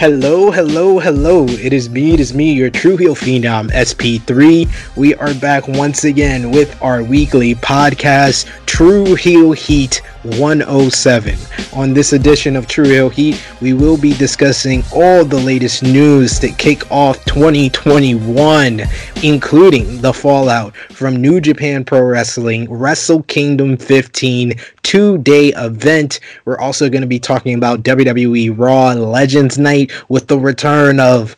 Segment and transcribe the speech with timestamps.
[0.00, 1.46] Hello, hello, hello.
[1.46, 4.96] It is me, it is me, your Tru Heel Phenom SP3.
[4.96, 11.38] We are back once again with our weekly podcast, Tru Heel Heat 107.
[11.72, 16.38] On this edition of Tru Heel Heat, we will be discussing all the latest news
[16.40, 18.82] that kick off 2021,
[19.22, 26.20] including the fallout from New Japan Pro Wrestling, Wrestle Kingdom 15, two day event.
[26.44, 31.36] We're also going to be talking about WWE Raw Legends Night with the return of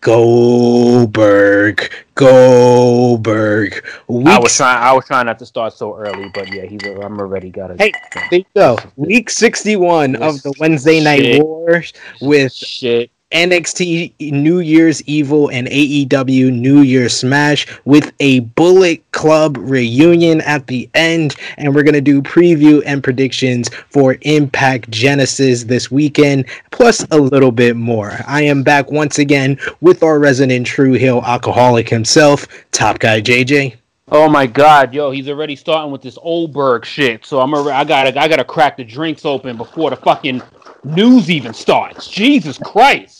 [0.00, 1.92] Goldberg.
[2.14, 3.84] Goldberg.
[4.08, 4.78] Week I was trying.
[4.78, 6.82] I was trying not to start so early, but yeah, he's.
[6.84, 7.80] A, I'm already got it.
[7.80, 7.92] Hey,
[8.30, 8.78] there you go.
[8.96, 13.10] Week 61 of the Wednesday Night Wars with shit.
[13.32, 20.66] NXT New Year's Evil and AEW New Year's Smash with a Bullet Club reunion at
[20.66, 21.36] the end.
[21.56, 27.18] And we're going to do preview and predictions for Impact Genesis this weekend, plus a
[27.18, 28.18] little bit more.
[28.26, 33.76] I am back once again with our resident Tru Heel alcoholic himself, Top Guy JJ.
[34.12, 37.24] Oh my God, yo, he's already starting with this Oldberg shit.
[37.24, 40.42] So I'm a, I gotta I gotta crack the drinks open before the fucking
[40.82, 42.08] news even starts.
[42.08, 43.19] Jesus Christ.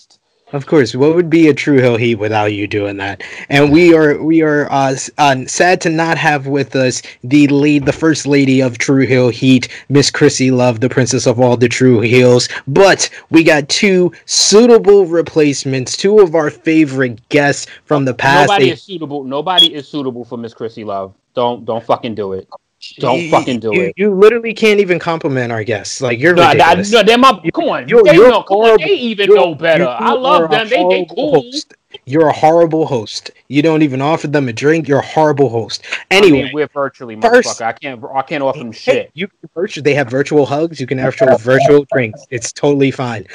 [0.52, 3.22] Of course, what would be a Tru Heel Heat without you doing that?
[3.48, 7.86] And we are we are uh, uh, sad to not have with us the lead,
[7.86, 11.68] the first lady of Tru Heel Heat, Miss Krssi Luv, the princess of all the
[11.68, 12.48] Tru Heels.
[12.66, 18.48] But we got two suitable replacements, two of our favorite guests from the past.
[18.48, 19.22] Nobody is suitable.
[19.22, 21.14] Nobody is suitable for Miss Krssi Luv.
[21.34, 22.48] Don't don't fucking do it.
[22.98, 23.94] Don't you, fucking do you, it.
[23.96, 26.00] You literally can't even compliment our guests.
[26.00, 26.90] Like you're no, ridiculous.
[26.90, 27.88] No, they're my, come on.
[27.88, 29.86] You're, they you're know, come on, they even know better.
[29.86, 30.68] I love them.
[30.68, 31.42] They they cool.
[31.42, 31.74] Host.
[32.06, 33.30] You're a horrible host.
[33.48, 34.88] You don't even offer them a drink.
[34.88, 35.84] You're a horrible host.
[36.10, 38.02] Anyway, I mean, we're virtually first, I can't.
[38.14, 39.10] I can't offer them shit.
[39.14, 39.82] You virtual.
[39.82, 40.80] They have virtual hugs.
[40.80, 42.24] You can actual virtual drinks.
[42.30, 43.26] It's totally fine.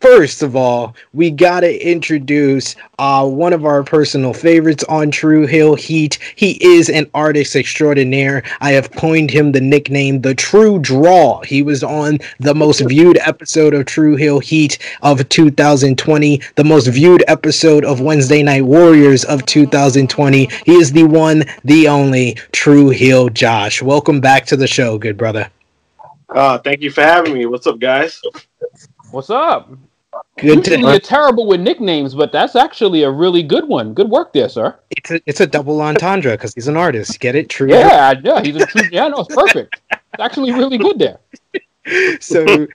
[0.00, 5.74] First of all, we gotta introduce uh, one of our personal favorites on Tru Heel
[5.74, 6.18] Heat.
[6.36, 8.42] He is an artist extraordinaire.
[8.60, 11.42] I have coined him the nickname the Tru Draw.
[11.42, 16.86] He was on the most viewed episode of Tru Heel Heat of 2020, the most
[16.86, 20.48] viewed episode of Wednesday Night Warriors of 2020.
[20.64, 23.82] He is the one, the only True Heel Josh.
[23.82, 25.50] Welcome back to the show, good brother.
[26.28, 27.46] Uh, thank you for having me.
[27.46, 28.22] What's up, guys?
[29.10, 29.70] What's up?
[30.38, 33.92] Good Usually to you're terrible with nicknames, but that's actually a really good one.
[33.92, 34.78] Good work there, sir.
[34.90, 37.18] It's a it's a double entendre because he's an artist.
[37.18, 37.48] Get it?
[37.48, 37.68] True.
[37.68, 38.82] Yeah, yeah, he's a true.
[38.92, 39.80] yeah, no, it's perfect.
[39.90, 41.18] It's actually really good there.
[42.20, 42.66] So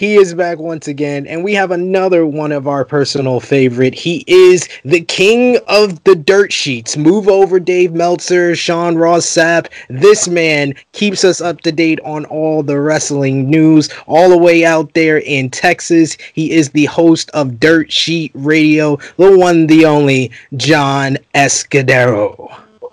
[0.00, 3.94] he is back once again, and we have another one of our personal favorite.
[3.94, 6.96] He is the king of the dirt sheets.
[6.96, 9.66] Move over, Dave Meltzer, Sean Ross Sapp.
[9.90, 14.64] This man keeps us up to date on all the wrestling news, all the way
[14.64, 16.16] out there in Texas.
[16.32, 22.50] He is the host of Dirt Sheet Radio, the one, the only, John Escudero.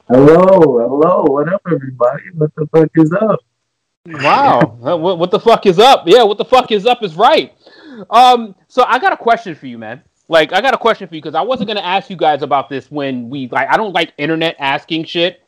[0.09, 2.23] Hello, hello, what up, everybody?
[2.33, 3.39] What the fuck is up?
[4.07, 4.59] Wow.
[4.79, 6.03] what, what the fuck is up?
[6.05, 7.53] Yeah, what the fuck is up is right.
[8.09, 10.01] Um, so I got a question for you, man.
[10.29, 12.69] Like, I got a question for you because I wasn't gonna ask you guys about
[12.69, 13.69] this when we like.
[13.69, 15.41] I don't like internet asking shit.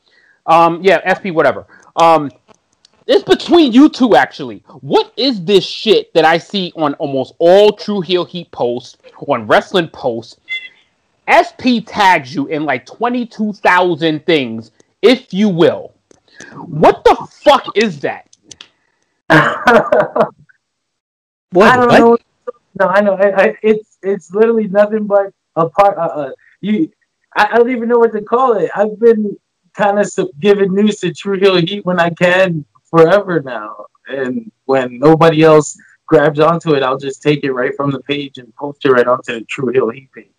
[0.46, 1.68] Um, yeah, SP, whatever.
[1.96, 2.31] Um,
[3.06, 4.64] it's between you two actually.
[4.81, 8.97] What is this shit that I see on almost all Tru Heel Heat posts,
[9.28, 10.38] on wrestling posts?
[11.30, 14.72] SP tags you in like twenty two thousand things,
[15.02, 15.94] if you will.
[16.53, 18.28] What the fuck is that?
[21.51, 21.69] what?
[21.69, 22.00] I don't what?
[22.00, 22.17] know.
[22.79, 23.13] No, I know.
[23.13, 25.97] I, I, it's it's literally nothing but a part.
[25.97, 26.31] Uh, uh,
[26.62, 26.91] you,
[27.35, 28.72] I, I, don't even know what to call it.
[28.75, 29.38] I've been
[29.75, 34.97] kind of giving news to Tru Heel Heat when I can forever now, and when
[34.97, 38.84] nobody else grabs onto it, I'll just take it right from the page and post
[38.84, 40.31] it right onto the Tru Heel Heat page.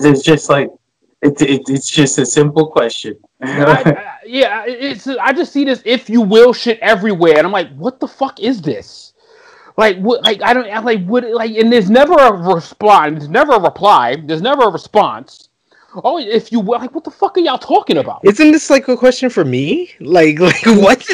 [0.00, 0.68] It's just like
[1.22, 3.18] it, it, it's just a simple question.
[3.40, 7.52] I, I, yeah, it's I just see this if you will shit everywhere, and I'm
[7.52, 9.12] like, what the fuck is this?
[9.76, 10.22] Like, what?
[10.22, 11.24] Like, I don't I'm like what?
[11.30, 13.20] Like, and there's never a response.
[13.20, 14.16] There's never a reply.
[14.16, 15.48] There's never a response.
[16.04, 18.20] Oh, if you will, like, what the fuck are y'all talking about?
[18.22, 19.90] Isn't this like a question for me?
[20.00, 21.08] Like, like what?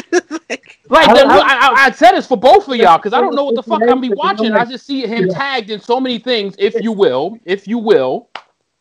[0.48, 3.44] like, like I, I, I, said it's for both of y'all because I don't know
[3.44, 4.52] what the fuck I'm be watching.
[4.52, 6.56] I just see him tagged in so many things.
[6.58, 8.28] If you will, if you will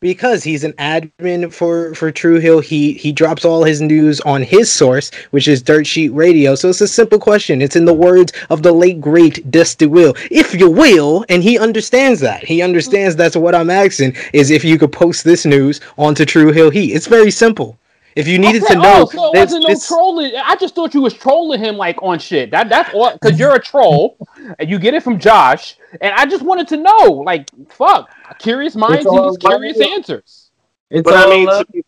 [0.04, 2.60] because he's an admin for for Tru Heel.
[2.60, 6.56] He he drops all his news on his source, which is Dirt Sheet Radio.
[6.56, 7.62] So it's a simple question.
[7.62, 11.58] It's in the words of the late great Dusty Will, if you will, and he
[11.58, 12.44] understands that.
[12.44, 16.52] He understands that's what I'm asking is if you could post this news onto Tru
[16.52, 16.92] Heel Heat.
[16.92, 17.80] It's very simple.
[18.16, 20.34] If you needed okay, to know, oh, so it wasn't no trolling.
[20.36, 22.52] I just thought you was trolling him like on shit.
[22.52, 24.18] That that's all because you're a troll
[24.60, 25.78] and you get it from Josh.
[26.00, 30.52] And I just wanted to know, like, fuck, curious minds need curious answers.
[30.92, 31.84] It's but I mean, to be,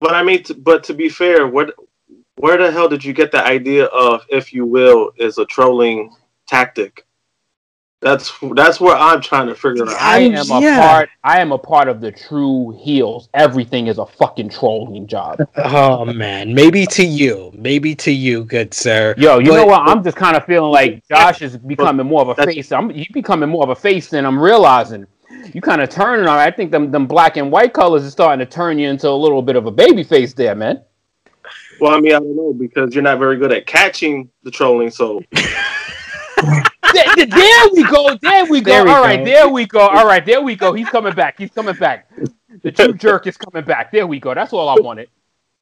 [0.00, 1.74] but I mean, to, but to be fair, what
[2.36, 6.14] where the hell did you get the idea of, if you will, is a trolling
[6.46, 7.05] tactic?
[8.06, 10.00] That's that's where I'm trying to figure out.
[10.00, 10.88] I am a yeah.
[10.88, 11.08] part.
[11.24, 13.28] I am a part of the true heels.
[13.34, 15.40] Everything is a fucking trolling job.
[15.56, 19.16] oh man, maybe to you, maybe to you, good sir.
[19.18, 19.88] Yo, you but, know what?
[19.88, 22.70] I'm just kind of feeling like Josh is becoming more of a face.
[22.70, 25.04] I'm he's becoming more of a face than I'm realizing.
[25.52, 26.38] You kind of turning on.
[26.38, 29.10] I think them them black and white colors is starting to turn you into a
[29.10, 30.80] little bit of a baby face there, man.
[31.80, 34.90] Well, I mean, I don't know because you're not very good at catching the trolling,
[34.90, 35.24] so.
[36.96, 38.16] there, there, we go.
[38.22, 38.72] There we go.
[38.72, 39.02] There we All go.
[39.02, 39.80] right, there we go.
[39.80, 40.72] All right, there we go.
[40.74, 41.38] He's coming back.
[41.38, 42.10] He's coming back.
[42.62, 43.92] The true jerk is coming back.
[43.92, 44.34] There we go.
[44.34, 45.08] That's all I wanted.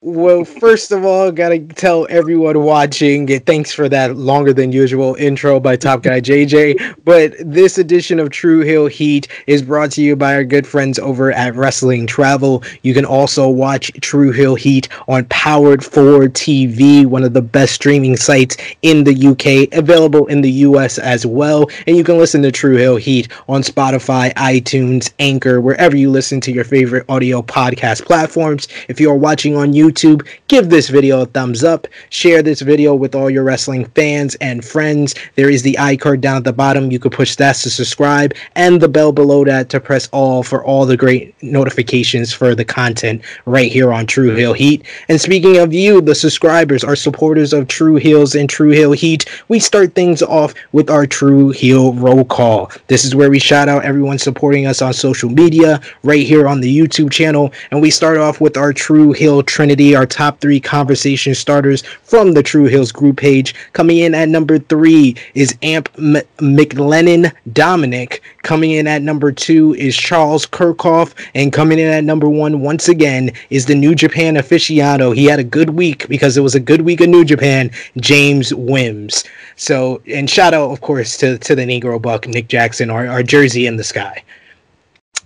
[0.06, 5.58] Well, first of all, gotta tell everyone watching, thanks for that longer than usual intro
[5.58, 6.96] by Top Guy JJ.
[7.06, 10.98] But this edition of Tru Heel Heat is brought to you by our good friends
[10.98, 12.62] over at Wrestling Travel.
[12.82, 17.72] You can also watch Tru Heel Heat on Powered 4 TV, one of the best
[17.72, 21.66] streaming sites in the UK, available in the US as well.
[21.86, 26.42] And you can listen to Tru Heel Heat on Spotify, iTunes, Anchor, wherever you listen
[26.42, 28.68] to your favorite audio podcast platforms.
[28.88, 31.86] If you are watching on YouTube, YouTube, give this video a thumbs up.
[32.10, 35.14] Share this video with all your wrestling fans and friends.
[35.36, 36.90] There is the iCard down at the bottom.
[36.90, 40.64] You can push that to subscribe and the bell below that to press all for
[40.64, 44.84] all the great notifications for the content right here on Tru Heel Heat.
[45.08, 49.26] And speaking of you, the subscribers, are supporters of Tru Heels and Tru Heel Heat,
[49.48, 52.70] we start things off with our Tru Heel roll call.
[52.88, 56.60] This is where we shout out everyone supporting us on social media, right here on
[56.60, 60.60] the YouTube channel, and we start off with our Tru Heel Trinity our top three
[60.60, 63.54] conversation starters from the Tru Heels group page.
[63.72, 68.22] Coming in at number three is Amp M- McLennan Dominic.
[68.42, 71.14] Coming in at number two is Charles Kirkhoff.
[71.34, 75.14] And coming in at number one, once again, is the New Japan aficionado.
[75.14, 78.54] He had a good week because it was a good week of New Japan, James
[78.54, 79.24] Wims.
[79.56, 83.22] So, and shout out, of course, to, to the Negro Buck, Nick Jackson, our, our
[83.22, 84.22] jersey in the sky.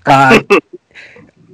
[0.07, 0.41] Uh,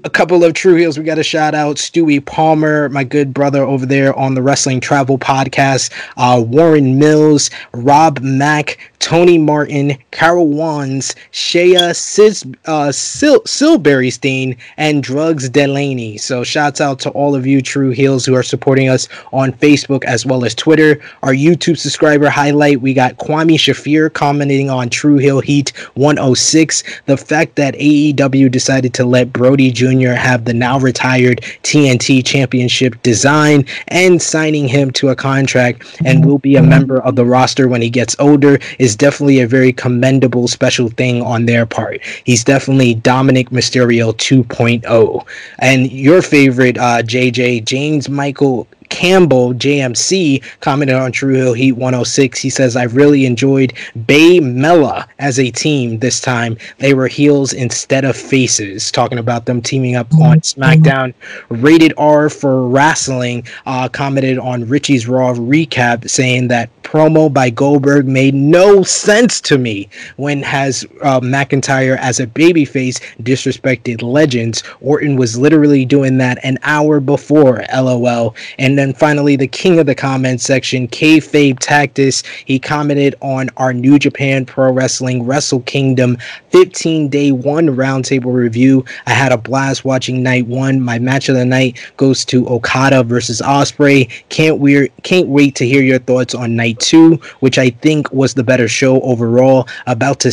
[0.05, 0.99] a couple of true heels.
[0.99, 4.81] We got a shout out Stewie Palmer, my good brother over there on the Wrestling
[4.81, 5.91] Travel Podcast.
[6.17, 15.03] Uh, Warren Mills, Rob Mack, Tony Martin, Carol Wands, Shea Sis, uh, Sil- Silberrystein, and
[15.03, 16.17] Drugs Delaney.
[16.17, 20.05] So shouts out to all of you true heels who are supporting us on Facebook
[20.05, 21.03] as well as Twitter.
[21.23, 26.83] Our YouTube subscriber highlight, we got Kwame Shafir commenting on Tru Heel Heat 106.
[27.05, 29.71] The fact that AEW decided to let Brodie.
[29.71, 30.13] Jr.
[30.13, 36.39] have the now retired TNT Championship design and signing him to a contract and will
[36.39, 40.49] be a member of the roster when he gets older is definitely a very commendable
[40.49, 42.03] special thing on their part.
[42.25, 45.27] He's definitely Dominik Mysterio 2.0.
[45.59, 52.41] And your favorite uh, JJ James Michael Campbell, JMC, commented on Tru Heel Heat 106.
[52.41, 53.73] He says, I really enjoyed
[54.07, 56.57] Bay Mella as a team this time.
[56.79, 61.15] They were heels instead of faces, talking about them teaming up on SmackDown.
[61.49, 68.07] Rated R for Wrestling uh, commented on Richie's Raw recap, saying that promo by Goldberg
[68.07, 74.63] made no sense to me when has uh, McIntyre as a babyface disrespected legends.
[74.81, 78.37] Orton was literally doing that an hour before, lol.
[78.59, 83.73] And then finally, the king of the comment section, Kayfabe Tactus, he commented on our
[83.73, 86.19] New Japan Pro Wrestling Wrestle Kingdom
[86.51, 88.85] 15 day one roundtable review.
[89.07, 90.81] I had a blast watching night one.
[90.81, 94.11] My match of the night goes to Okada versus Ospreay.
[94.29, 98.35] Can't we can't wait to hear your thoughts on night two, which I think was
[98.35, 99.69] the better show overall.
[99.87, 100.31] About to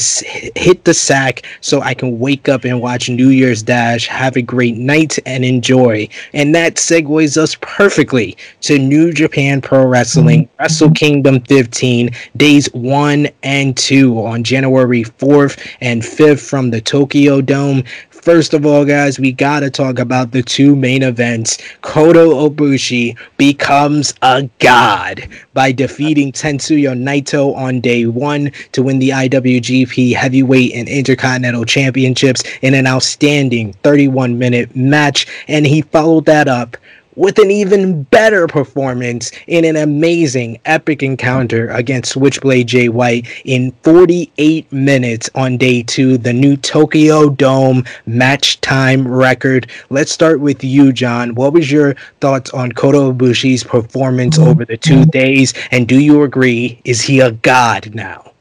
[0.56, 4.08] hit the sack so I can wake up and watch New Year's Dash.
[4.08, 6.08] Have a great night and enjoy.
[6.34, 8.31] And that segues us perfectly
[8.62, 10.62] to New Japan Pro Wrestling mm-hmm.
[10.62, 10.94] Wrestle mm-hmm.
[10.94, 17.84] Kingdom 15, days one and two on January 4th and 5th from the Tokyo Dome.
[18.22, 21.58] First of all, guys, we gotta talk about the two main events.
[21.82, 29.10] Kota Ibushi becomes a god by defeating Tetsuya Naito on day one to win the
[29.10, 35.26] IWGP Heavyweight and Intercontinental Championships in an outstanding 31 minute match.
[35.48, 36.78] And he followed that up
[37.16, 43.72] with an even better performance in an amazing epic encounter against Switchblade Jay White in
[43.84, 49.70] 48 minutes on day two, the new Tokyo Dome match time record.
[49.90, 51.36] Let's start with you, John.
[51.36, 55.54] What was your thoughts on Kota Ibushi's performance over the two days?
[55.72, 56.80] And do you agree?
[56.86, 58.32] Is he a god now?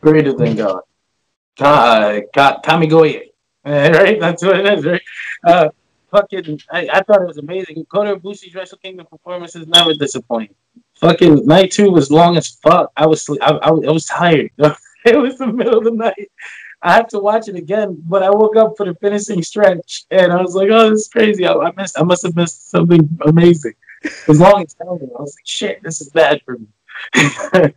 [0.00, 0.80] Greater than God.
[1.58, 3.22] Uh, God, Kamigoye.
[3.66, 4.20] Right?
[4.20, 5.02] That's what it is, right?
[5.42, 5.68] Uh,
[6.14, 7.84] fucking, I, I thought it was amazing.
[7.86, 10.54] Kota Ibushi's Wrestle Kingdom performances never disappoint.
[10.96, 12.92] Fucking night two was long as fuck.
[12.96, 14.50] I was I, I, I was tired.
[14.58, 16.30] it was the middle of the night.
[16.82, 20.32] I have to watch it again, but I woke up for the finishing stretch and
[20.32, 21.46] I was like, "Oh, this is crazy!
[21.46, 21.98] I, I missed.
[21.98, 23.74] I must have missed something amazing."
[24.28, 26.68] As long as I was like, "Shit, this is bad for me."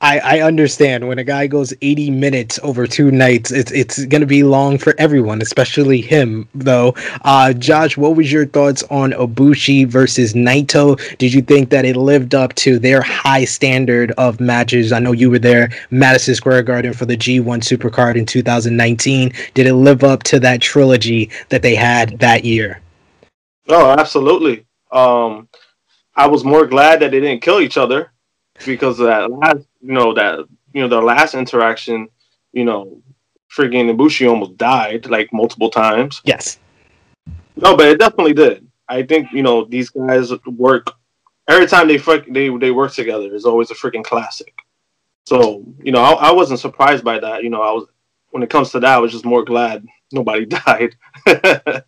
[0.00, 4.26] I, I understand when a guy goes 80 minutes over two nights, it's it's gonna
[4.26, 6.94] be long for everyone, especially him though.
[7.22, 11.00] Uh, Josh, what was your thoughts on Ibushi versus Naito?
[11.16, 14.92] Did you think that it lived up to their high standard of matches?
[14.92, 19.32] I know you were there, Madison Square Garden for the G1 Supercard in 2019.
[19.54, 22.80] Did it live up to that trilogy that they had that year?
[23.68, 24.66] Oh, absolutely.
[24.90, 25.48] Um,
[26.14, 28.12] I was more glad that they didn't kill each other
[28.64, 30.38] because of that last, you know, that
[30.72, 32.08] you know, the last interaction,
[32.52, 33.02] you know,
[33.54, 36.20] freaking Ibushi almost died like multiple times.
[36.24, 36.58] Yes.
[37.56, 38.66] No, but it definitely did.
[38.88, 40.90] I think you know these guys work
[41.48, 41.98] every time they
[42.30, 44.54] they they work together is always a freaking classic.
[45.26, 47.42] So you know, I, I wasn't surprised by that.
[47.42, 47.86] You know, I was
[48.30, 50.96] when it comes to that, I was just more glad nobody died.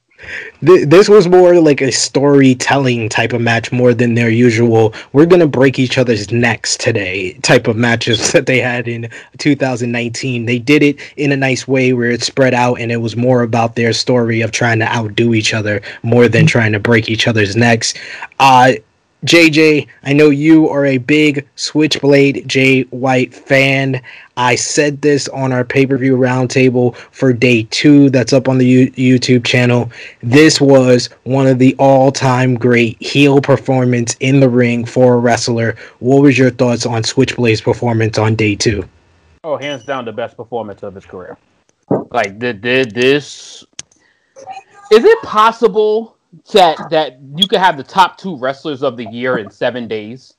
[0.63, 5.47] this was more like a storytelling type of match more than their usual we're gonna
[5.47, 9.09] break each other's necks today type of matches that they had in
[9.39, 13.17] 2019 they did it in a nice way where it spread out and it was
[13.17, 17.09] more about their story of trying to outdo each other more than trying to break
[17.09, 17.95] each other's necks.
[18.39, 18.73] Uh
[19.27, 24.01] JJ, I know you are a big Switchblade Jay White fan.
[24.37, 28.59] I said this on our pay per view roundtable for day two that's up on
[28.59, 29.91] the U- YouTube channel.
[30.23, 35.19] This was one of the all time great heel performance in the ring for a
[35.19, 35.75] wrestler.
[35.99, 38.89] What was your thoughts on Switchblade's performance on day two?
[39.43, 41.37] Oh, hands down, the best performance of his career.
[42.13, 43.65] Like, did, did this.
[44.93, 46.16] Is it possible
[46.53, 50.35] that that you could have the top two wrestlers of the year in seven days?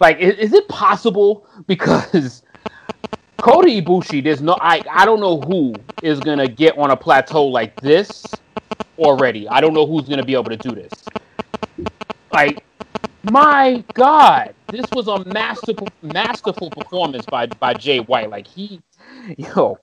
[0.00, 1.46] Like, is, is it possible?
[1.66, 2.42] Because
[3.38, 7.44] Kota Ibushi, there's no, I, I don't know who is gonna get on a plateau
[7.46, 8.24] like this
[8.98, 9.48] already.
[9.48, 10.92] I don't know who's gonna be able to do this.
[12.32, 12.64] Like,
[13.24, 18.30] my God, this was a masterful, masterful performance by by Jay White.
[18.30, 18.80] Like he,
[19.36, 19.78] yo,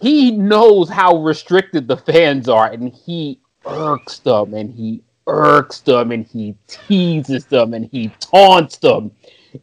[0.00, 6.12] he knows how restricted the fans are, and he irks them and he irks them
[6.12, 9.10] and he teases them and he taunts them.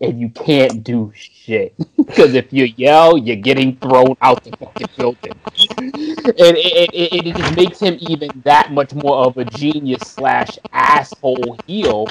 [0.01, 1.73] And you can't do shit.
[1.97, 5.31] Because if you yell you're getting thrown out the fucking building.
[5.77, 10.57] And it, it, it, just makes him even that much more of a genius slash
[10.73, 12.07] asshole heel.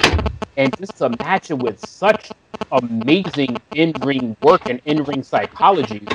[0.57, 2.30] And just to match it with such
[2.71, 6.07] amazing in-ring work and in-ring psychology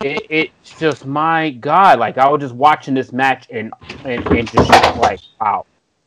[0.00, 1.98] it, it's just my god.
[1.98, 3.72] Like I was just watching this match and
[4.04, 5.66] and, and just like wow,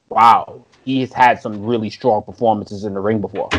[0.10, 0.66] wow.
[0.86, 3.50] He's had some really strong performances in the ring before,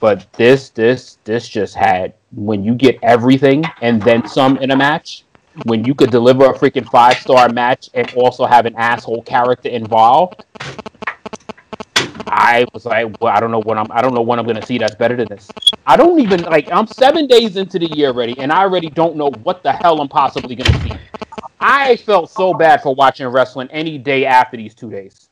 [0.00, 4.76] but this this this just had when you get everything and then some in a
[4.76, 5.24] match.
[5.64, 9.68] When you could deliver a freaking five star match and also have an asshole character
[9.68, 10.46] involved,
[12.32, 13.86] I was like, well, I don't know what I'm.
[13.90, 15.50] I don't know when I'm gonna see that's better than this.
[15.86, 16.72] I don't even like.
[16.72, 20.00] I'm seven days into the year already, and I already don't know what the hell
[20.00, 20.96] I'm possibly gonna see.
[21.60, 25.28] I felt so bad for watching wrestling any day after these two days.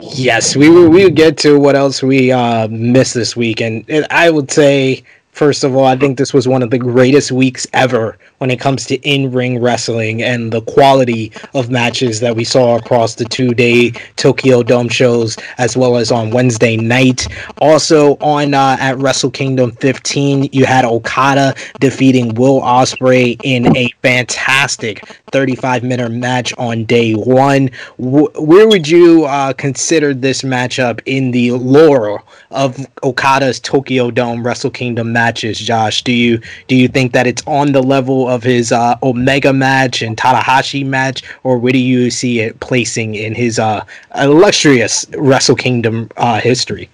[0.00, 0.88] Yes, we will.
[0.88, 4.50] We will get to what else we uh, missed this week, and, and I would
[4.50, 8.50] say First of all, I think this was one of the greatest weeks ever when
[8.50, 13.14] it comes to in ring wrestling and the quality of matches that we saw across
[13.14, 17.26] the two day Tokyo Dome shows, as well as on Wednesday night.
[17.60, 23.88] Also, on uh, at Wrestle Kingdom 15, you had Okada defeating Will Ospreay in a
[24.02, 27.70] fantastic 35 minute match on day one.
[27.98, 34.44] W- where would you uh, consider this matchup in the lore of Okada's Tokyo Dome
[34.44, 36.02] Wrestle Kingdom matches, Josh?
[36.02, 40.02] Do you do you think that it's on the level of his uh, Omega match
[40.02, 43.84] and Tanahashi match, or where do you see it placing in his uh,
[44.14, 46.88] illustrious Wrestle Kingdom uh, history?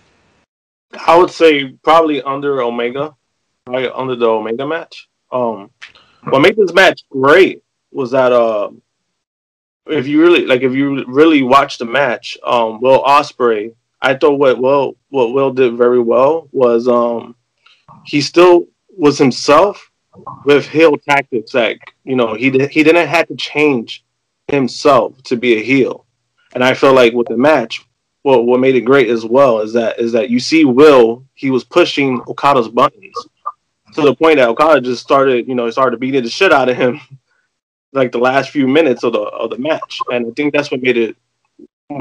[1.07, 1.51] I would say
[1.85, 3.15] probably under Omega,
[3.69, 5.09] right under the Omega match.
[5.31, 5.71] Um,
[6.31, 8.71] what made this match great was that uh,
[9.87, 14.39] if you really like, if you really watch the match, um, Will Ospreay, I thought
[14.39, 17.37] what well what Will did very well was um
[18.07, 19.91] he still was himself
[20.45, 24.05] with heel tactics that you know he did, he didn't have to change
[24.49, 26.07] himself to be a heel,
[26.55, 27.85] and I feel like with the match,
[28.25, 31.51] well, what made it great as well is that is that you see Will he
[31.51, 33.15] was pushing Okada's buttons
[33.93, 36.77] to the point that Okada just started you know started beating the shit out of
[36.77, 37.01] him
[37.93, 40.83] like the last few minutes of the of the match, and I think that's what
[40.83, 41.17] made it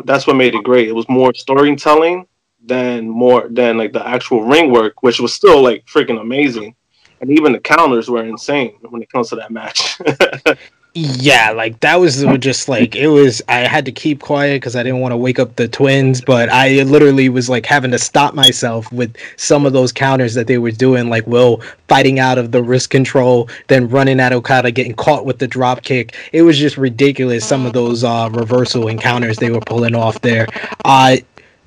[0.06, 0.88] that's what made it great.
[0.88, 2.28] It was more storytelling
[2.64, 6.76] than more than like the actual ring work, which was still like freaking amazing.
[7.22, 10.00] And even the counters were insane when it comes to that match.
[10.98, 13.42] yeah, like that was just like it was.
[13.50, 16.50] I had to keep quiet because I didn't want to wake up the twins, but
[16.50, 20.58] I literally was like having to stop myself with some of those counters that they
[20.58, 24.94] were doing, like Will fighting out of the wrist control, then running at Okada, getting
[24.94, 26.16] caught with the drop kick.
[26.32, 27.46] It was just ridiculous.
[27.46, 30.48] Some of those uh, reversal encounters they were pulling off there.
[30.86, 31.18] Uh,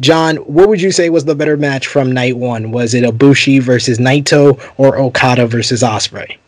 [0.01, 2.71] John, what would you say was the better match from night one?
[2.71, 6.39] Was it Ibushi versus Naito or Okada versus Ospreay?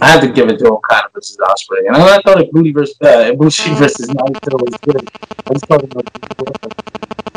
[0.00, 3.32] I have to give it to Okada versus Ospreay, and I thought Ibushi versus uh,
[3.32, 5.10] Ibushi versus Naito was good.
[5.46, 6.08] I was talking about,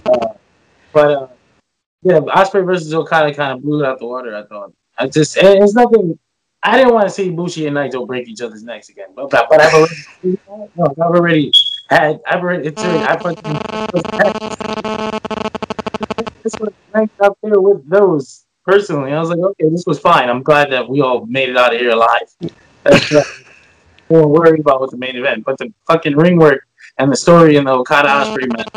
[0.06, 0.34] uh,
[0.94, 1.28] but uh,
[2.04, 4.36] yeah, Ospreay versus Okada kind of blew it out the water.
[4.36, 4.74] I thought.
[5.00, 6.20] I just it's nothing.
[6.62, 9.48] I didn't want to see Ibushi and Naito break each other's necks again, but but,
[9.50, 9.96] but I've already,
[10.48, 11.52] no, I've already
[11.90, 15.11] had I've already it's already, I put
[16.44, 19.14] this was ranked up there with those personally.
[19.14, 20.30] I was like, okay, this was fine.
[20.30, 22.28] I'm glad that we all made it out of here alive.
[22.84, 23.12] That's
[24.10, 26.68] more worried about with the main event, but the fucking ring work
[26.98, 28.38] and the story in the Okada uh-huh.
[28.38, 28.68] Ospreay match.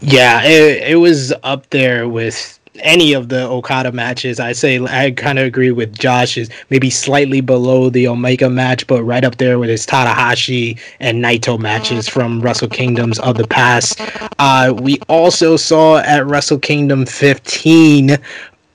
[0.00, 4.40] Yeah, it, it was up there with any of the Okada matches.
[4.40, 6.36] I say I kind of agree with Josh.
[6.36, 11.22] Is maybe slightly below the Omega match, but right up there with his Tanahashi and
[11.22, 14.00] Naito matches from Wrestle Kingdoms of the past.
[14.38, 18.18] Uh, we also saw at Wrestle Kingdom 15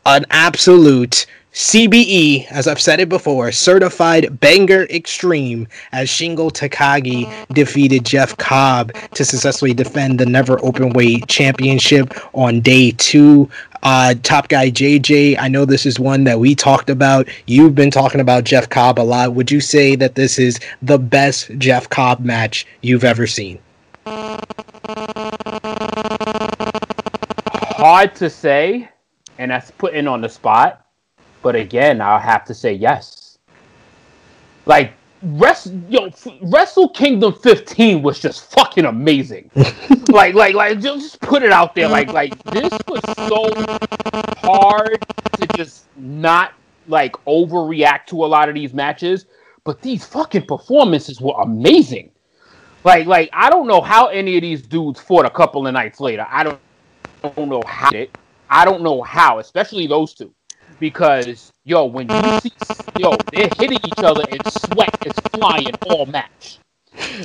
[0.06, 8.06] an absolute CBE, as I've said it before, certified banger extreme as Shingo Takagi defeated
[8.06, 13.50] Jeff Cobb to successfully defend the NEVER Openweight championship on day two.
[13.82, 17.28] Uh, top guy JJ, I know this is one that we talked about.
[17.48, 19.34] You've been talking about Jeff Cobb a lot.
[19.34, 23.58] Would you say that this is the best Jeff Cobb match you've ever seen?
[27.76, 28.88] Hard to say,
[29.40, 30.86] and that's putting on the spot
[31.42, 33.38] but again, I'll have to say yes.
[34.66, 36.10] Like Rest, yo,
[36.44, 39.52] Wrestle Kingdom 15 was just fucking amazing.
[40.10, 41.90] like, like, like, just put it out there.
[41.90, 43.52] Like, like this was so
[44.38, 46.54] hard to just not
[46.88, 49.26] like overreact to a lot of these matches,
[49.66, 52.12] but these fucking performances were amazing.
[52.86, 56.00] Like, like I don't know how any of these dudes fought a couple of nights
[56.00, 56.26] later.
[56.30, 56.60] I don't,
[57.26, 57.90] I don't know how.
[57.92, 58.18] It.
[58.50, 60.34] I don't know how, especially those two
[60.80, 62.52] because yo, when you see
[62.98, 66.60] yo, they're hitting each other and sweat is flying all match.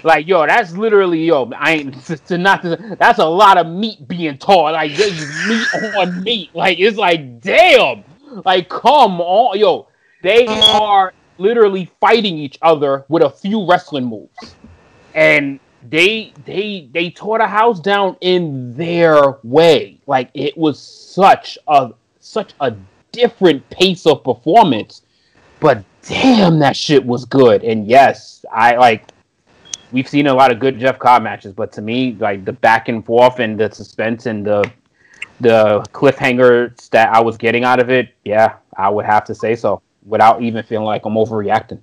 [0.03, 1.51] Like yo, that's literally yo.
[1.57, 4.75] I ain't to, to not to, that's a lot of meat being torn.
[4.75, 6.55] Like there's meat on meat.
[6.55, 8.05] Like it's like damn.
[8.45, 9.88] Like come on, yo.
[10.23, 14.55] They are literally fighting each other with a few wrestling moves,
[15.14, 20.01] and they they they tore the house down in their way.
[20.07, 22.75] Like it was such a such a
[23.14, 25.03] different pace of performance.
[25.61, 27.62] But damn, that shit was good.
[27.64, 29.09] And yes, I like.
[29.92, 32.88] We've seen a lot of good Jeff Cobb matches, but to me, like the back
[32.88, 34.68] and forth and the suspense and the
[35.40, 39.55] the cliffhangers that I was getting out of it, yeah, I would have to say
[39.55, 41.81] so without even feeling like I'm overreacting.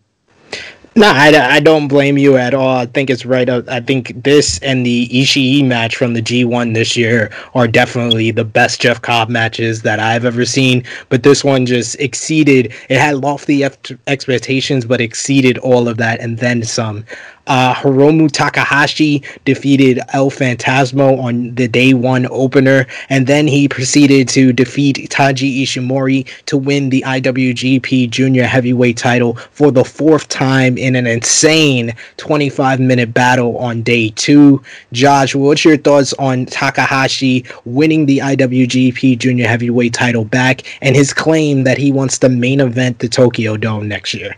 [0.93, 2.75] No, I, I don't blame you at all.
[2.75, 3.49] I think it's right.
[3.49, 8.43] I think this and the Ishii match from the G1 this year are definitely the
[8.43, 10.83] best Jeff Cobb matches that I've ever seen.
[11.07, 13.63] But this one just exceeded, it had lofty
[14.07, 17.05] expectations, but exceeded all of that and then some.
[17.47, 24.29] Uh, Hiromu Takahashi defeated El Phantasmo on the day one opener, and then he proceeded
[24.29, 30.77] to defeat Taiji Ishimori to win the IWGP Junior Heavyweight title for the fourth time
[30.77, 34.61] in an insane 25 minute battle on day two.
[34.91, 41.13] Josh, what's your thoughts on Takahashi winning the IWGP Junior Heavyweight title back and his
[41.13, 44.35] claim that he wants to main event the Tokyo Dome next year?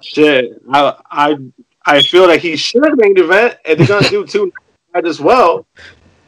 [0.00, 1.36] Shit, I, I
[1.86, 4.52] I feel like he should main event, and they're gonna do two
[4.94, 5.66] as well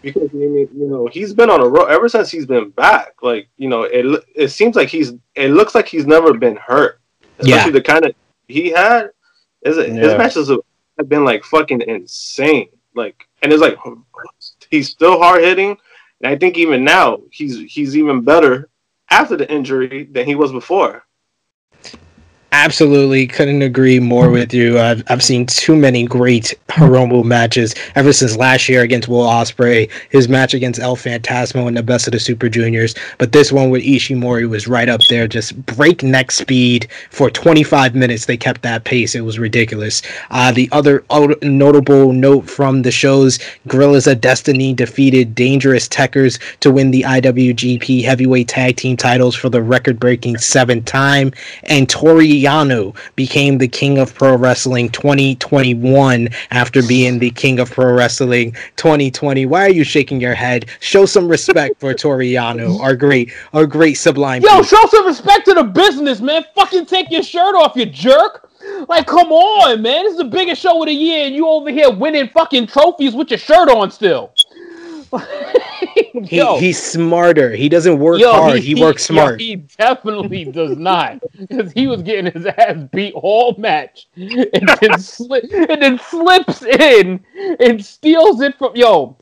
[0.02, 3.14] because you know he's been on a road ever since he's been back.
[3.22, 7.00] Like you know, it it seems like he's it looks like he's never been hurt,
[7.38, 7.70] especially yeah.
[7.70, 8.14] the kind of
[8.46, 9.10] he had.
[9.64, 9.84] His, yeah.
[9.86, 12.68] his matches have been like fucking insane.
[12.94, 13.76] Like, and it's like
[14.70, 15.76] he's still hard hitting,
[16.20, 18.68] and I think even now he's he's even better
[19.10, 21.04] after the injury than he was before.
[22.52, 24.78] Absolutely, couldn't agree more with you.
[24.78, 29.90] I've, I've seen too many great Hiromu matches ever since last year against Will Ospreay,
[30.08, 32.94] his match against El Phantasmo in the Best of the Super Juniors.
[33.18, 38.24] But this one with Ishimori was right up there, just breakneck speed for 25 minutes.
[38.24, 40.00] They kept that pace; it was ridiculous.
[40.30, 41.04] Uh, the other
[41.42, 48.04] notable note from the shows: Guerrillas of Destiny defeated Dangerous Tekkers to win the IWGP
[48.04, 51.30] Heavyweight Tag Team titles for the record-breaking seventh time,
[51.64, 57.70] and Toru Yano became the King of Pro Wrestling 2021 after being the King of
[57.70, 59.46] Pro Wrestling 2020.
[59.46, 60.66] Why are you shaking your head?
[60.80, 64.42] Show some respect for Toru Yano, our great, our great sublime.
[64.42, 66.44] Yo, show some respect to the business, man.
[66.54, 68.48] Fucking take your shirt off, you jerk.
[68.88, 70.04] Like, come on, man.
[70.04, 73.14] This is the biggest show of the year, and you over here winning fucking trophies
[73.14, 74.32] with your shirt on still.
[76.24, 77.54] he, he's smarter.
[77.54, 78.60] He doesn't work yo, hard.
[78.60, 79.40] He, he works smart.
[79.40, 84.30] Yo, he definitely does not, because he was getting his ass beat all match, and
[84.32, 87.24] then sli- and then slips in
[87.60, 89.16] and steals it from yo,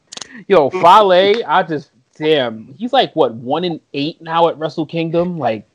[0.48, 1.42] yo Fale.
[1.46, 2.74] I just damn.
[2.74, 5.38] He's like what one in eight now at Wrestle Kingdom.
[5.38, 5.68] Like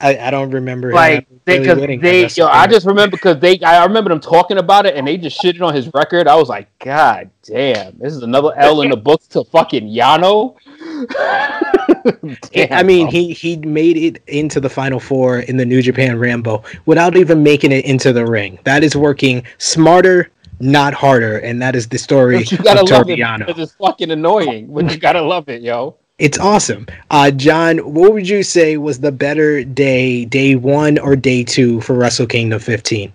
[0.00, 0.92] I, I don't remember.
[0.92, 4.86] Like they, really they, yo, I just remember because they, I remember them talking about
[4.86, 6.28] it, and they just shitted on his record.
[6.28, 10.54] I was like, God damn, this is another L in the books to fucking Yano.
[12.52, 13.10] damn, I mean, bro.
[13.10, 17.42] he he made it into the final four in the New Japan Rambo without even
[17.42, 18.60] making it into the ring.
[18.62, 20.30] That is working smarter,
[20.60, 23.10] not harder, and that is the story but you gotta of love.
[23.10, 25.96] It, it's fucking annoying, but you gotta love it, yo.
[26.18, 26.86] It's awesome.
[27.10, 31.80] Uh, John, what would you say was the better day, day one or day two
[31.82, 33.12] for Wrestle Kingdom 15?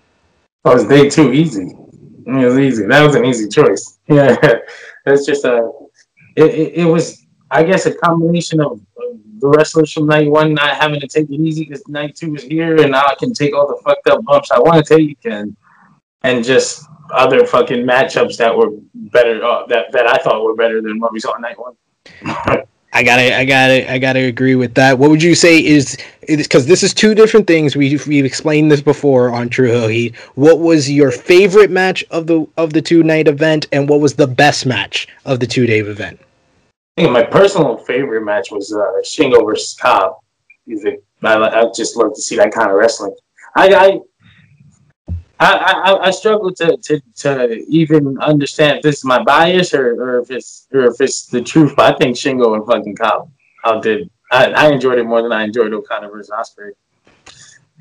[0.64, 1.76] Oh, day two, easy.
[2.26, 2.86] It was easy.
[2.86, 4.00] That was an easy choice.
[4.10, 4.36] Yeah,
[5.06, 5.72] it's just a.
[6.36, 8.82] It, it, it, was, I guess, a combination of
[9.40, 12.44] the wrestlers from night one not having to take it easy because night two is
[12.44, 15.20] here, and now I can take all the fucked up bumps I want to take,
[15.24, 15.56] and
[16.24, 20.82] and just other fucking matchups that were better uh, that that I thought were better
[20.82, 21.76] than what we saw on night one.
[22.96, 25.00] I gotta, I gotta, I gotta agree with that.
[25.00, 27.76] What would you say is because this is two different things.
[27.76, 30.16] We've we've explained this before on Tru Heel Heat.
[30.36, 34.14] What was your favorite match of the of the two night event, and what was
[34.14, 36.20] the best match of the two day event?
[36.98, 40.18] I think my personal favorite match was uh, Shingo versus Cobb.
[41.24, 43.16] I, I just love to see that kind of wrestling.
[43.56, 44.00] I, I
[45.44, 49.94] I, I, I struggle to, to, to even understand if this is my bias or,
[50.02, 51.74] or if it's or if it's the truth.
[51.76, 53.30] But I think Shingo and fucking Cobb
[53.66, 54.10] outdid.
[54.32, 56.72] I, I enjoyed it more than I enjoyed Okada versus Ospreay.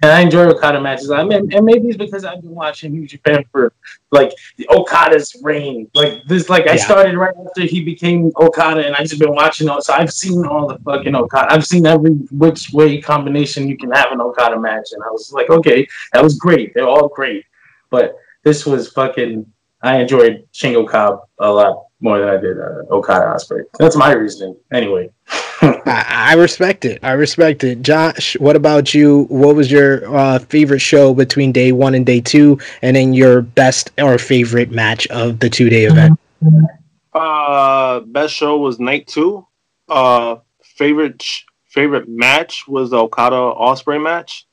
[0.03, 1.13] And I enjoy Okada matches.
[1.13, 3.73] I mean, and maybe it's because I've been watching New Japan for
[4.11, 4.33] like
[4.69, 5.89] Okada's reign.
[5.95, 9.69] Like this, like I started right after he became Okada, and I just been watching
[9.69, 9.81] all.
[9.81, 11.53] So I've seen all the fucking Okada.
[11.53, 15.33] I've seen every which way combination you can have an Okada match, and I was
[15.33, 16.75] like, okay, that was great.
[16.75, 17.45] They're all great.
[17.93, 19.47] But this was fucking.
[19.85, 23.65] I enjoyed Shingo Cobb a lot more than I did uh, Okada Ospreay.
[23.79, 24.57] That's my reasoning.
[24.73, 25.11] Anyway.
[25.61, 26.99] I, I, respect it.
[27.03, 27.83] I respect it.
[27.83, 29.25] Josh, what about you?
[29.29, 33.43] What was your uh, favorite show between day one and day two, and then your
[33.43, 36.19] best or favorite match of the two day event?
[37.13, 39.47] Uh, best show was night two.
[39.89, 41.25] Uh, favorite
[41.69, 44.47] favorite match was the Okada Ospreay match.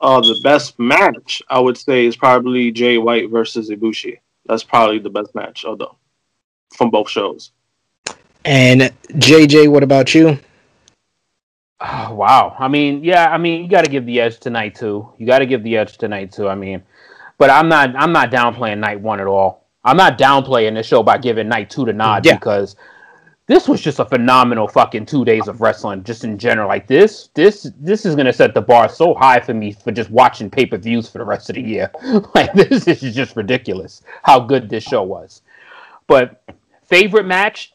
[0.00, 4.18] Uh, the best match I would say is probably Jay White versus Ibushi.
[4.46, 5.96] That's probably the best match, although
[6.74, 7.52] from both shows.
[8.44, 10.38] And JJ, what about you?
[11.80, 12.56] Oh, wow.
[12.58, 13.30] I mean, yeah.
[13.30, 15.08] I mean, you got to give the edge tonight too.
[15.18, 16.48] You got to give the edge tonight too.
[16.48, 16.82] I mean,
[17.38, 17.94] but I'm not.
[17.96, 19.66] I'm not downplaying night one at all.
[19.84, 22.34] I'm not downplaying the show by giving night two to nod yeah.
[22.34, 22.76] because
[23.50, 26.68] this was just a phenomenal fucking two days of wrestling, just in general.
[26.68, 30.08] Like this, this, this is gonna set the bar so high for me for just
[30.08, 31.90] watching pay per views for the rest of the year.
[32.36, 35.42] like this this is just ridiculous how good this show was.
[36.06, 36.44] But
[36.84, 37.72] favorite match,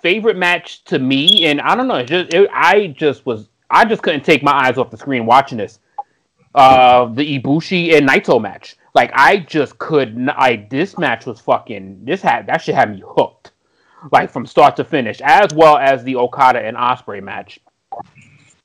[0.00, 4.02] favorite match to me, and I don't know, just it, I just was, I just
[4.02, 5.78] couldn't take my eyes off the screen watching this.
[6.52, 8.76] Uh, the Ibushi and Naito match.
[8.92, 10.36] Like I just could not.
[10.36, 12.04] Like this match was fucking.
[12.04, 13.51] This had that should have me hooked
[14.10, 17.60] like from start to finish, as well as the Okada and Ospreay match.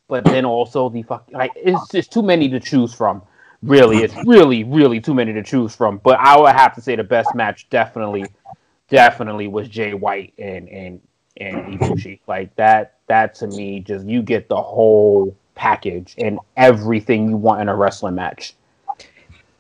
[0.07, 3.21] But then also the fuck, like it's just too many to choose from.
[3.61, 5.97] Really, it's really, really too many to choose from.
[5.97, 8.25] But I would have to say the best match definitely,
[8.89, 11.01] definitely was Jay White and and
[11.37, 12.19] and Ibushi.
[12.27, 17.61] Like that, that to me, just you get the whole package and everything you want
[17.61, 18.55] in a wrestling match.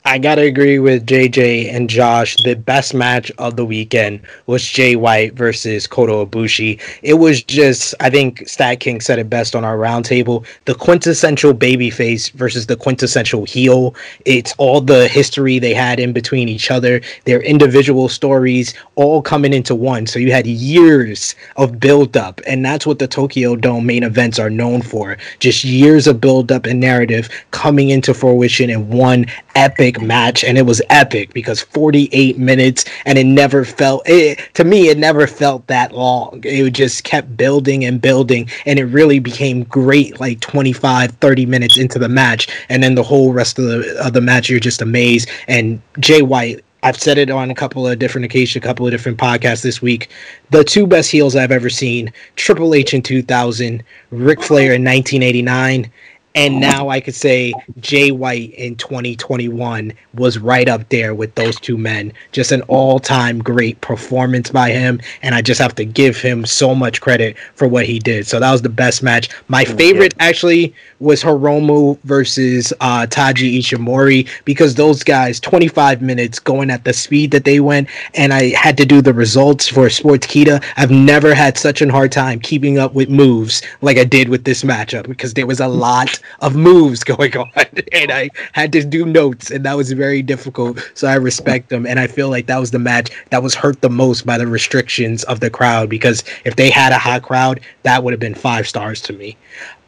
[0.07, 2.37] I gotta agree with JJ and Josh.
[2.37, 6.79] The best match of the weekend was Jay White versus Kota Ibushi.
[7.01, 11.53] It was just, I think Stat King said it best on our roundtable: the quintessential
[11.53, 13.95] babyface versus the quintessential heel.
[14.23, 19.51] It's all the history they had in between each other, their individual stories, all coming
[19.51, 20.07] into one.
[20.07, 24.39] So you had years of build up, and that's what the Tokyo Dome main events
[24.39, 29.25] are known for: just years of build up and narrative coming into fruition in one
[29.57, 34.63] epic match and it was epic because 48 minutes and it never felt it, to
[34.63, 39.17] me it never felt that long it just kept building and building and it really
[39.17, 43.65] became great like 25 30 minutes into the match and then the whole rest of
[43.65, 47.55] the of the match you're just amazed and Jay White I've said it on a
[47.55, 50.09] couple of different occasions, a couple of different podcasts this week.
[50.51, 55.91] The two best heels I've ever seen: Triple H in 2000, Ric Flair in 1989,
[56.37, 61.59] and now I could say Jay White in 2021 was right up there with those
[61.59, 62.13] two men.
[62.31, 65.01] Just an all time great performance by him.
[65.23, 68.27] And I just have to give him so much credit for what he did.
[68.27, 69.29] So that was the best match.
[69.47, 76.69] My favorite actually was Hiromu versus uh, Taiji Ishimori because those guys, 25 minutes going
[76.69, 77.89] at the speed that they went.
[78.13, 80.63] And I had to do the results for Sportskeeda.
[80.77, 84.43] I've never had such a hard time keeping up with moves like I did with
[84.43, 87.51] this matchup because there was a lot of moves going on,
[87.91, 90.91] and I had to do notes, and that was very difficult.
[90.93, 93.81] So I respect them, and I feel like that was the match that was hurt
[93.81, 97.59] the most by the restrictions of the crowd because if they had a hot crowd,
[97.83, 99.37] that would have been five stars to me.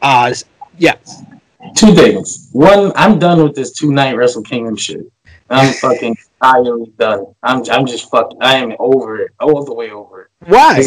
[0.01, 0.33] Uh,
[0.77, 0.95] yeah.
[1.75, 2.49] Two things.
[2.53, 5.11] One, I'm done with this two night Wrestle Kingdom shit.
[5.49, 7.25] I'm fucking entirely done.
[7.43, 8.35] I'm I'm just fucked.
[8.41, 10.47] I am over it, all the way over it.
[10.47, 10.81] Why?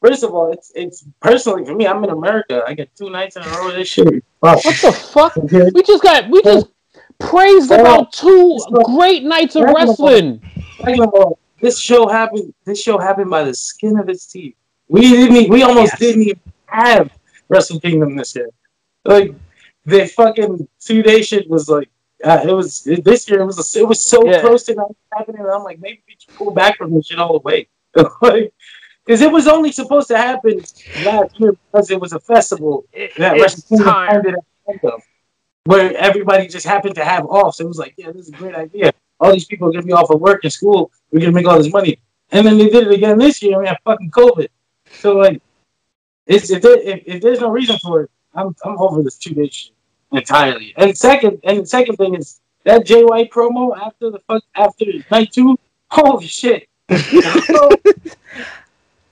[0.00, 1.86] First of all, it's it's personally for me.
[1.86, 2.62] I'm in America.
[2.66, 3.72] I get two nights in a row.
[3.72, 4.06] This shit.
[4.40, 4.64] Fuck.
[4.64, 5.36] What the fuck?
[5.36, 6.68] we just got we just
[7.18, 10.40] praised about two great nights of wrestling.
[11.60, 12.54] This show happened.
[12.64, 14.54] This show happened by the skin of its teeth.
[14.88, 15.50] We didn't.
[15.50, 15.98] We almost yes.
[15.98, 17.10] didn't even have
[17.48, 18.50] Wrestle Kingdom this year.
[19.04, 19.34] Like
[19.84, 21.88] the fucking two day shit was like.
[22.24, 23.42] Uh, it was this year.
[23.42, 24.40] It was a, it was so yeah.
[24.40, 25.40] close to not happening.
[25.40, 27.68] I'm like, maybe we should pull back from this shit all the way.
[28.20, 28.52] like,
[29.08, 30.58] because it was only supposed to happen
[31.02, 34.34] last year because it was a festival it, that Wrestling ended
[34.84, 35.00] up
[35.64, 37.54] where everybody just happened to have off.
[37.54, 38.92] So it was like, yeah, this is a great idea.
[39.18, 40.92] All these people are gonna be off of work and school.
[41.10, 41.98] We're gonna make all this money,
[42.32, 43.52] and then they did it again this year.
[43.52, 44.48] And we have fucking COVID.
[44.92, 45.40] So like,
[46.26, 49.32] it's if, there, if, if there's no reason for it, I'm I'm over this two
[49.32, 49.72] day shit
[50.12, 50.74] entirely.
[50.76, 54.84] And second, and the second thing is that Jay White promo after the fuck after
[55.10, 55.58] night two.
[55.90, 56.68] Holy shit!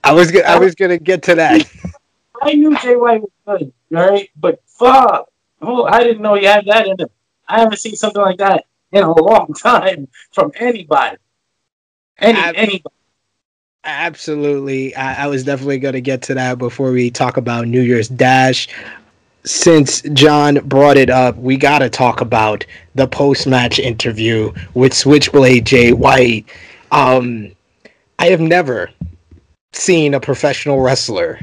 [0.07, 1.69] I was gonna, I was gonna get to that.
[2.43, 4.31] I knew Jay White was good, right?
[4.37, 5.29] But fuck,
[5.61, 7.09] oh, I didn't know he had that in him.
[7.49, 11.17] I haven't seen something like that in a long time from anybody.
[12.19, 12.95] Any anybody.
[13.83, 18.09] Absolutely, I, I was definitely gonna get to that before we talk about New Year's
[18.09, 18.69] Dash.
[19.43, 22.65] Since John brought it up, we gotta talk about
[22.95, 26.49] the post-match interview with Switchblade Jay White.
[26.93, 27.51] Um,
[28.21, 28.91] I have never
[29.77, 31.39] seen a professional wrestler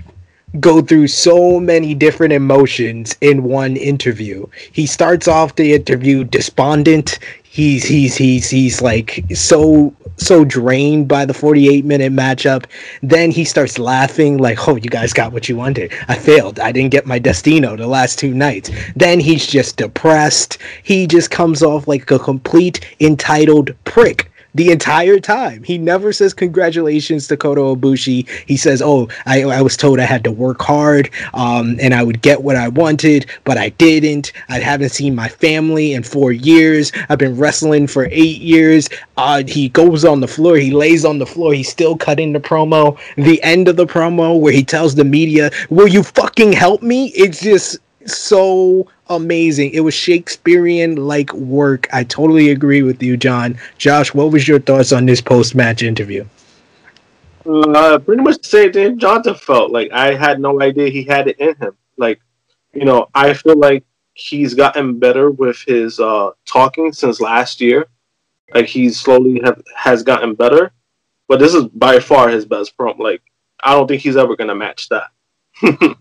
[0.59, 4.45] go through so many different emotions in one interview.
[4.71, 7.19] He starts off the interview despondent.
[7.43, 12.65] He's he's he's he's like so so drained by the 48 minute matchup.
[13.01, 15.91] Then he starts laughing like, "Oh, you guys got what you wanted.
[16.07, 16.59] I failed.
[16.59, 20.57] I didn't get my destino the last two nights." Then he's just depressed.
[20.83, 25.63] He just comes off like a complete entitled prick the entire time.
[25.63, 28.27] He never says congratulations to Kota Ibushi.
[28.45, 32.03] He says, "Oh, I, I was told I had to work hard, um, and I
[32.03, 34.31] would get what I wanted, but I didn't.
[34.49, 36.91] I haven't seen my family in four years.
[37.09, 40.57] I've been wrestling for eight years." Uh, he goes on the floor.
[40.57, 41.53] He lays on the floor.
[41.53, 42.97] He's still cutting the promo.
[43.17, 47.07] The end of the promo where he tells the media, "Will you fucking help me?"
[47.15, 49.71] It's just so amazing.
[49.71, 51.87] It was Shakespearean like work.
[51.93, 53.57] I totally agree with you, John.
[53.77, 56.25] Josh, what was your thoughts on this post match interview?
[57.45, 59.71] Uh, pretty much the same thing Jonathan felt.
[59.71, 61.75] Like I had no idea he had it in him.
[61.97, 62.21] Like,
[62.73, 67.87] you know, I feel like he's gotten better with his uh, talking since last year.
[68.53, 70.71] Like he slowly have, has gotten better,
[71.27, 72.99] but this is by far his best promo.
[72.99, 73.21] Like
[73.63, 75.07] I don't think he's ever gonna match that.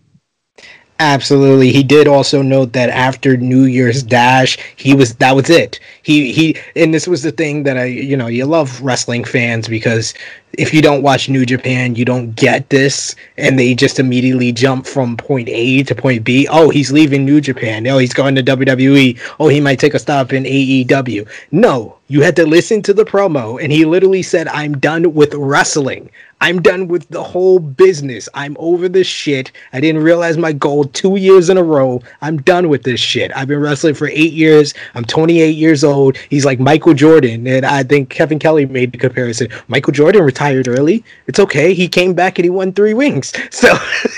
[0.99, 1.71] Absolutely.
[1.71, 5.79] He did also note that after New Year's Dash, he was that was it.
[6.03, 9.67] He he and this was the thing that I you know, you love wrestling fans
[9.67, 10.13] because
[10.57, 14.85] if you don't watch New Japan, you don't get this and they just immediately jump
[14.85, 16.47] from point A to point B.
[16.49, 17.87] Oh, he's leaving New Japan.
[17.87, 19.19] Oh, he's going to WWE.
[19.39, 21.27] Oh, he might take a stop in AEW.
[21.51, 25.33] No, you had to listen to the promo and he literally said, "I'm done with
[25.33, 26.09] wrestling.
[26.43, 28.27] I'm done with the whole business.
[28.33, 29.53] I'm over this shit.
[29.71, 32.01] I didn't realize my goal two years in a row.
[32.21, 33.31] I'm done with this shit.
[33.33, 34.73] I've been wrestling for eight years.
[34.93, 36.17] I'm 28 years old.
[36.17, 37.47] He's like Michael Jordan.
[37.47, 39.47] And I think Kevin Kelly made the comparison.
[39.69, 41.03] Michael Jordan retired early.
[41.27, 41.73] It's okay.
[41.73, 43.33] He came back and he won three rings.
[43.51, 43.75] So,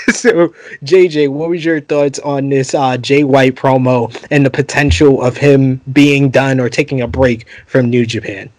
[0.08, 0.48] so
[0.82, 5.36] JJ, what was your thoughts on this uh, Jay White promo and the potential of
[5.36, 8.50] him being done or taking a break from New Japan?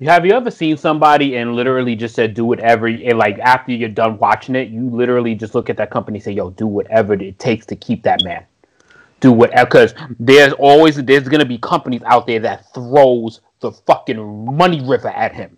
[0.00, 3.88] Have you ever seen somebody and literally just said do whatever and like after you're
[3.88, 7.14] done watching it, you literally just look at that company and say, "Yo, do whatever
[7.14, 8.44] it takes to keep that man."
[9.20, 14.56] Do whatever because there's always there's gonna be companies out there that throws the fucking
[14.56, 15.56] money river at him.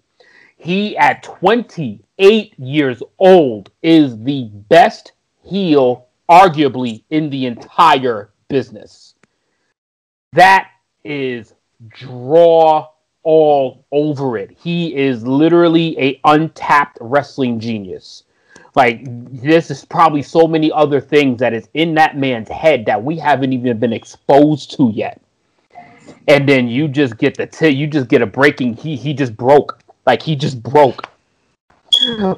[0.66, 5.12] He at 28 years old is the best
[5.44, 9.14] heel arguably in the entire business.
[10.33, 10.70] That
[11.05, 11.55] is
[11.87, 12.88] draw
[13.22, 14.57] all over it.
[14.61, 18.24] He is literally a untapped wrestling genius.
[18.74, 19.02] Like
[19.40, 23.16] this is probably so many other things that is in that man's head that we
[23.18, 25.20] haven't even been exposed to yet.
[26.26, 29.37] And then you just get the t- you just get a breaking he he just
[29.37, 29.81] broke.
[30.07, 31.09] Like he just broke.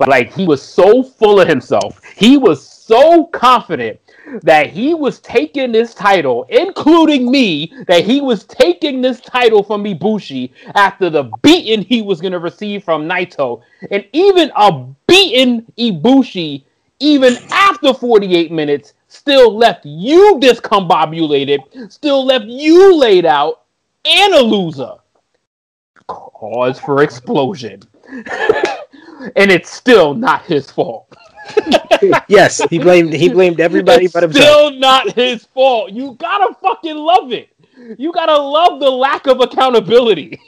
[0.07, 2.01] Like he was so full of himself.
[2.17, 4.01] He was so confident
[4.43, 9.85] that he was taking this title, including me, that he was taking this title from
[9.85, 13.63] Ibushi after the beating he was going to receive from Naito.
[13.91, 16.65] And even a beaten Ibushi,
[17.01, 23.63] even after 48 minutes, still left you discombobulated, still left you laid out,
[24.05, 24.95] and a loser.
[26.39, 27.83] Cause for explosion.
[28.09, 31.13] and it's still not his fault.
[32.29, 34.45] yes, he blamed he blamed everybody it's but himself.
[34.45, 35.91] Still not his fault.
[35.91, 37.49] You gotta fucking love it.
[37.99, 40.41] You gotta love the lack of accountability.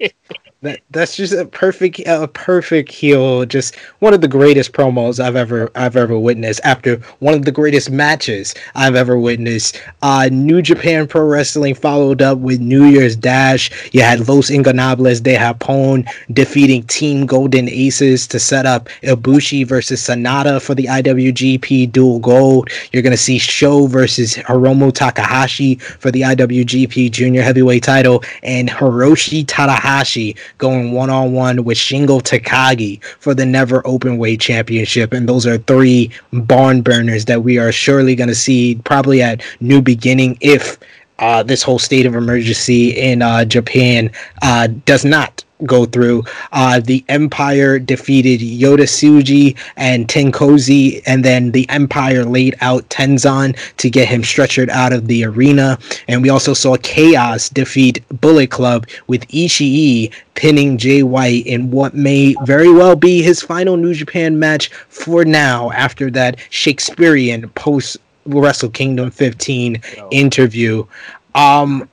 [0.62, 3.46] That that's just a perfect a perfect heel.
[3.46, 6.60] Just one of the greatest promos I've ever I've ever witnessed.
[6.64, 9.80] After one of the greatest matches I've ever witnessed.
[10.02, 13.70] Uh, New Japan Pro Wrestling followed up with New Year's Dash.
[13.94, 20.02] You had Los Ingobernables de Japón defeating Team Golden Aces to set up Ibushi versus
[20.02, 22.68] Sanada for the IWGP Dual Gold.
[22.92, 29.46] You're gonna see SHO versus Hiromu Takahashi for the IWGP Junior Heavyweight Title, and Hiroshi
[29.46, 35.12] Tanahashi going one on one with Shingo Takagi for the NEVER Openweight Championship.
[35.12, 39.42] And those are three barn burners that we are surely going to see probably at
[39.60, 40.78] New Beginning if
[41.18, 44.10] uh, this whole state of emergency in uh, Japan
[44.42, 46.24] uh, does not go through.
[46.52, 53.56] Uh, the Empire defeated Yota Tsuji and TenCozy, and then the Empire laid out Tenzan
[53.76, 55.78] to get him stretchered out of the arena.
[56.08, 61.94] And we also saw Chaos defeat Bullet Club with Ishii pinning Jay White in what
[61.94, 67.98] may very well be his final New Japan match for now after that Shakespearean post
[68.26, 70.08] Wrestle Kingdom 15 Yo.
[70.10, 70.86] interview.
[71.34, 71.88] Um,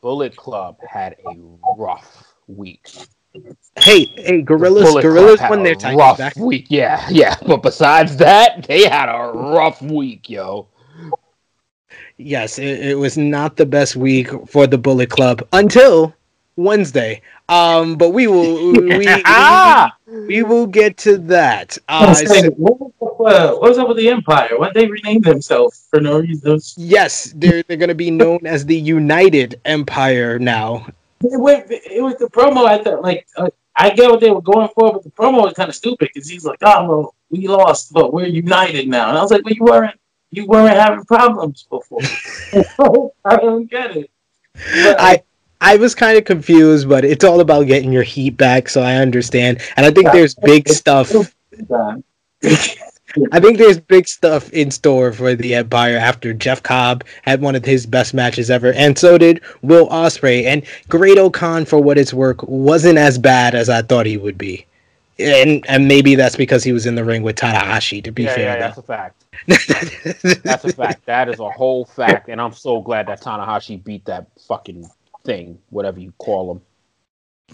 [0.00, 1.36] Bullet Club had a
[1.76, 2.88] rough week.
[3.78, 6.36] Hey, hey, Guerrillas, Guerrillas won their title rough back.
[6.36, 6.66] week.
[6.70, 7.36] Yeah, yeah.
[7.46, 10.68] But besides that, they had a rough week, yo.
[12.16, 16.14] Yes, it, it was not the best week for the Bullet Club until
[16.56, 17.20] Wednesday.
[17.48, 19.22] Um, but we will we, we,
[20.26, 21.78] we, will get to that.
[21.88, 24.58] Uh, so, what, was up with the Empire?
[24.58, 26.58] Why they rename themselves for no reason?
[26.76, 30.86] Yes, they're they're going to be known as the United Empire now.
[31.22, 32.66] It, went, it was the promo.
[32.66, 35.54] I thought, like, uh, I get what they were going for, but the promo was
[35.54, 39.18] kind of stupid because he's like, "Oh, well, we lost, but we're united now." And
[39.18, 40.00] I was like, "Well, you weren't,
[40.30, 42.00] you weren't having problems before."
[43.24, 44.10] I don't get it.
[44.54, 45.22] But, I.
[45.58, 48.96] I was kind of confused, but it's all about getting your heat back, so I
[48.96, 49.62] understand.
[49.78, 51.10] And I think there's big stuff.
[53.32, 57.54] I think there's big stuff in store for the Empire after Jeff Cobb had one
[57.54, 60.44] of his best matches ever, and so did Will Ospreay.
[60.44, 64.66] And Great-O-Khan, for what it's worth, wasn't as bad as I thought he would be.
[65.18, 68.04] And and maybe that's because he was in the ring with Tanahashi.
[68.04, 69.24] To be yeah, fair, yeah, that's a fact.
[70.42, 71.06] that's a fact.
[71.06, 74.86] That is a whole fact, and I'm so glad that Tanahashi beat that fucking
[75.24, 76.60] thing, whatever you call him.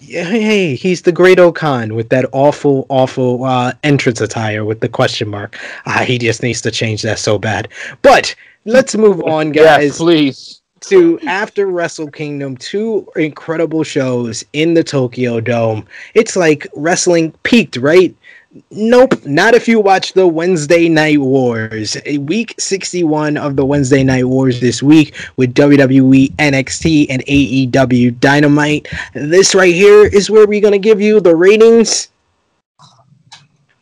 [0.00, 5.28] Hey, he's the great O-Khan with that awful, awful uh, entrance attire with the question
[5.28, 5.58] mark.
[5.86, 7.68] Ah, he just needs to change that so bad.
[8.02, 8.34] But
[8.64, 9.84] let's move on, guys.
[9.84, 10.58] yes, please.
[10.80, 15.86] To after Wrestle Kingdom, two incredible shows in the Tokyo Dome.
[16.14, 18.12] It's like wrestling peaked, right?
[18.70, 21.96] Nope, not if you watch the Wednesday Night Wars.
[22.18, 28.88] Week 61 of the Wednesday Night Wars this week with WWE, NXT, and AEW Dynamite.
[29.14, 32.11] This right here is where we're going to give you the ratings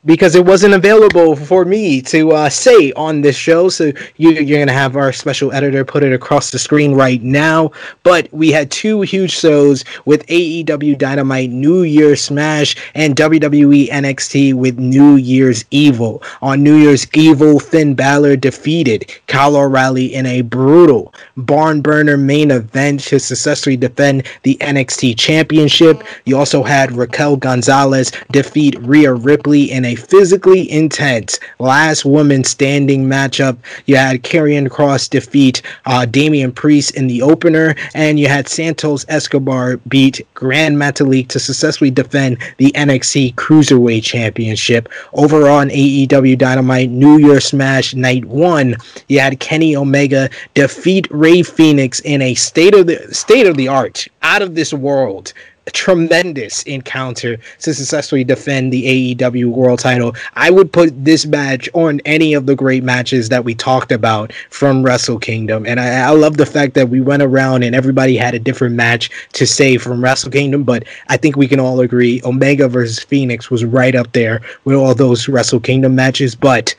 [0.05, 3.69] because it wasn't available for me to uh, say on this show.
[3.69, 7.23] So you, are going to have our special editor put it across the screen right
[7.23, 7.73] now.
[8.03, 14.55] But we had two huge shows with AEW Dynamite New Year Smash and WWE NXT
[14.55, 16.23] with New Year's Evil.
[16.41, 22.51] On New Year's Evil, Finn Balor defeated Kyle O'Reilly in a brutal barn burner main
[22.51, 26.03] event to successfully defend the NXT Championship.
[26.25, 33.07] You also had Raquel Gonzalez defeat Rhea Ripley in a physically intense last woman standing
[33.07, 33.57] matchup.
[33.87, 39.05] You had Karrion Kross defeat uh, Damian Priest in the opener, and you had Santos
[39.09, 44.89] Escobar beat Gran Metalik to successfully defend the NXT Cruiserweight Championship.
[45.13, 48.77] Over on AEW Dynamite New Year Smash Night 1,
[49.09, 53.69] you had Kenny Omega defeat Rey Fenix in a state of the state of the
[53.69, 55.33] art, out of this world
[55.73, 60.15] tremendous encounter to successfully defend the AEW world title.
[60.35, 64.33] I would put this match on any of the great matches that we talked about
[64.51, 65.67] from Wrestle Kingdom.
[65.67, 68.75] And I, I love the fact that we went around and everybody had a different
[68.75, 72.99] match to say from Wrestle Kingdom, but I think we can all agree Omega versus
[72.99, 76.35] Fenix was right up there with all those Wrestle Kingdom matches.
[76.35, 76.75] But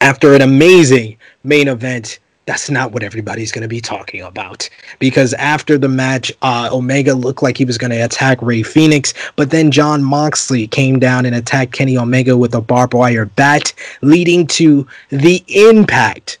[0.00, 4.68] after an amazing main event, that's not what everybody's going to be talking about.
[4.98, 9.14] Because after the match, uh, Omega looked like he was going to attack Rey Fenix
[9.36, 13.72] but then john Moxley came down and attacked Kenny Omega with a barbed wire bat,
[14.02, 16.38] leading to the impact.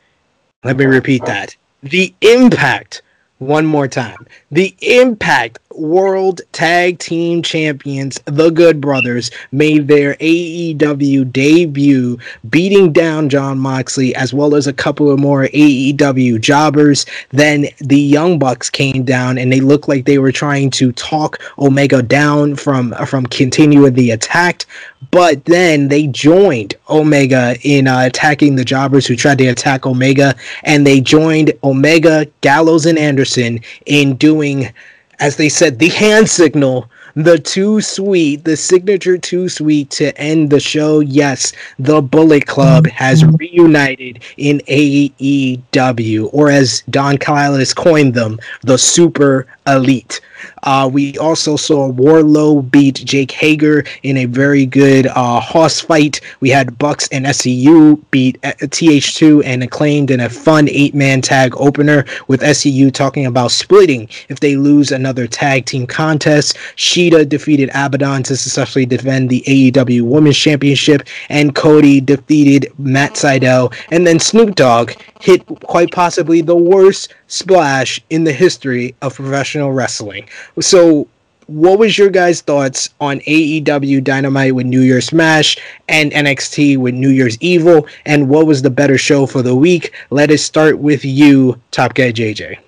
[0.62, 1.56] Let me repeat that.
[1.82, 3.02] The impact
[3.38, 4.26] one more time.
[4.50, 12.18] The Impact World Tag Team Champions, the Good Brothers, made their AEW debut,
[12.50, 17.06] beating down John Moxley as well as a couple of more AEW jobbers.
[17.30, 21.38] Then the Young Bucks came down and they looked like they were trying to talk
[21.58, 24.64] Omega down from from continuing the attack,
[25.10, 30.34] but then they joined Omega in uh, attacking the jobbers who tried to attack Omega,
[30.62, 34.72] and they joined Omega, Gallows, and Anderson in doing,
[35.20, 40.50] as they said, the hand signal the too sweet, the signature too sweet to end
[40.50, 41.00] the show.
[41.00, 43.36] Yes, the Bullet Club has mm-hmm.
[43.36, 50.20] reunited in AEW, or as Don Callis coined them, the Super Elite.
[50.62, 56.20] Uh, we also saw Wardlow beat Jake Hager in a very good uh, horse fight.
[56.40, 61.20] We had Bucks and SCU beat uh, TH2 and acclaimed in a fun eight man
[61.20, 66.56] tag opener with SCU talking about splitting if they lose another tag team contest.
[66.76, 73.74] Shida defeated Abaddon to successfully defend the AEW Women's Championship, and Cody defeated Matt Sydal.
[73.90, 74.92] And then Snoop Dogg
[75.24, 80.28] hit quite possibly the worst splash in the history of professional wrestling.
[80.60, 81.08] So,
[81.46, 85.56] what was your guys' thoughts on AEW Dynamite with New Year's Smash
[85.88, 87.86] and NXT with New Year's Evil?
[88.06, 89.92] And what was the better show for the week?
[90.10, 92.58] Let us start with you, Top Guy JJ.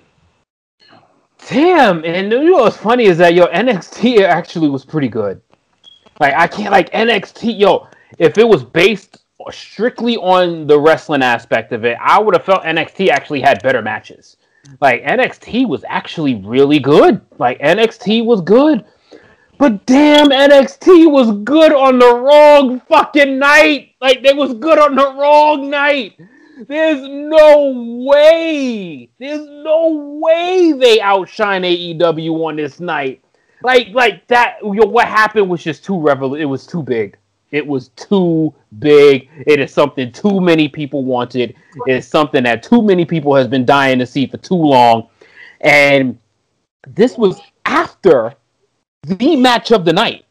[1.49, 5.41] Damn, and you know what's funny is that yo NXT actually was pretty good.
[6.19, 7.87] Like I can't like NXT, yo.
[8.17, 12.63] If it was based strictly on the wrestling aspect of it, I would have felt
[12.63, 14.37] NXT actually had better matches.
[14.81, 17.21] Like NXT was actually really good.
[17.37, 18.85] Like NXT was good.
[19.57, 23.95] But damn, NXT was good on the wrong fucking night.
[23.99, 26.19] Like they was good on the wrong night.
[26.67, 29.09] There's no way.
[29.19, 33.23] There's no way they outshine AEW on this night.
[33.63, 34.57] Like like that.
[34.61, 36.35] Know, what happened was just too revel.
[36.35, 37.17] It was too big.
[37.51, 39.29] It was too big.
[39.45, 41.55] It is something too many people wanted.
[41.87, 45.07] It is something that too many people has been dying to see for too long.
[45.61, 46.17] And
[46.87, 48.33] this was after
[49.03, 50.25] the match of the night.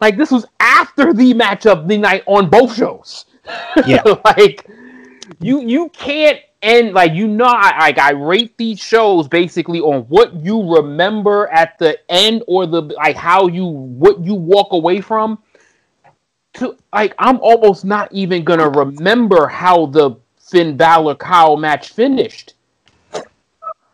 [0.00, 3.24] Like this was after the match of the night on both shows.
[3.86, 4.02] Yeah.
[4.26, 4.68] like
[5.40, 10.02] you you can't end like you know I like I rate these shows basically on
[10.02, 15.00] what you remember at the end or the like how you what you walk away
[15.00, 15.38] from
[16.58, 22.54] to like I'm almost not even gonna remember how the Finn Balor Kyle match finished.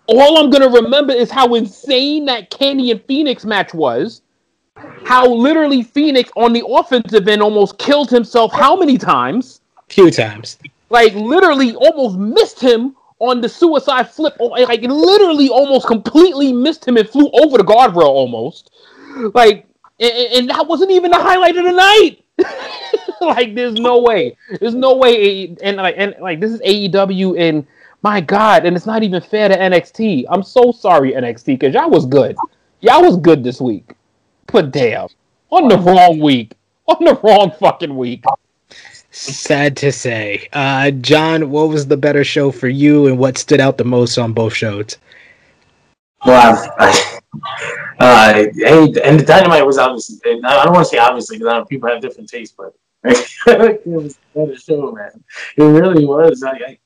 [0.06, 4.22] all I'm gonna remember is how insane that Kenny and Fenix match was.
[5.04, 9.60] How literally Fenix on the offensive end almost killed himself how many times?
[9.88, 10.58] Few times.
[10.90, 14.34] Like literally almost missed him on the suicide flip.
[14.38, 18.70] Like literally almost completely missed him and flew over the guardrail almost.
[19.34, 19.66] Like
[20.00, 22.23] and, and that wasn't even the highlight of the night.
[23.20, 24.36] like there's no way.
[24.60, 27.66] There's no way and like and like this is AEW and
[28.02, 30.26] my God, and it's not even fair to NXT.
[30.28, 32.36] I'm so sorry, NXT, because y'all was good.
[32.80, 33.94] Y'all was good this week.
[34.46, 35.08] But damn,
[35.50, 36.52] on the wrong week.
[36.86, 38.24] On the wrong fucking week.
[39.10, 40.48] Sad to say.
[40.52, 44.18] Uh, John, what was the better show for you and what stood out the most
[44.18, 44.98] on both shows?
[46.26, 47.13] Well, I,
[48.00, 52.00] uh, and the Dynamite was obviously, I don't want to say obviously because people have
[52.00, 52.74] different tastes, but
[53.04, 55.22] it was a show, man.
[55.56, 56.42] It really was.
[56.42, 56.78] I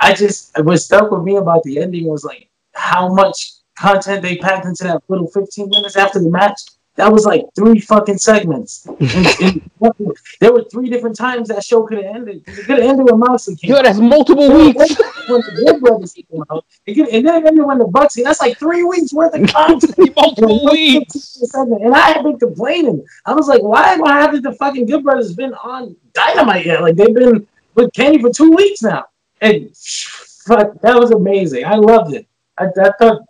[0.00, 4.36] I just what stuck with me about the ending was like how much content they
[4.36, 6.60] packed into that little 15 minutes after the match.
[6.96, 8.86] That was like three fucking segments.
[9.00, 12.42] and, and there were three different times that show could have ended.
[12.46, 13.70] It could have ended when Moxley came.
[13.70, 14.96] Yo, that's multiple weeks.
[15.28, 18.14] When the Good Brothers came out, it and then it ended when the Bucks.
[18.14, 20.16] That's like three weeks worth of content.
[20.16, 21.42] multiple weeks.
[21.54, 23.04] And I had been complaining.
[23.26, 26.80] I was like, why, why haven't the fucking Good Brothers been on Dynamite yet?
[26.80, 29.04] Like they've been with Kenny for two weeks now.
[29.42, 31.66] And fuck, that was amazing.
[31.66, 32.26] I loved it.
[32.56, 33.20] I, I thought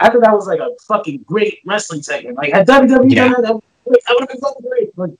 [0.00, 2.36] I thought that was like a fucking great wrestling segment.
[2.36, 3.28] Like had WWE yeah.
[3.28, 4.98] done that, that would have been fucking great.
[4.98, 5.10] Like,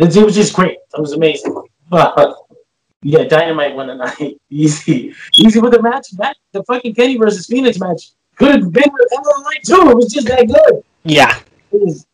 [0.00, 0.78] it, it, was just great.
[0.94, 1.54] It was amazing.
[1.88, 2.36] But
[3.02, 4.40] yeah, Dynamite won the night.
[4.50, 6.10] Easy, easy with the match.
[6.12, 9.08] That the fucking Kenny versus Fenix match could have been with
[9.44, 9.90] night too.
[9.90, 10.84] It was just that good.
[11.02, 11.38] Yeah,
[11.72, 12.06] it was.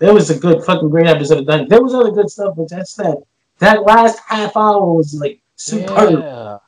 [0.00, 1.70] That was a good fucking great episode of Dynamite.
[1.70, 3.16] There was other good stuff, but that's that.
[3.58, 6.20] That last half hour was like superb.
[6.20, 6.58] Yeah.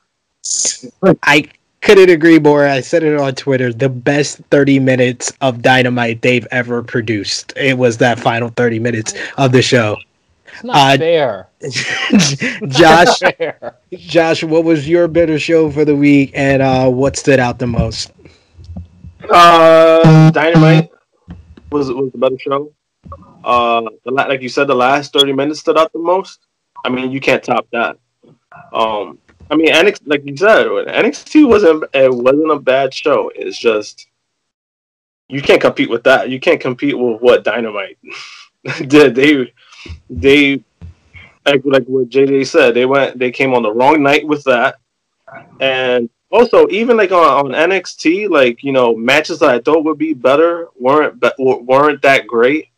[1.23, 1.49] I
[1.81, 2.67] couldn't agree more.
[2.67, 3.73] I said it on Twitter.
[3.73, 7.53] The best 30 minutes of Dynamite they've ever produced.
[7.55, 9.97] It was that final 30 minutes of the show.
[10.53, 11.49] It's not uh, fair.
[12.67, 13.77] Josh, fair.
[13.93, 17.67] Josh, what was your better show for the week, and uh, what stood out the
[17.67, 18.11] most?
[19.29, 20.89] Uh, Dynamite
[21.71, 22.71] was was the better show.
[23.43, 26.45] Uh, the, like you said, the last 30 minutes stood out the most.
[26.85, 27.97] I mean, you can't top that.
[28.73, 29.17] Um,
[29.51, 33.29] I mean, NXT, like you said, NXT wasn't it wasn't a bad show.
[33.35, 34.07] It's just
[35.27, 36.29] you can't compete with that.
[36.29, 37.97] You can't compete with what Dynamite
[38.87, 39.13] did.
[39.13, 39.53] They
[40.09, 40.63] they
[41.45, 42.75] like like what JJ said.
[42.75, 44.75] They went they came on the wrong night with that,
[45.59, 49.97] and also even like on, on NXT, like you know matches that I thought would
[49.97, 52.69] be better weren't weren't that great.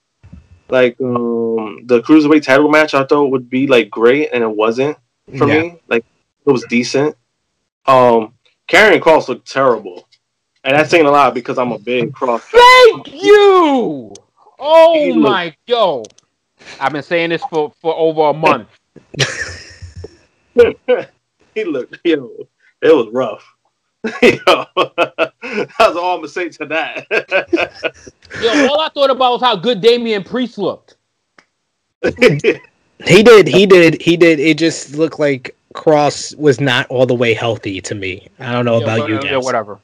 [0.70, 4.98] Like um the cruiserweight title match, I thought would be like great, and it wasn't
[5.38, 5.62] for yeah.
[5.62, 5.80] me.
[5.88, 6.04] Like
[6.46, 7.16] it was decent.
[7.86, 8.34] Um,
[8.68, 10.08] Karrion Kross looked terrible,
[10.64, 12.42] and that's saying a lot because I'm a big Kross.
[12.42, 14.14] Thank you.
[14.60, 15.58] Oh he my looked...
[15.66, 16.04] yo,
[16.80, 18.70] I've been saying this for for over a month.
[21.54, 22.30] he looked yo,
[22.82, 23.46] it was rough.
[24.22, 27.06] yo, that's all I'm gonna say to that.
[28.42, 30.98] yo, all I thought about was how good Damian Priest looked.
[32.04, 34.40] he did, he did, he did.
[34.40, 38.28] It just looked like Kross was not all the way healthy to me.
[38.40, 39.32] I don't know yeah, about you uh, guys.
[39.32, 39.80] Yeah, whatever.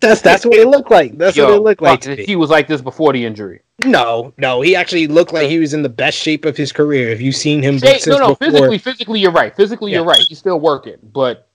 [0.00, 1.16] That's that's what it looked like.
[1.16, 2.04] That's Yo, what it looked like.
[2.04, 3.62] He was like this before the injury.
[3.84, 7.10] No, no, he actually looked like he was in the best shape of his career.
[7.10, 9.54] If you've seen him, no, no, before, physically, physically, you're right.
[9.54, 9.98] Physically, yeah.
[9.98, 10.20] you're right.
[10.20, 11.48] He's still working, but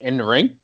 [0.00, 0.58] in the ring,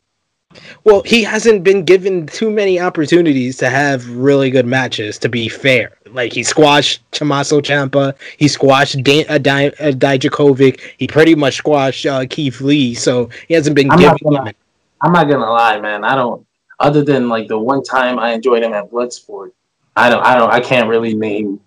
[0.84, 5.18] well, he hasn't been given too many opportunities to have really good matches.
[5.18, 10.80] To be fair, like he squashed Tommaso Ciampa, he squashed Dan, uh, Di, uh, Dijakovic,
[10.96, 14.16] he pretty much squashed uh, Keith Lee, so he hasn't been I'm given.
[14.22, 14.54] Not gonna,
[15.02, 16.04] I'm not gonna lie, man.
[16.04, 16.46] I don't.
[16.80, 19.50] Other than like the one time I enjoyed him at Bloodsport,
[19.96, 20.24] I don't.
[20.24, 20.50] I don't.
[20.50, 21.60] I can't really name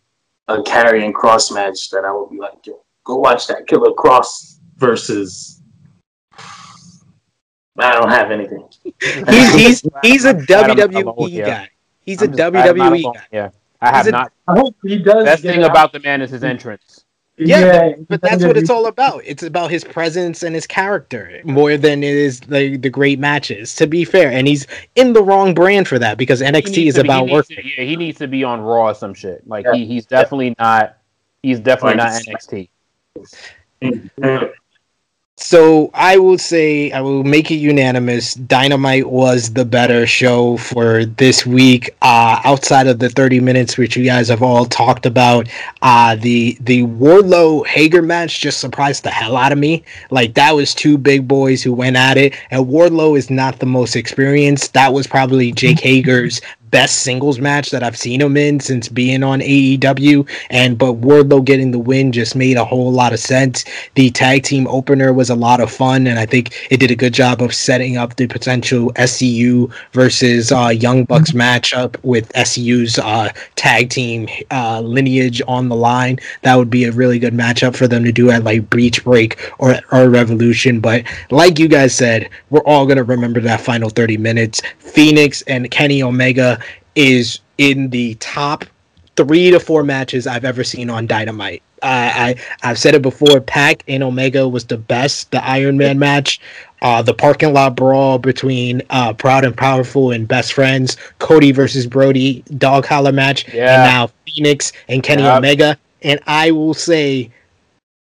[0.47, 2.53] a Karrion Kross match that I would be like,
[3.03, 5.61] go watch that Killer Kross versus
[7.82, 8.67] I don't have anything.
[9.27, 11.69] he's he's he's a WWE guy.
[12.05, 13.21] He's a WWE guy.
[13.32, 13.49] Yeah,
[13.82, 14.32] I have not.
[14.47, 15.25] I hope he does.
[15.25, 15.71] Best thing out.
[15.71, 17.05] about the man is his entrance.
[17.38, 19.23] Yeah, yeah but, but that's what it's all about.
[19.25, 23.73] It's about his presence and his character more than it is the the great matches.
[23.75, 27.29] To be fair, and he's in the wrong brand for that because NXT is about
[27.29, 27.47] work.
[27.49, 29.47] yeah, he needs to be on Raw or some shit.
[29.47, 29.73] Like yeah.
[29.73, 30.97] he, he's definitely not.
[31.41, 32.69] He's definitely not NXT.
[35.41, 38.35] So I will say I will make it unanimous.
[38.35, 41.89] Dynamite was the better show for this week.
[42.03, 45.49] Uh, outside of the 30 minutes which you guys have all talked about,
[45.81, 49.83] uh, the the Wardlow Hager match just surprised the hell out of me.
[50.11, 53.65] Like that was two big boys who went at it, and Wardlow is not the
[53.65, 54.73] most experienced.
[54.73, 56.39] That was probably Jake Hager's
[56.72, 60.28] best singles match that I've seen him in since being on AEW.
[60.49, 63.65] And but Wardlow getting the win just made a whole lot of sense.
[63.95, 66.95] The tag team opener was a lot of fun, and I think it did a
[66.95, 71.41] good job of setting up the potential SCU versus uh, Young Bucks mm-hmm.
[71.41, 76.19] matchup with SCU's uh, tag team uh, lineage on the line.
[76.41, 79.39] That would be a really good matchup for them to do at like Beach Break
[79.59, 80.80] or or Revolution.
[80.80, 84.61] But like you guys said, we're all gonna remember that final 30 minutes.
[84.80, 86.61] Fenix and Kenny Omega
[86.95, 88.65] is in the top
[89.15, 91.61] three to four matches I've ever seen on Dynamite.
[91.83, 93.41] I I've said it before.
[93.41, 95.31] Pac and Omega was the best.
[95.31, 96.39] The Iron Man match,
[96.81, 101.87] uh, the parking lot brawl between uh, Proud and Powerful and Best Friends, Cody versus
[101.87, 103.83] Brody, Dog Collar match, yeah.
[103.83, 105.23] and now Fenix and Kenny.
[105.23, 105.77] Omega.
[106.03, 107.31] And I will say,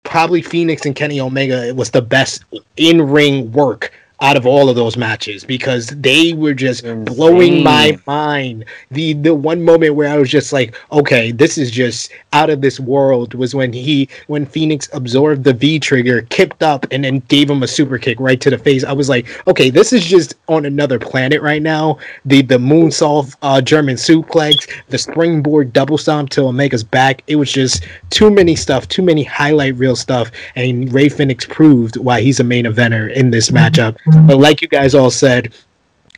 [0.02, 2.44] probably Fenix and Kenny Omega was the best
[2.76, 3.92] in ring work
[4.24, 7.04] out of all of those matches because they were just Insane.
[7.04, 8.64] blowing my mind.
[8.90, 12.62] The the one moment where I was just like, okay, this is just out of
[12.62, 17.18] this world was when he when Fenix absorbed the V trigger, kicked up, and then
[17.28, 18.82] gave him a super kick right to the face.
[18.82, 21.98] I was like, okay, this is just on another planet right now.
[22.24, 27.22] The the moonsault uh, German suplex, the springboard double stomp to Omega's back.
[27.26, 31.98] It was just too many stuff, too many highlight reel stuff, and Rey Fenix proved
[31.98, 33.98] why he's a main eventer in this matchup.
[34.22, 35.52] But like you guys all said,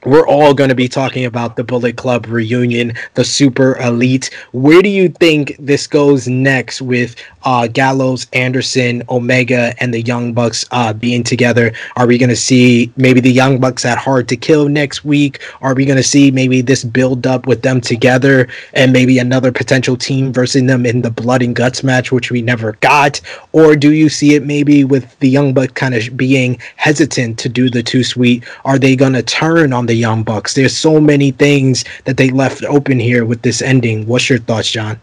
[0.06, 4.30] we're all going to be talking about the Bullet Club reunion, the Super Elite.
[4.52, 10.32] Where do you think this goes next with uh, Gallows, Anderson, Omega, and the Young
[10.32, 11.72] Bucks uh, being together?
[11.96, 15.42] Are we going to see maybe the Young Bucks at Hard to Kill next week?
[15.60, 19.50] Are we going to see maybe this build up with them together and maybe another
[19.50, 23.20] potential team versus them in the Blood and Guts match, which we never got?
[23.50, 27.48] Or do you see it maybe with the Young Bucks kind of being hesitant to
[27.48, 28.44] do the Too Sweet?
[28.64, 30.54] Are they going to turn on the Young Bucks.
[30.54, 34.06] There's so many things that they left open here with this ending.
[34.06, 35.00] What's your thoughts, John?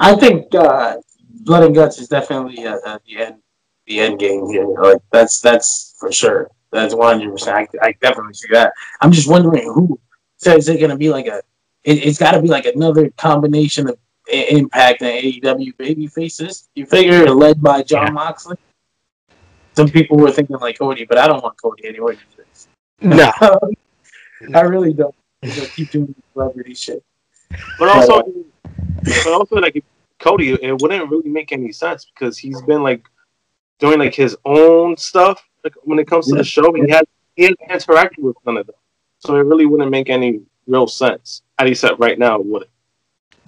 [0.00, 0.96] I think uh,
[1.44, 3.36] Blood and Guts is definitely uh, the end,
[3.86, 4.66] the end game here.
[4.66, 6.50] Like that's that's for sure.
[6.70, 7.68] That's one hundred percent.
[7.82, 8.72] I definitely see that.
[9.00, 9.98] I'm just wondering who.
[10.36, 11.42] So is it going to be like a?
[11.84, 16.68] It, has got to be like another combination of Impact and AEW baby faces.
[16.74, 18.12] You figure led by John yeah.
[18.12, 18.56] Moxley.
[19.74, 22.16] Some people were thinking like Cody, but I don't want Cody anyway.
[24.42, 25.14] Um, no, I really don't.
[25.42, 27.04] I keep doing celebrity shit.
[27.78, 28.70] But also, uh,
[29.04, 29.84] but also like
[30.18, 33.04] Cody, it wouldn't really make any sense because he's been like
[33.78, 35.42] doing like his own stuff.
[35.64, 36.38] Like when it comes to yeah.
[36.38, 37.04] the show, he had
[37.36, 38.76] he had interacted with none of them,
[39.18, 41.42] so it really wouldn't make any real sense.
[41.58, 42.70] At least right now, it wouldn't.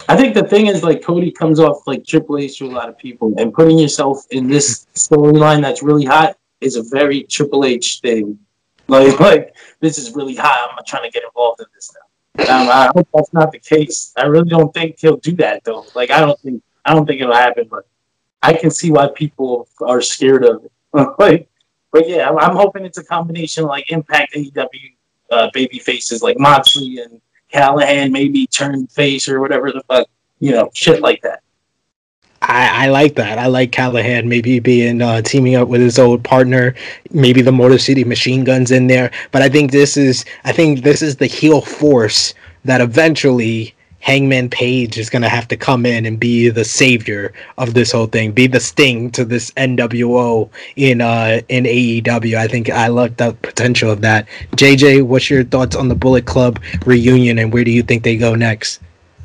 [0.08, 2.88] I think the thing is like Cody comes off like Triple H to a lot
[2.88, 7.64] of people, and putting yourself in this storyline that's really hot is a very Triple
[7.64, 8.38] H thing
[8.88, 10.68] like, like this is really high.
[10.70, 12.02] I'm trying to get involved in this now.
[12.38, 14.12] Um, I hope that's not the case.
[14.16, 15.84] I really don't think he'll do that though.
[15.94, 17.66] Like, I don't think I don't think it'll happen.
[17.70, 17.86] But
[18.42, 20.72] I can see why people are scared of it.
[21.18, 21.48] like,
[21.92, 24.94] but yeah, I'm, I'm, hoping it's a combination like Impact AEW
[25.30, 27.20] uh, baby faces like Moxley and
[27.52, 30.08] Callihan maybe turn face or whatever the fuck,
[30.40, 31.42] you know, shit like that.
[32.42, 33.38] I, I, like that.
[33.38, 36.74] I like Callihan maybe being uh, teaming up with his old partner,
[37.12, 39.12] maybe the Motor City Machine Guns in there.
[39.30, 42.34] But I think this is I think this is the heel force
[42.64, 47.74] that eventually Hangman Page is gonna have to come in and be the savior of
[47.74, 52.36] this whole thing, be the sting to this NWO in uh in AEW.
[52.36, 54.26] I think I love the potential of that.
[54.56, 58.16] JJ, what's your thoughts on the Bullet Club reunion and where do you think they
[58.16, 58.80] go next?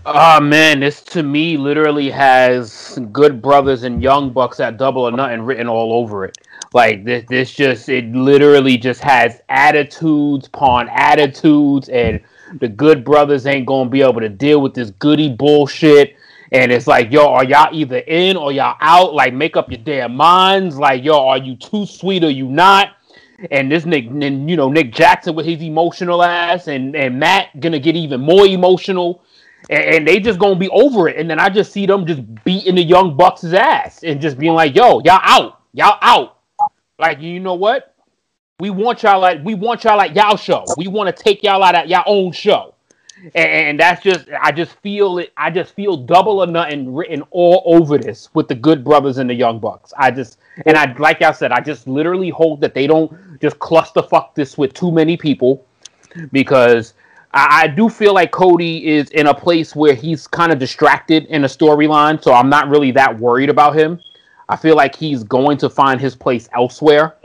[0.09, 5.11] Oh man, this to me literally has good brothers and young bucks at double or
[5.11, 6.37] nothing written all over it.
[6.73, 12.21] Like this, this just it literally just has attitudes upon attitudes, and
[12.61, 16.15] the good brothers ain't gonna be able to deal with this goody bullshit.
[16.53, 19.13] And it's like, yo, are y'all either in or y'all out?
[19.13, 20.77] Like, make up your damn minds.
[20.77, 22.91] Like, yo, are you too sweet or you not?
[23.51, 27.59] And this Nick, and you know, Nick Jackson with his emotional ass, and and Matt
[27.59, 29.21] gonna get even more emotional
[29.69, 31.17] and, and, they just gonna be over it.
[31.17, 34.53] And then I just see them just beating the young bucks' ass and just being
[34.53, 36.37] like, "Yo, y'all out, y'all out."
[36.99, 37.93] Like you know what?
[38.59, 40.65] We want y'all like we want y'all like y'all show.
[40.77, 42.73] We want to take y'all out at y'all own show.
[43.35, 45.33] and, and, that's just I just feel it.
[45.37, 49.29] I just feel double or nothing written all over this with the Good Brothers and
[49.29, 49.93] the Young Bucks.
[49.97, 53.59] I just and I like I said, I just literally hope that they don't just
[53.59, 55.65] cluster fuck this with too many people
[56.31, 56.93] because
[57.37, 61.25] I, I do feel like Cody is in a place where he's kind of distracted
[61.25, 64.01] in a storyline, so I'm not really that worried about him.
[64.49, 67.15] I feel like he's going to find his place elsewhere.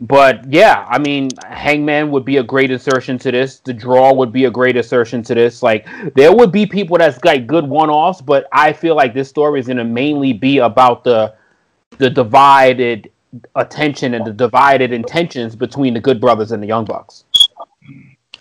[0.00, 3.60] But yeah, I mean, Hangman would be a great insertion to this.
[3.60, 5.62] The draw would be a great insertion to this.
[5.62, 9.60] Like, there would be people that's like good one-offs, but I feel like this story
[9.60, 11.34] is going to mainly be about the
[11.96, 13.10] the divided
[13.56, 17.24] attention and the divided intentions between the Good Brothers and the Young Bucks.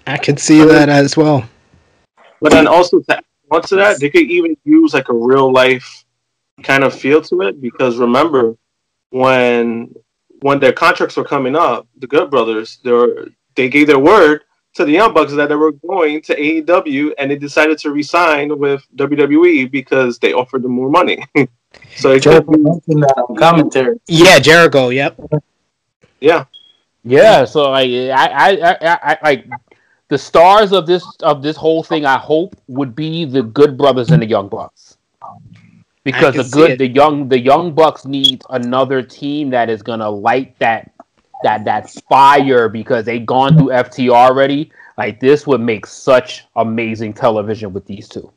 [0.08, 1.48] I can see that as well.
[2.42, 6.06] But then also to add to that, they could even use like a real life
[6.64, 8.56] kind of feel to it because remember
[9.10, 9.94] when
[10.42, 14.44] when their contracts were coming up, the Good Brothers, they were, they gave their word
[14.76, 18.58] to the Young Bucks that they were going to AEW, and they decided to resign
[18.60, 21.24] with WWE because they offered them more money.
[21.96, 24.00] so it Jericho mentioned that on commentary.
[24.08, 24.90] Yeah, Jericho.
[24.90, 25.20] Yep.
[26.20, 26.46] Yeah.
[27.04, 27.46] Yeah.
[27.46, 29.48] So like, I, I, I, I, like
[30.10, 32.06] the stars of this of this whole thing.
[32.06, 34.98] I hope would be the Good Brothers and the Young Bucks
[36.08, 40.58] because the good the young the young bucks need another team that is gonna light
[40.60, 40.90] that
[41.44, 44.72] that that fire because they gone through FT already.
[44.98, 48.32] Like this would make such amazing television with these two.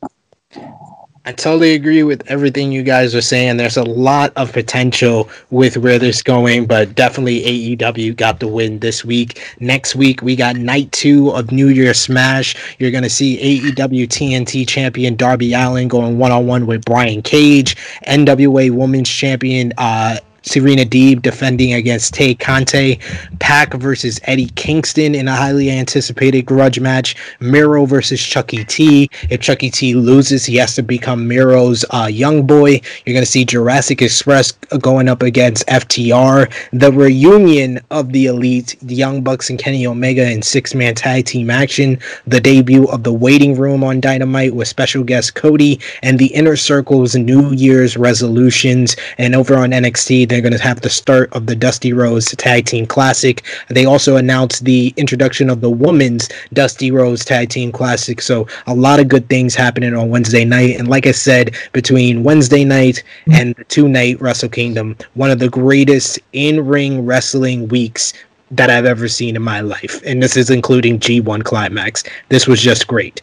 [1.27, 3.59] I totally agree with everything you guys are saying.
[3.59, 8.79] There's a lot of potential with where this going, but definitely AEW got the win
[8.79, 9.39] this week.
[9.61, 12.57] Next week we got night two of New Year Smash.
[12.79, 17.77] You're gonna see AEW TNT champion Darby Allin going one on one with Brian Cage,
[18.07, 22.99] NWA Women's Champion uh, Serena Deeb defending against Tay Conti,
[23.38, 29.11] Pac versus Eddie Kingston in a highly anticipated grudge match, Miro versus Chuckie T.
[29.28, 32.80] If Chuckie T loses, he has to become Miro's uh, young boy.
[33.05, 36.53] You're going to see Jurassic Express going up against FTR.
[36.72, 41.26] The reunion of the Elite, the Young Bucks and Kenny Omega in six man tag
[41.26, 41.99] team action.
[42.26, 46.57] The debut of the Waiting Room on Dynamite with special guest Cody and the Inner
[46.57, 48.97] Circle's New Year's resolutions.
[49.18, 52.64] And over on NXT, they're going to have the start of the Dusty Rhodes Tag
[52.64, 53.45] Team Classic.
[53.68, 58.20] They also announced the introduction of the Women's Dusty Rhodes Tag Team Classic.
[58.20, 60.78] So a lot of good things happening on Wednesday night.
[60.78, 65.41] And like I said, between Wednesday night and the two night Wrestle Kingdom, one of
[65.41, 68.12] the greatest in ring wrestling weeks
[68.53, 70.01] that I've ever seen in my life.
[70.07, 72.05] And this is including G1 Climax.
[72.28, 73.20] This was just great.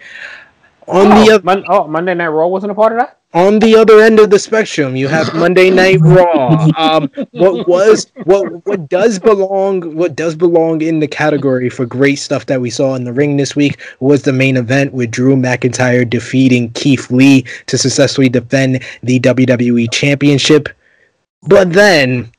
[0.88, 3.60] On oh, the other, Mon- oh, Monday Night Raw wasn't a part of that on
[3.60, 6.70] the other end of the spectrum, you have Monday Night Raw.
[6.78, 12.16] Um, what was what what does belong what does belong in the category for great
[12.16, 15.36] stuff that we saw in the ring this week was the main event with Drew
[15.36, 20.70] McIntyre defeating Keith Lee to successfully defend the WWE Championship.
[21.44, 22.32] But then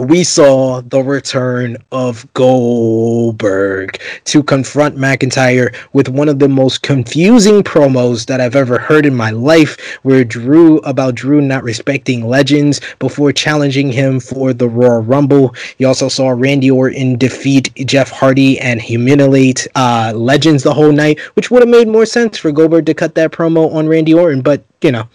[0.00, 7.62] we saw the return of Goldberg to confront McIntyre with one of the most confusing
[7.62, 12.80] promos that I've ever heard in my life, where Drew about Drew not respecting legends
[12.98, 15.54] before challenging him for the Royal Rumble.
[15.78, 21.20] You also saw Randy Orton defeat Jeff Hardy and humiliate uh, legends the whole night,
[21.34, 24.40] which would have made more sense for Goldberg to cut that promo on Randy Orton,
[24.40, 25.08] but you know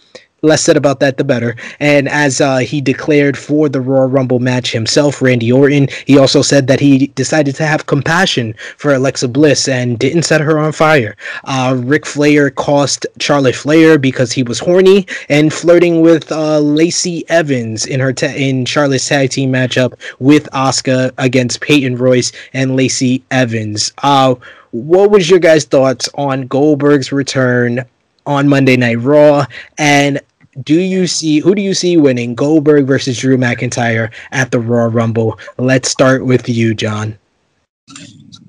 [0.46, 1.56] less said about that, the better.
[1.80, 6.42] And as uh, he declared for the Royal Rumble match himself, Randy Orton, he also
[6.42, 10.72] said that he decided to have compassion for Alexa Bliss and didn't set her on
[10.72, 11.16] fire.
[11.44, 17.24] Uh, Ric Flair cost Charlotte Flair because he was horny and flirting with uh, Lacey
[17.30, 22.76] Evans in her ta- in Charlotte's tag team matchup with Asuka against Peyton Royce and
[22.76, 23.92] Lacey Evans.
[24.04, 24.36] Uh,
[24.72, 27.86] what was your guys' thoughts on Goldberg's return
[28.26, 29.46] on Monday Night Raw?
[29.78, 30.20] And
[30.64, 34.90] do you see who do you see winning Goldberg versus Drew McIntyre at the Raw
[34.92, 35.40] Rumble?
[35.58, 37.18] Let's start with you, John.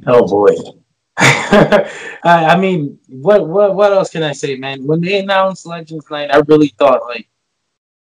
[0.06, 0.54] Oh boy.
[1.18, 4.86] I mean, what what what else can I say, man?
[4.86, 7.28] When they announced Legends Night, I really thought like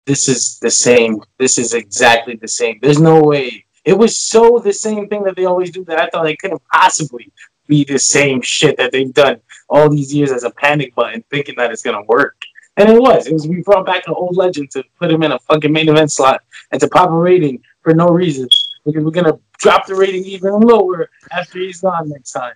[0.07, 1.22] this is the same.
[1.39, 2.78] This is exactly the same.
[2.82, 3.64] There's no way.
[3.84, 6.62] It was so the same thing that they always do that I thought it couldn't
[6.72, 7.32] possibly
[7.68, 11.55] be the same shit that they've done all these years as a panic button, thinking
[11.57, 12.36] that it's gonna work.
[12.79, 13.26] And it was.
[13.26, 15.89] It was we brought back an old legend to put him in a fucking main
[15.89, 18.49] event slot and to pop a rating for no reason.
[18.87, 22.55] Because we're gonna drop the rating even lower after he's gone next time.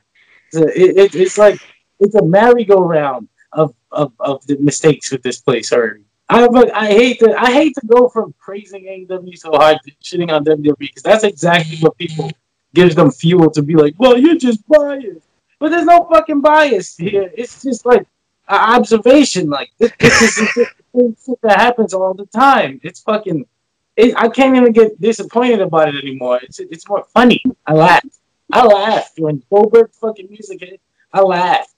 [0.53, 1.61] So it, it, it's like
[1.99, 6.05] it's a merry-go-round of, of, of the mistakes with this place already.
[6.29, 10.31] I I hate to I hate to go from praising AEW so hard to shitting
[10.31, 12.31] on WWE because that's exactly what people
[12.75, 15.27] gives them fuel to be like, well, you're just biased.
[15.59, 17.31] but there's no fucking bias here.
[17.37, 18.07] It's just like
[18.49, 19.49] observation.
[19.49, 22.80] Like this, this is that happens all the time.
[22.82, 23.47] It's fucking.
[23.95, 26.40] It, I can't even get disappointed about it anymore.
[26.43, 27.43] It's it's more funny.
[27.66, 28.05] I laugh.
[28.53, 30.80] I laughed when Goldberg fucking music hit.
[31.12, 31.70] I laughed.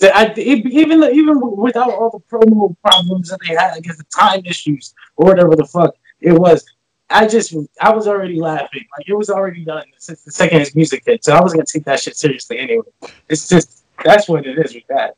[0.00, 4.42] I, even even without all the promo problems that they had, I guess the time
[4.44, 6.64] issues or whatever the fuck it was,
[7.10, 8.84] I just I was already laughing.
[8.96, 11.24] Like it was already done since the second his music hit.
[11.24, 12.86] So I wasn't gonna take that shit seriously anyway.
[13.28, 15.16] It's just that's what it is with that.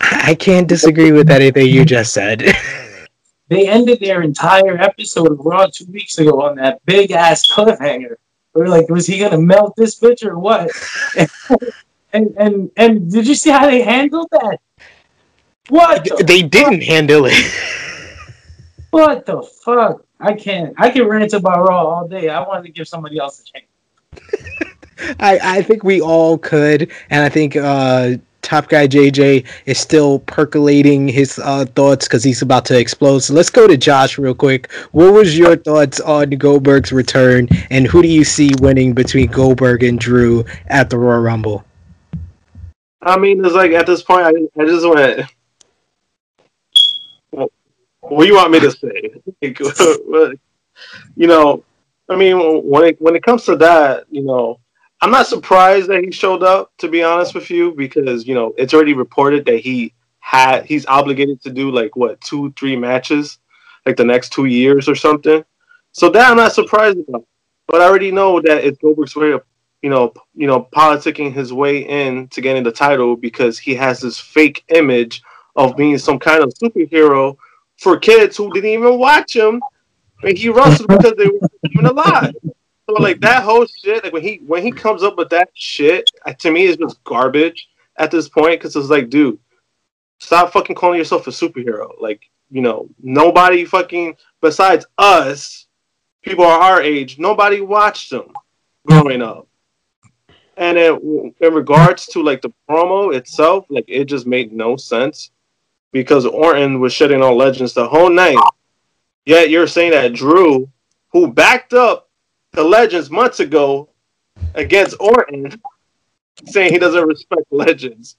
[0.00, 2.42] I can't disagree with anything you just said.
[3.48, 8.16] they ended their entire episode of Raw two weeks ago on that big ass cliffhanger.
[8.54, 10.70] We are like, was he gonna melt this bitch or what?
[12.12, 14.60] and and and did you see how they handled that?
[15.68, 16.04] What?
[16.04, 17.34] The they didn't handle it.
[18.90, 20.04] what the fuck?
[20.20, 20.74] I can't.
[20.78, 22.28] I can rant about Raw all day.
[22.28, 24.46] I wanted to give somebody else a chance.
[25.18, 28.12] I I think we all could, and I think uh,
[28.44, 33.20] Top Guy JJ is still percolating his uh, thoughts because he's about to explode.
[33.20, 34.70] So let's go to Josh real quick.
[34.92, 39.82] What was your thoughts on Goldberg's return, and who do you see winning between Goldberg
[39.82, 41.64] and Drew at the Royal Rumble?
[43.02, 44.30] I mean, it's like at this point, I,
[44.60, 45.30] I just went.
[47.30, 49.14] what do you want me to say?
[51.16, 51.64] you know,
[52.08, 52.36] I mean,
[52.68, 54.60] when it when it comes to that, you know,
[55.04, 56.72] I'm not surprised that he showed up.
[56.78, 60.86] To be honest with you, because you know, it's already reported that he had he's
[60.86, 63.36] obligated to do like what two, three matches,
[63.84, 65.44] like the next two years or something.
[65.92, 67.26] So that I'm not surprised about.
[67.68, 69.42] But I already know that it's Goldberg's way of
[69.82, 74.00] you know, you know, politicking his way in to getting the title because he has
[74.00, 75.22] this fake image
[75.54, 77.36] of being some kind of superhero
[77.76, 79.60] for kids who didn't even watch him,
[80.22, 82.32] and he wrestled because they were even alive.
[82.88, 86.10] So like that whole shit, like when he when he comes up with that shit,
[86.38, 89.38] to me is just garbage at this point because it's like, dude,
[90.18, 91.90] stop fucking calling yourself a superhero.
[91.98, 95.66] Like, you know, nobody fucking besides us,
[96.22, 98.32] people our age, nobody watched him
[98.86, 99.48] growing up.
[100.56, 105.30] And in, in regards to like the promo itself, like it just made no sense
[105.90, 108.38] because Orton was shitting on Legends the whole night.
[109.24, 110.70] Yet you're saying that Drew,
[111.12, 112.10] who backed up
[112.54, 113.88] the Legends months ago
[114.54, 115.60] against Orton,
[116.46, 118.16] saying he doesn't respect Legends,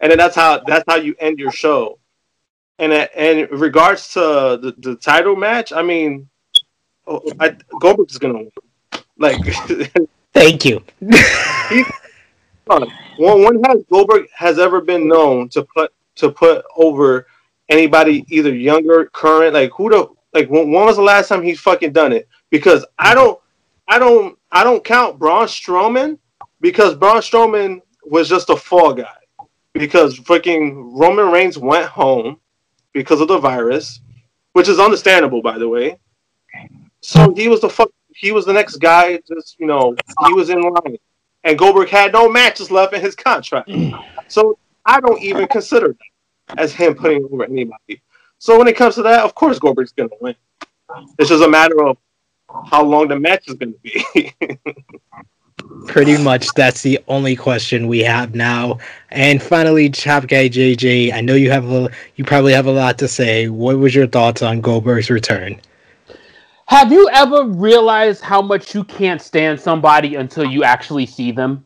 [0.00, 1.98] and then that's how that's how you end your show.
[2.78, 6.28] And and in regards to the, the title match, I mean,
[7.06, 8.52] oh, I, Goldberg is gonna win.
[9.18, 9.38] Like
[10.32, 10.82] Thank you.
[12.66, 17.26] one, one has Goldberg has ever been known to put to put over
[17.68, 21.60] anybody either younger, current, like who the like when, when was the last time he's
[21.60, 22.28] fucking done it?
[22.50, 23.40] Because I don't
[23.90, 26.16] I don't I don't count Braun Strowman
[26.60, 29.16] because Braun Strowman was just a fall guy.
[29.72, 32.38] Because freaking Roman Reigns went home
[32.92, 34.00] because of the virus,
[34.52, 35.98] which is understandable by the way.
[37.00, 39.18] So he was the fuck he was the next guy.
[39.28, 40.96] Just you know, he was in line,
[41.42, 43.70] and Goldberg had no matches left in his contract.
[44.28, 48.00] So I don't even consider that as him putting over anybody.
[48.38, 50.36] So when it comes to that, of course Goldberg's gonna win.
[51.18, 51.96] It's just a matter of
[52.66, 54.34] how long the match is gonna be.
[55.86, 58.78] Pretty much, that's the only question we have now.
[59.10, 62.98] And finally, Top Guy JJ, I know you have a, you probably have a lot
[62.98, 63.48] to say.
[63.48, 65.60] What was your thoughts on Goldberg's return?
[66.66, 71.64] Have you ever realized how much you can't stand somebody until you actually see them?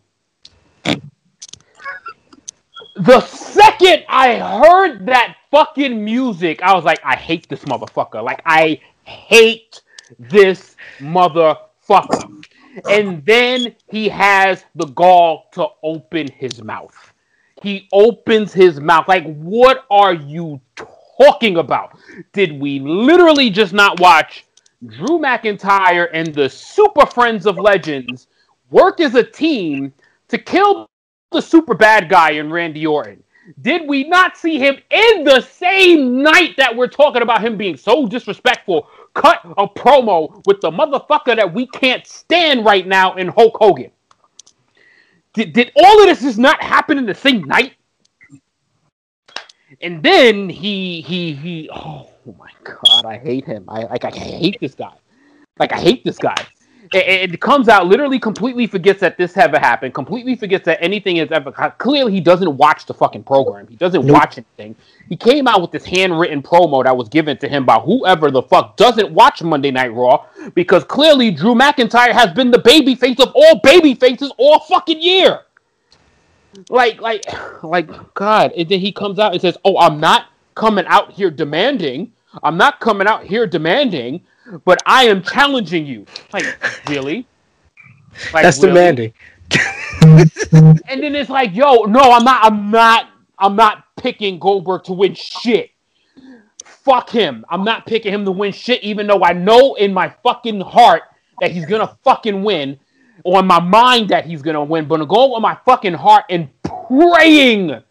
[2.97, 8.22] The second I heard that fucking music, I was like, I hate this motherfucker.
[8.22, 9.82] Like, I hate
[10.18, 12.45] this motherfucker.
[12.90, 17.12] And then he has the gall to open his mouth.
[17.62, 19.07] He opens his mouth.
[19.09, 20.61] Like, what are you
[21.16, 21.97] talking about?
[22.32, 24.45] Did we literally just not watch
[24.86, 28.26] Drew McIntyre and the Super Friends of Legends
[28.70, 29.92] work as a team
[30.28, 30.88] to kill
[31.34, 33.22] the super bad guy in Randy Orton.
[33.61, 37.76] Did we not see him in the same night that we're talking about him being
[37.76, 38.88] so disrespectful?
[39.15, 43.91] Cut a promo with the motherfucker that we can't stand right now in Hulk Hogan.
[45.35, 47.75] Did, did all of this just not happen in the same night?
[49.81, 52.09] And then he he he oh
[52.39, 53.65] my god, I hate him.
[53.69, 54.95] I like I hate this guy.
[55.59, 56.37] Like I hate this guy.
[56.95, 59.95] It, it, comes out literally completely forgets that this ever happened.
[59.95, 61.51] Completely forgets that anything has ever.
[61.78, 63.66] Clearly, he doesn't watch the fucking program.
[63.66, 64.14] He doesn't nope.
[64.14, 64.76] watch anything.
[65.09, 68.42] He came out with this handwritten promo that was given to him by whoever the
[68.42, 70.24] fuck doesn't watch Monday Night Raw
[70.55, 75.03] because clearly Drew McIntyre has been the baby face of all baby faces all fucking
[75.03, 75.40] year.
[76.70, 77.24] like, like,
[77.64, 78.53] like, God!
[78.53, 82.12] And then he comes out and says, "Oh, I'm not coming out here demanding.
[82.42, 84.20] I'm not coming out here demanding,
[84.64, 86.45] but I am challenging you." Like,
[86.88, 87.26] really?
[88.32, 88.68] Like, That's really?
[88.68, 89.12] demanding.
[90.03, 92.45] and then it's like, yo, no, I'm not.
[92.45, 93.09] I'm not.
[93.38, 95.70] I'm not picking Goldberg to win shit.
[96.64, 97.45] Fuck him.
[97.49, 101.03] I'm not picking him to win shit, even though I know in my fucking heart
[101.40, 102.78] that he's gonna fucking win,
[103.24, 104.86] or in my mind that he's gonna win.
[104.86, 107.82] But I'm going with my fucking heart and praying,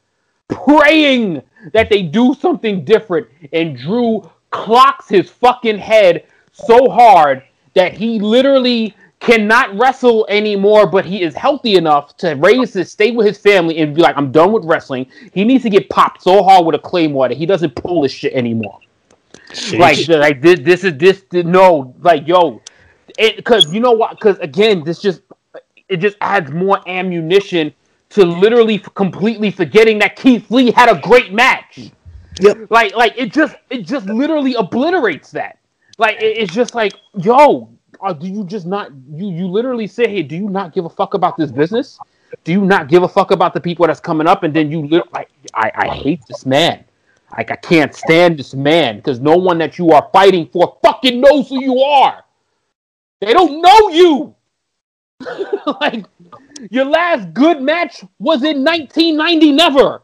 [0.48, 1.42] praying
[1.74, 3.28] that they do something different.
[3.52, 7.44] And Drew clocks his fucking head so hard
[7.74, 13.12] that he literally cannot wrestle anymore, but he is healthy enough to raise his stay
[13.12, 15.08] with his family and be like, I'm done with wrestling.
[15.34, 18.12] He needs to get popped so hard with a claymore that he doesn't pull this
[18.12, 18.80] shit anymore.
[19.52, 19.80] Sheesh.
[19.80, 22.62] Like, like this, this is this, this no, like yo,
[23.18, 24.12] because you know what?
[24.12, 25.22] Because again, this just
[25.88, 27.74] it just adds more ammunition
[28.10, 31.92] to literally completely forgetting that Keith Lee had a great match.
[32.42, 32.68] Yep.
[32.70, 35.60] Like, like it just it just literally obliterates that.
[35.98, 37.70] Like, it, it's just like, yo,
[38.02, 40.90] uh, do you just not you you literally say, hey, do you not give a
[40.90, 42.00] fuck about this business?
[42.44, 44.44] Do you not give a fuck about the people that's coming up?
[44.44, 46.84] And then you li- I I hate this man.
[47.38, 51.20] Like I can't stand this man because no one that you are fighting for fucking
[51.20, 52.24] knows who you are.
[53.22, 54.36] They don't know you.
[55.82, 56.06] like
[56.70, 59.52] your last good match was in 1990.
[59.54, 60.02] Never.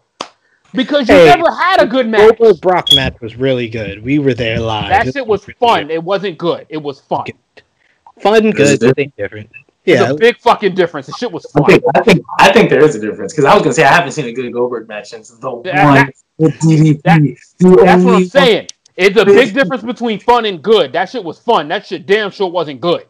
[0.74, 2.38] Because you hey, never had a good match.
[2.38, 4.04] Goldberg Brock match was really good.
[4.04, 4.90] We were there live.
[4.90, 5.90] That shit was fun.
[5.90, 6.66] It wasn't good.
[6.70, 7.26] It was fun.
[8.22, 9.50] Fun, good, something different.
[9.86, 11.08] Yeah, There's a big fucking difference.
[11.08, 11.64] The shit was fun.
[11.64, 13.84] I think I think, I think there is a difference because I was gonna say
[13.84, 17.02] I haven't seen a good Goldberg match since the that, one with DDP.
[17.04, 17.22] That,
[17.86, 18.68] that's what I'm saying.
[18.96, 20.92] It's a big difference between fun and good.
[20.92, 21.70] That shit was fun.
[21.70, 23.06] That shit damn sure wasn't good.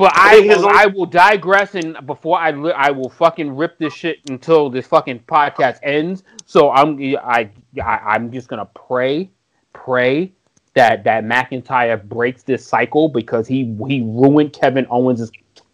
[0.00, 3.92] But I will, I will digress and before I li- I will fucking rip this
[3.92, 6.22] shit until this fucking podcast ends.
[6.46, 7.50] So I'm I,
[7.84, 9.28] I I'm just gonna pray,
[9.74, 10.32] pray
[10.72, 15.30] that that McIntyre breaks this cycle because he he ruined Kevin Owens'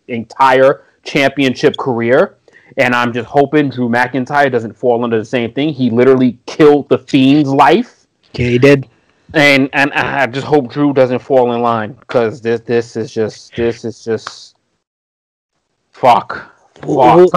[0.09, 2.37] entire championship career.
[2.79, 5.69] And I'm just hoping Drew McIntyre doesn't fall under the same thing.
[5.69, 8.09] He literally killed the Fiend's life.
[8.35, 8.89] Yeah, he did.
[9.37, 13.55] And and I just hope Drew doesn't fall in line because this this is just
[13.55, 14.57] this is just
[15.93, 16.55] fuck.
[16.81, 17.31] Fuck.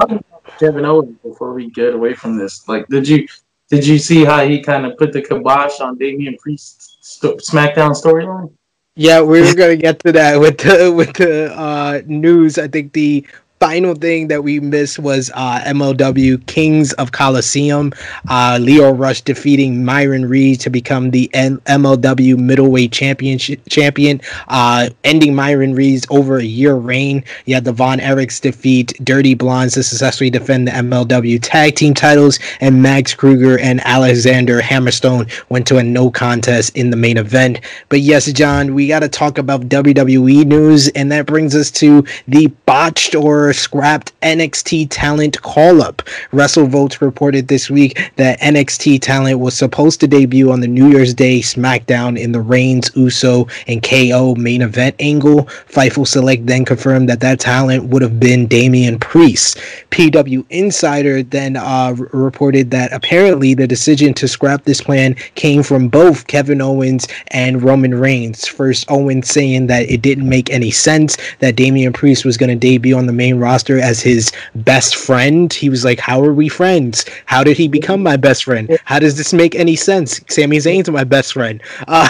[0.57, 2.67] Kevin Owens before we get away from this.
[2.69, 3.27] Like, did you
[3.69, 7.91] did you see how he kind of put the kibosh on Damian Priest's st- SmackDown
[7.91, 8.49] storyline?
[8.95, 12.57] Yeah, we were gonna get to that with the with the uh, news.
[12.57, 13.25] I think the
[13.59, 17.93] final thing that we missed was uh, MLW Kings of Colosseum.
[18.29, 24.89] Uh, Lio Rush defeating Myron Reed to become the N- MLW Middleweight Championship champion, uh,
[25.03, 27.23] ending Myron Reed's over a year reign.
[27.45, 31.93] You had the Von Erichs defeat Dirty Blondes to successfully defend the MLW Tag Team
[31.93, 37.17] titles, and Max Kruger and Alexander Hammerstone went to a no contest in the main
[37.17, 37.59] event.
[37.89, 42.05] But yes, John, we got to talk about WWE news, and that brings us to
[42.27, 46.01] the botched or scrapped NXT talent call up.
[46.31, 51.13] WrestleVotes reported this week that NXT talent was supposed to debut on the New Year's
[51.13, 55.45] Day SmackDown in the Reigns, Uso, and KO main event angle.
[55.69, 59.57] Fightful Select then confirmed that that talent would have been Damian Priest.
[59.91, 65.89] PW Insider then uh, reported that apparently the decision to scrap this plan came from
[65.89, 68.45] both Kevin Owens and Roman Reigns.
[68.47, 72.55] First, Owens saying that it didn't make any sense that Damian Priest was going to
[72.55, 75.51] debut on the main roster as his best friend.
[75.53, 77.05] He was like, How are we friends?
[77.25, 78.79] How did he become my best friend?
[78.85, 80.21] How does this make any sense?
[80.29, 81.61] Sami Zayn's my best friend.
[81.87, 82.07] Uh,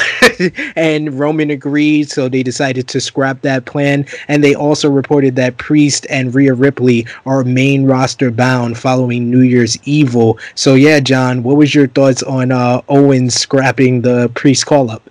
[0.75, 4.05] and Roman agreed, so they decided to scrap that plan.
[4.27, 9.41] And they also reported that Priest and Rhea Ripley are main roster bound following New
[9.41, 10.37] Year's Evil.
[10.55, 15.09] So, yeah, John, what was your thoughts on uh, Owens scrapping the Priest call up?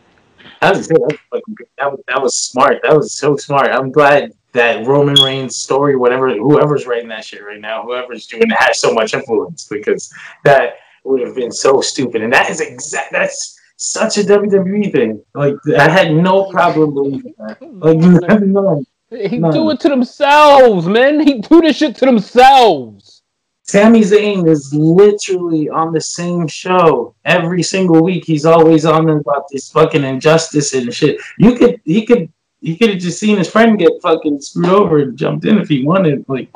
[0.61, 2.79] That was, that was that was smart.
[2.83, 3.69] That was so smart.
[3.69, 8.49] I'm glad that Roman Reigns story, whatever, whoever's writing that shit right now, whoever's doing
[8.49, 10.13] that has so much influence because
[10.45, 12.23] that would have been so stupid.
[12.23, 13.13] And that is exact.
[13.13, 15.23] That's such a WWE thing.
[15.35, 17.61] Like I had no problem believing that.
[17.63, 17.99] Like
[18.43, 18.87] none.
[19.11, 19.53] He none.
[19.53, 21.21] do it to themselves, man.
[21.21, 23.23] He do this shit to themselves.
[23.63, 28.25] Sami Zayn is literally on the same show every single week.
[28.25, 31.21] He's always on about this fucking injustice and shit.
[31.39, 34.99] You could he could he could have just seen his friend get fucking screwed over
[34.99, 36.25] and jumped in if he wanted.
[36.29, 36.55] Like,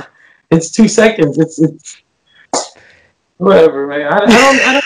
[0.50, 1.38] it's two seconds.
[1.38, 2.02] It's, it's
[3.36, 4.12] whatever, man.
[4.12, 4.60] I, I don't.
[4.60, 4.80] I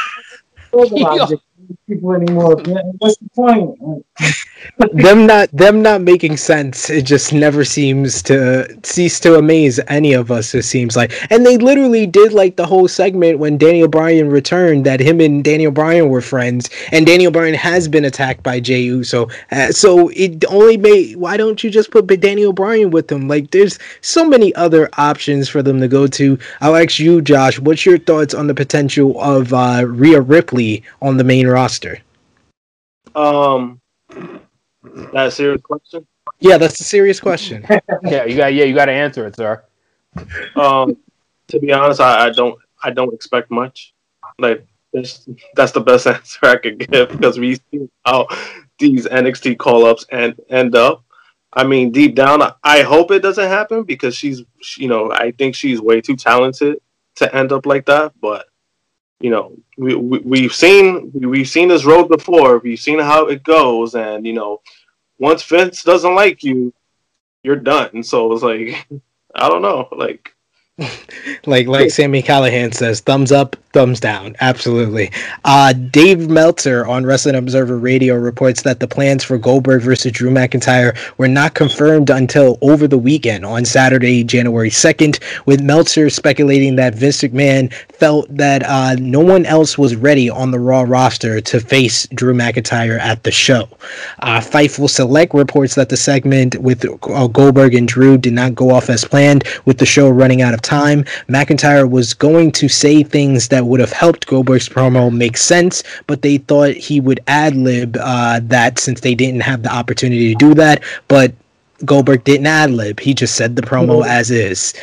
[0.73, 1.43] don't
[1.87, 2.57] people anymore.
[2.99, 4.05] What's the point?
[4.93, 6.91] them not them not making sense.
[6.91, 10.55] It just never seems to cease to amaze any of us.
[10.55, 14.85] It seems like, and they literally did like the whole segment when Daniel Bryan returned
[14.87, 18.81] that him and Daniel Bryan were friends, and Daniel Bryan has been attacked by Jey
[18.81, 19.29] Uso.
[19.51, 21.17] Uh, so it only made.
[21.17, 23.29] Why don't you just put Daniel Bryan with them?
[23.29, 26.39] Like, there's so many other options for them to go to.
[26.61, 27.59] I'll ask you, Josh.
[27.59, 31.99] What's your thoughts on the potential of uh, Rhea Ripley on the main roster?
[33.15, 33.81] Um,
[35.15, 36.07] that a serious question?
[36.39, 37.65] Yeah, that's a serious question.
[38.03, 39.65] yeah, you got yeah, you got to answer it, sir.
[40.55, 40.99] Um,
[41.49, 43.95] to be honest, I, I don't I don't expect much.
[44.39, 48.29] Like that's the best answer I could give because we see how
[48.79, 51.05] these NXT call ups and end up.
[51.55, 54.43] I mean, deep down, I hope it doesn't happen because she's,
[54.77, 56.77] you know, I think she's way too talented
[57.15, 58.13] to end up like that.
[58.21, 58.47] But
[59.21, 62.59] you know, we, we we've seen we've seen this road before.
[62.59, 64.61] We've seen how it goes, and you know,
[65.19, 66.73] once Vince doesn't like you,
[67.43, 68.03] you're done.
[68.03, 68.87] So it's like,
[69.35, 70.35] I don't know, like
[71.47, 74.35] like like Sami Callihan says, thumbs up, thumbs down.
[74.41, 75.11] Absolutely.
[75.45, 80.31] Uh, Dave Meltzer on Wrestling Observer Radio reports that the plans for Goldberg versus Drew
[80.31, 86.77] McIntyre were not confirmed until over the weekend on Saturday, January 2nd, with Meltzer speculating
[86.77, 91.43] that Vince McMahon felt that uh, no one else was ready on the Raw roster
[91.43, 93.69] to face Drew McIntyre at the show.
[94.21, 98.71] Uh, Fightful Select reports that the segment with uh, Goldberg and Drew did not go
[98.71, 101.05] off as planned, with the show running out of time.
[101.29, 106.23] McIntyre was going to say things that would have helped Goldberg's promo make sense, but
[106.23, 110.39] they thought he would ad lib uh, that since they didn't have the opportunity to
[110.39, 110.83] do that.
[111.09, 111.35] But
[111.85, 114.11] Goldberg didn't ad lib; he just said the promo mm-hmm.
[114.11, 114.75] as is.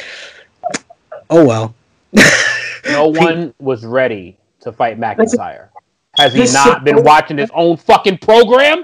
[1.29, 1.73] Oh well.
[2.85, 5.69] no one was ready to fight McIntyre.
[6.17, 8.83] Has he not been watching his own fucking program?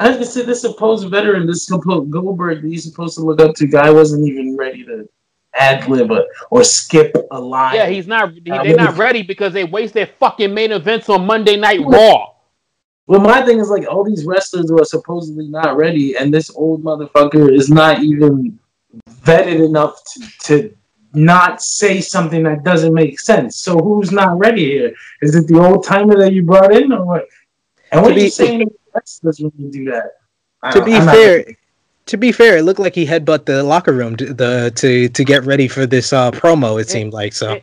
[0.00, 3.54] I was gonna say this supposed veteran, this supposed Goldberg he's supposed to look up
[3.56, 5.08] to guy wasn't even ready to
[5.54, 6.10] ad lib
[6.50, 7.74] or skip a line.
[7.74, 8.32] Yeah, he's not.
[8.32, 11.80] He, uh, they're not ready because they waste their fucking main events on Monday Night
[11.84, 12.32] Raw.
[13.06, 16.50] Well, my thing is like all these wrestlers who are supposedly not ready, and this
[16.54, 18.58] old motherfucker is not even
[19.22, 20.76] vetted enough to, to
[21.14, 23.56] not say something that doesn't make sense.
[23.56, 24.94] So who's not ready here?
[25.20, 27.26] Is it the old timer that you brought in, or what?
[27.90, 30.12] And what are you saying wrestlers when you do that?
[30.72, 31.44] To be I'm fair,
[32.06, 35.24] to be fair, it looked like he headbutt the locker room to, the to to
[35.24, 36.76] get ready for this uh, promo.
[36.76, 37.52] It and, seemed like so.
[37.52, 37.62] And,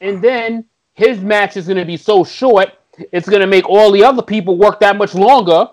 [0.00, 0.64] and then
[0.94, 2.72] his match is going to be so short,
[3.12, 5.66] it's going to make all the other people work that much longer.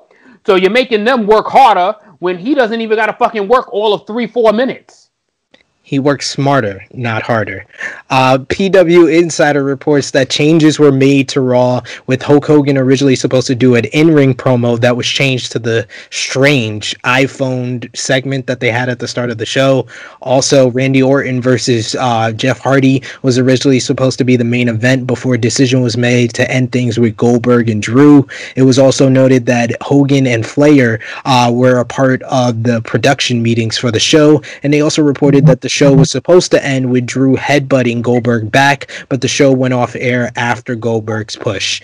[0.46, 3.94] So you're making them work harder when he doesn't even got to fucking work all
[3.94, 5.07] of three, four minutes.
[5.88, 7.66] He works smarter, not harder.
[8.10, 13.48] Uh, PW Insider reports that changes were made to Raw, with Hulk Hogan originally supposed
[13.48, 18.60] to do an in ring promo that was changed to the strange iPhone segment that
[18.60, 19.88] they had at the start of the show.
[20.22, 25.08] Also, Randy Orton versus uh, Jeff Hardy was originally supposed to be the main event
[25.08, 28.28] before a decision was made to end things with Goldberg and Drew.
[28.58, 33.42] It was also noted that Hogan and Flair uh, were a part of the production
[33.42, 36.00] meetings for the show, and they also reported that the show mm-hmm.
[36.00, 40.32] was supposed to end with Drew headbutting Goldberg back, but the show went off air
[40.36, 41.82] after Goldberg's push.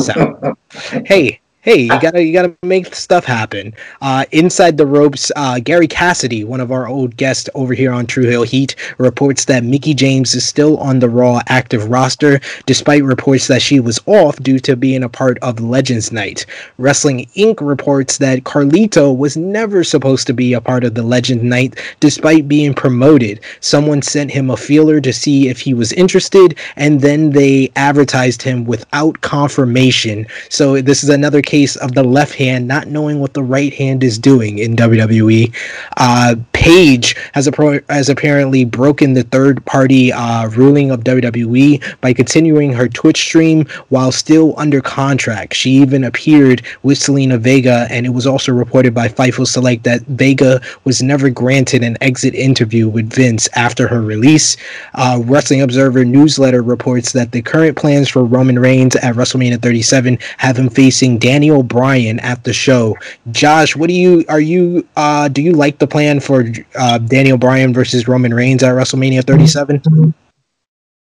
[0.00, 0.56] So,
[1.06, 3.72] hey, hey, you gotta you gotta make stuff happen.
[4.00, 8.04] Uh, inside the ropes, uh, Gary Cassidy, one of our old guests over here on
[8.04, 13.04] Tru Heel Heat, reports that Mickie James is still on the Raw active roster, despite
[13.04, 16.46] reports that she was off due to being a part of Legends Night.
[16.78, 17.60] Wrestling Inc.
[17.60, 22.48] reports that Carlito was never supposed to be a part of the Legend Night, despite
[22.48, 23.38] being promoted.
[23.60, 28.42] Someone sent him a feeler to see if he was interested, and then they advertised
[28.42, 30.26] him without confirmation.
[30.48, 34.02] So this is another case of the left hand not knowing what the right hand
[34.02, 35.54] is doing in WWE.
[35.98, 42.14] Uh, Paige has, pro- has apparently broken the third party uh, ruling of WWE by
[42.14, 45.52] continuing her Twitch stream while still under contract.
[45.52, 50.00] She even appeared with Zelina Vega, and it was also reported by Fightful Select that
[50.02, 54.56] Vega was never granted an exit interview with Vince after her release.
[54.94, 60.18] Uh, Wrestling Observer newsletter reports that the current plans for Roman Reigns at WrestleMania 37
[60.38, 62.96] have him facing Danny Daniel Bryan at the show.
[63.32, 66.44] Josh, what do you are you uh do you like the plan for
[66.78, 70.14] uh Daniel Bryan versus Roman Reigns at WrestleMania 37?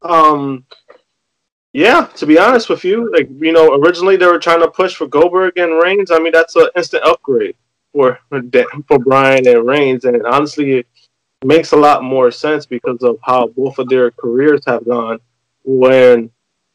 [0.02, 0.66] Um
[1.72, 4.96] yeah, to be honest with you, like you know, originally they were trying to push
[4.96, 6.10] for Goldberg and Reigns.
[6.10, 7.56] I mean, that's an instant upgrade
[7.92, 8.20] for
[8.88, 10.88] for Bryan and Reigns, and honestly, it
[11.46, 15.20] makes a lot more sense because of how both of their careers have gone.
[15.64, 16.32] When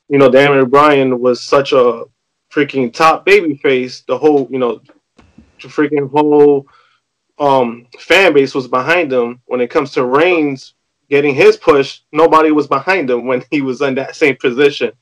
[0.09, 2.05] you know Daniel Bryan was such a
[2.53, 4.81] freaking top baby face, the whole you know,
[5.59, 6.67] freaking whole
[7.39, 9.41] um fan base was behind him.
[9.47, 10.75] When it comes to Reigns
[11.09, 14.93] getting his push, nobody was behind him when he was in that same position.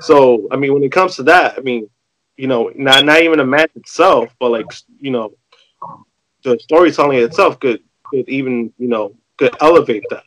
[0.00, 1.88] So I mean, when it comes to that, I mean,
[2.36, 4.66] you know, not not even the match itself, but like
[5.00, 5.34] you know,
[6.42, 10.24] the storytelling itself could could even you know could elevate that.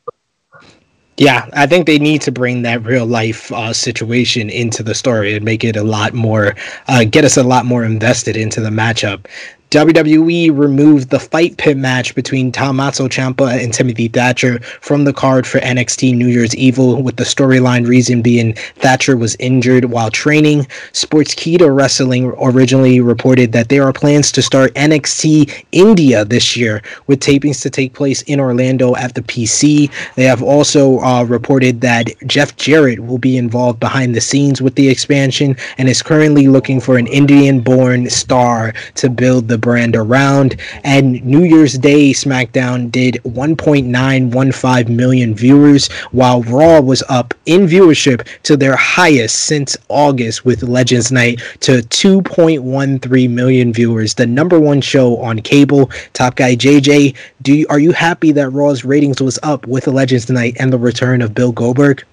[1.18, 5.36] Yeah, I think they need to bring that real life uh, situation into the story
[5.36, 6.56] and make it a lot more,
[6.88, 9.26] uh, get us a lot more invested into the matchup.
[9.72, 15.46] WWE removed the fight pit match between Tommaso Ciampa and Timothy Thatcher from the card
[15.46, 20.66] for NXT New Year's Evil, with the storyline reason being Thatcher was injured while training.
[20.94, 26.82] Sports Sportskeeda Wrestling originally reported that there are plans to start NXT India this year,
[27.08, 29.92] with tapings to take place in Orlando at the PC.
[30.16, 34.76] They have also uh, reported that Jeff Jarrett will be involved behind the scenes with
[34.76, 39.62] the expansion and is currently looking for an Indian born star to build the the
[39.62, 40.56] brand around.
[40.84, 48.28] And New Year's Day SmackDown did 1.915 million viewers, while Raw was up in viewership
[48.44, 54.82] to their highest since August with Legends Night to 2.13 million viewers, the number one
[54.82, 55.90] show on cable.
[56.14, 60.30] Top guy JJ, do you, are you happy that Raw's ratings was up with Legends
[60.30, 62.04] Night and the return of Bill Goldberg?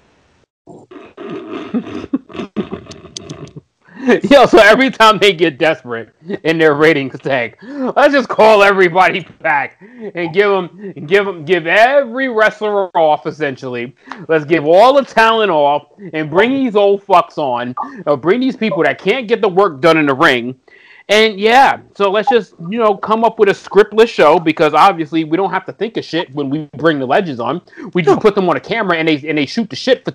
[4.31, 6.11] Yo, so every time they get desperate
[6.43, 9.81] in their ratings tank, let's just call everybody back
[10.15, 13.27] and give them, give them, give every wrestler off.
[13.27, 13.95] Essentially,
[14.29, 17.75] let's give all the talent off and bring these old fucks on.
[18.07, 20.59] Or bring these people that can't get the work done in the ring.
[21.09, 25.25] And yeah, so let's just you know come up with a scriptless show because obviously
[25.25, 27.63] we don't have to think of shit when we bring the legends on.
[27.95, 30.13] We just put them on a camera and they and they shoot the shit for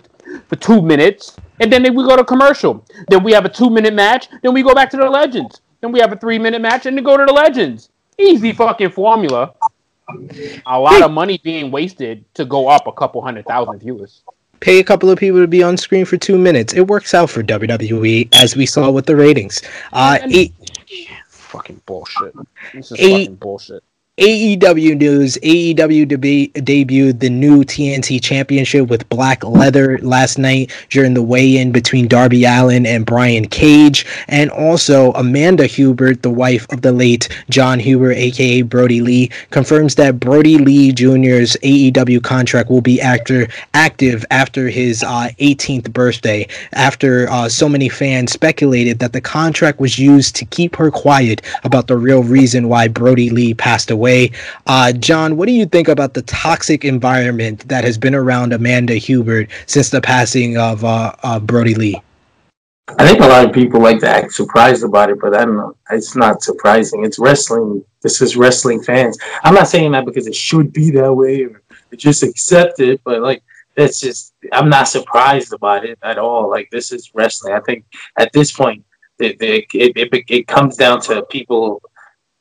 [0.47, 2.85] for two minutes and then we go to commercial.
[3.09, 4.29] Then we have a two minute match.
[4.41, 5.61] Then we go back to the Legends.
[5.81, 7.89] Then we have a three minute match, and then go to the Legends.
[8.17, 9.53] Easy fucking formula.
[10.65, 14.21] A lot of money being wasted to go up a couple hundred thousand viewers.
[14.59, 16.73] Pay a couple of people to be on screen for two minutes.
[16.73, 19.61] It works out for WWE, as we saw with the ratings.
[19.93, 20.53] Uh, eight,
[21.29, 22.33] fucking bullshit.
[22.73, 23.83] This is eight, fucking bullshit.
[24.19, 31.13] AEW news AEW deb- debuted the new TNT Championship with black leather last night during
[31.13, 34.05] the weigh in between Darby Allin and Brian Cage.
[34.27, 39.95] And also, Amanda Huber, the wife of the late Jon Huber, aka Brodie Lee, confirms
[39.95, 46.45] that Brodie Lee Jr.'s AEW contract will be actor- active after his uh, 18th birthday,
[46.73, 51.41] after uh, so many fans speculated that the contract was used to keep her quiet
[51.63, 54.31] about the real reason why Brodie Lee passed away way.
[54.65, 58.95] Uh, John, what do you think about the toxic environment that has been around Amanda
[58.95, 62.01] Huber since the passing of uh, uh, Brodie Lee?
[62.97, 65.57] I think a lot of people like to act surprised about it, but I don't
[65.57, 65.75] know.
[65.91, 67.05] It's not surprising.
[67.05, 67.85] It's wrestling.
[68.01, 69.15] This is wrestling fans.
[69.43, 71.61] I'm not saying that because it should be that way or
[71.95, 73.43] just accept it, but like
[73.75, 76.49] that's just I'm not surprised about it at all.
[76.49, 77.53] Like this is wrestling.
[77.53, 77.85] I think
[78.17, 78.83] at this point
[79.19, 81.81] it, it, it, it comes down to people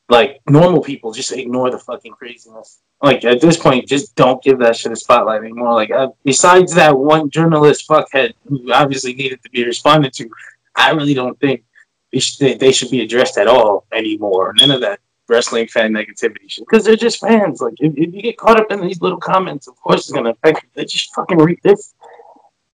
[0.08, 2.80] like normal people just ignore the fucking craziness.
[3.02, 5.74] Like at this point, just don't give that shit a spotlight anymore.
[5.74, 10.28] Like uh, besides that one journalist fuckhead who obviously needed to be responded to,
[10.74, 11.64] I really don't think
[12.12, 14.54] they should, they should be addressed at all anymore.
[14.58, 17.60] None of that wrestling fan negativity shit because they're just fans.
[17.60, 20.30] Like if, if, you get caught up in these little comments, of course it's gonna
[20.30, 20.68] affect you.
[20.74, 21.94] They just fucking read this.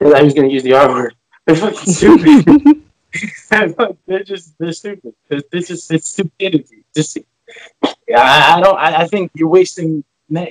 [0.01, 1.15] I was gonna use the R word.
[1.47, 2.83] They're fucking stupid.
[4.07, 5.15] they're just they're stupid.
[5.51, 6.85] This is it's stupidity.
[6.95, 7.19] Just
[7.83, 7.95] I,
[8.57, 8.79] I don't.
[8.79, 10.05] I, I, think you're wasting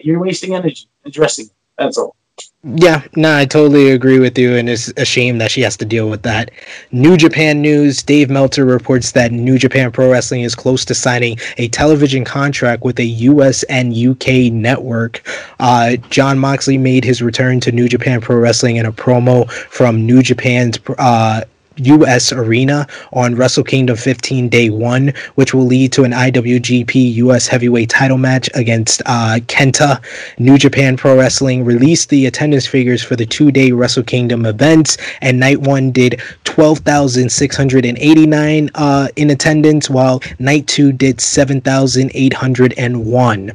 [0.03, 1.45] you're wasting energy addressing.
[1.45, 1.51] It.
[1.77, 2.15] That's all.
[2.63, 5.85] Yeah, no, I totally agree with you, and it's a shame that she has to
[5.85, 6.51] deal with that.
[6.91, 11.37] New Japan News Dave Meltzer reports that New Japan Pro Wrestling is close to signing
[11.57, 15.21] a television contract with a US and UK network.
[15.59, 20.05] Uh, Jon Moxley made his return to New Japan Pro Wrestling in a promo from
[20.05, 20.79] New Japan's.
[20.97, 21.41] Uh,
[21.79, 27.47] US Arena on Wrestle Kingdom 15 Day 1, which will lead to an IWGP US
[27.47, 30.01] Heavyweight title match against uh, Kenta.
[30.37, 34.97] New Japan Pro Wrestling released the attendance figures for the two day Wrestle Kingdom events,
[35.21, 43.51] and Night 1 did 12,689 uh, in attendance, while Night 2 did 7,801.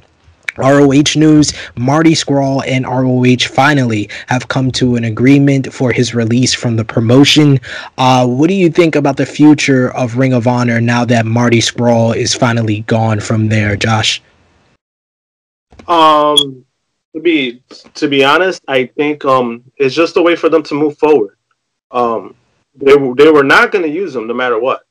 [0.57, 6.55] ROH News, Marty Scurll and ROH finally have come to an agreement for his release
[6.55, 7.61] from the promotion.
[7.99, 11.61] Uh, what do you think about the future of Ring of Honor now that Marty
[11.61, 14.23] Scurll is finally gone from there, Josh?
[15.87, 16.65] Um,
[17.15, 17.63] to be
[17.95, 21.37] to be honest, I think um it's just a way for them to move forward.
[21.91, 22.35] Um,
[22.75, 24.83] they they were not going to use him no matter what.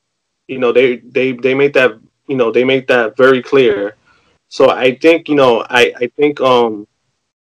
[0.48, 3.96] You know, they they they made that you know they made that very clear.
[4.54, 6.86] So I think you know I I think um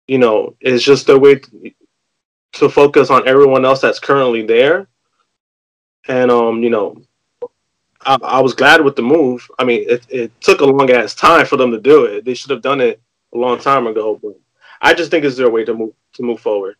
[0.08, 1.70] you know it's just a way to,
[2.54, 4.88] to focus on everyone else that's currently there,
[6.08, 7.00] and um you know
[8.04, 9.48] I, I, was glad with the move.
[9.56, 12.24] I mean, it, it took a long ass time for them to do it.
[12.24, 13.00] They should have done it
[13.32, 14.18] a long time ago.
[14.20, 14.34] But
[14.82, 16.74] I just think it's their way to move to move forward.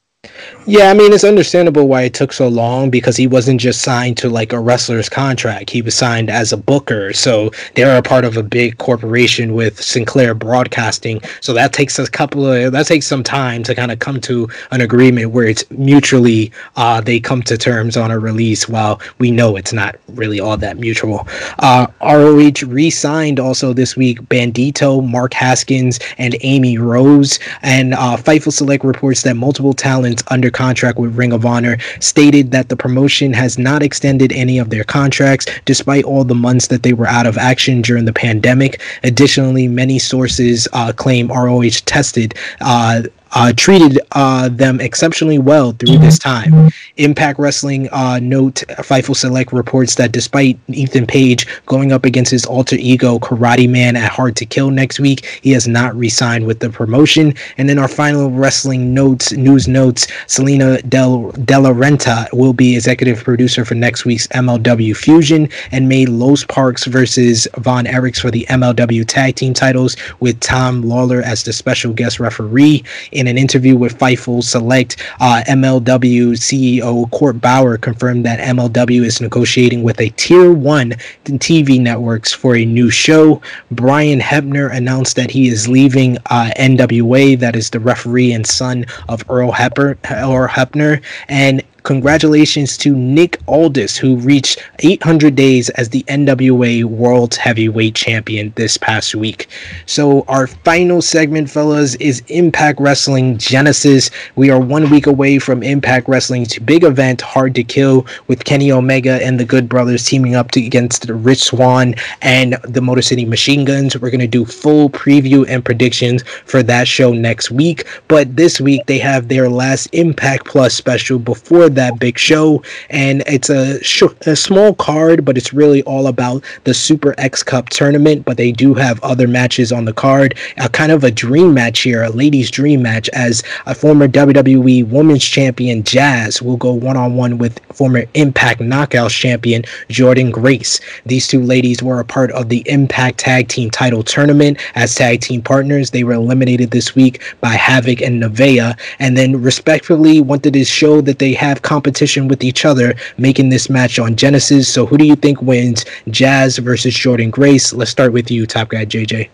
[0.68, 4.16] Yeah, I mean it's understandable why it took so long because he wasn't just signed
[4.18, 5.70] to like a wrestler's contract.
[5.70, 9.80] He was signed as a booker, so they're a part of a big corporation with
[9.80, 11.20] Sinclair Broadcasting.
[11.40, 14.48] So that takes a couple of that takes some time to kind of come to
[14.72, 18.68] an agreement where it's mutually uh, they come to terms on a release.
[18.68, 21.28] While we know it's not really all that mutual.
[21.60, 28.52] Uh, ROH re-signed also this week Bandido, Mark Haskins, and Amy Rose, and uh, Fightful
[28.52, 33.32] Select reports that multiple talents under contract with Ring of Honor stated that the promotion
[33.32, 37.26] has not extended any of their contracts despite all the months that they were out
[37.26, 38.80] of action during the pandemic.
[39.02, 45.98] Additionally, many sources uh, claim ROH tested uh, uh, treated uh, them exceptionally well through
[45.98, 46.70] this time.
[46.96, 52.46] Impact Wrestling uh, note Fightful Select reports that despite Ethan Page going up against his
[52.46, 56.60] alter ego Karate Man at Hard to Kill next week, he has not re-signed with
[56.60, 57.34] the promotion.
[57.58, 62.74] And then our final wrestling notes, news notes: Salina Del de la Renta will be
[62.76, 68.30] executive producer for next week's MLW Fusion, and made Los Parks versus Von Erichs for
[68.30, 72.82] the MLW Tag Team titles with Tom Lawler as the special guest referee.
[73.16, 79.22] In an interview with Fightful Select, uh, MLW CEO Court Bauer confirmed that MLW is
[79.22, 80.90] negotiating with a tier one
[81.24, 83.40] TV networks for a new show.
[83.70, 88.84] Brian Hebner announced that he is leaving uh, NWA, that is the referee and son
[89.08, 95.90] of Earl Hebner, Earl Hebner, and congratulations to Nick Aldis, who reached 800 days as
[95.90, 99.46] the NWA World Heavyweight Champion this past week.
[99.86, 104.10] So, our final segment, fellas, is Impact Wrestling Genesis.
[104.34, 108.72] We are one week away from Impact Wrestling's big event, Hard to Kill, with Kenny
[108.72, 113.24] Omega and the Good Brothers teaming up to, against Rich Swann and the Motor City
[113.24, 113.96] Machine Guns.
[113.96, 117.86] We're going to do full preview and predictions for that show next week.
[118.08, 123.22] But this week, they have their last Impact Plus special before that big show, and
[123.26, 127.68] it's a, sh- a small card, but it's really all about the Super X Cup
[127.68, 128.24] tournament.
[128.24, 131.80] But they do have other matches on the card, a kind of a dream match
[131.80, 136.96] here, a ladies' dream match, as a former WWE Women's Champion Jazz will go one
[136.96, 140.80] on one with former Impact Knockouts champion Jordynne Grace.
[141.04, 145.20] These two ladies were a part of the Impact Tag Team Title tournament as tag
[145.20, 145.90] team partners.
[145.90, 151.00] They were eliminated this week by Havoc and Nevaeh, and then respectively wanted to show
[151.02, 154.72] that they have competition with each other, making this match on Genesis.
[154.72, 157.74] So, who do you think wins, Jazz versus Jordynne Grace?
[157.74, 159.28] Let's start with you, top guy JJ.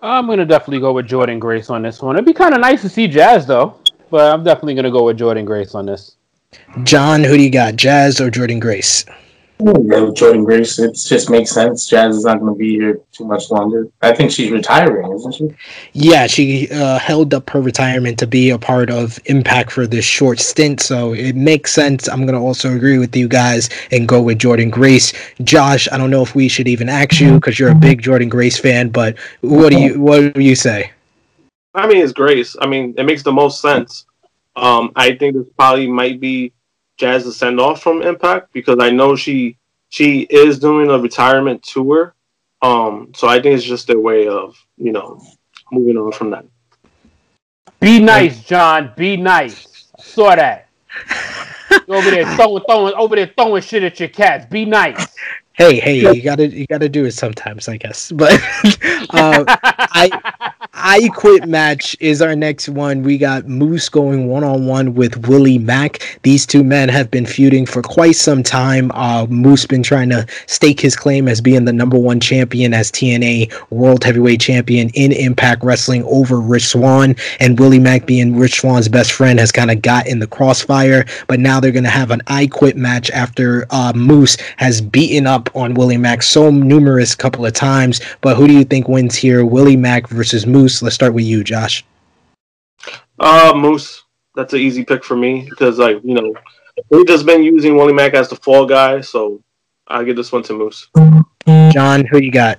[0.00, 2.16] I'm gonna definitely go with Jordynne Grace on this one.
[2.16, 3.76] It'd be kind of nice to see Jazz though,
[4.10, 6.16] but I'm definitely gonna go with Jordynne Grace on this.
[6.82, 9.04] John, who do you got, Jazz or Jordynne Grace?
[9.60, 10.78] Jordynne Grace.
[10.78, 11.86] It just makes sense.
[11.86, 13.88] Jazz is not going to be here too much longer.
[14.00, 15.50] I think she's retiring, isn't she?
[15.92, 20.04] Yeah, she uh, held up her retirement to be a part of Impact for this
[20.04, 22.08] short stint, so it makes sense.
[22.08, 25.12] I'm going to also agree with you guys and go with Jordynne Grace.
[25.42, 28.30] Josh, I don't know if we should even ask you because you're a big Jordynne
[28.30, 30.90] Grace fan, but what do you what do you say?
[31.74, 32.56] I mean, it's Grace.
[32.60, 34.06] I mean, it makes the most sense.
[34.56, 36.52] Um, I think this probably might be
[37.02, 39.56] Jazz a send off from Impact because I know she
[39.88, 42.14] she is doing a retirement tour.
[42.62, 45.20] Um, so I think it's just a way of you know
[45.72, 46.44] moving on from that.
[47.80, 48.92] Be nice, John.
[48.96, 49.88] Be nice.
[49.98, 50.68] I saw that.
[51.88, 54.46] over there throwing, throwing, over there throwing shit at your cats.
[54.46, 55.16] Be nice
[55.54, 58.32] hey hey you gotta you gotta do it sometimes i guess but
[59.10, 59.44] uh,
[59.94, 60.10] i
[60.72, 66.18] i quit match is our next one we got moose going one-on-one with willie mack
[66.22, 70.26] these two men have been feuding for quite some time uh, moose been trying to
[70.46, 75.12] stake his claim as being the number one champion as tna world heavyweight champion in
[75.12, 79.70] impact wrestling over rich Swann, and willie mack being rich Swann's best friend has kind
[79.70, 83.66] of got in the crossfire but now they're gonna have an i quit match after
[83.70, 88.00] uh, moose has beaten up up on Willie Mack so numerous couple of times.
[88.20, 89.44] But who do you think wins here?
[89.44, 90.82] Willie Mack versus Moose.
[90.82, 91.84] Let's start with you, Josh.
[93.18, 94.04] Uh, Moose.
[94.34, 96.32] That's an easy pick for me because, like, you know,
[96.88, 99.42] we've just been using Willie Mack as the fall guy, so
[99.86, 100.88] I give this one to Moose.
[101.70, 102.58] John, who you got?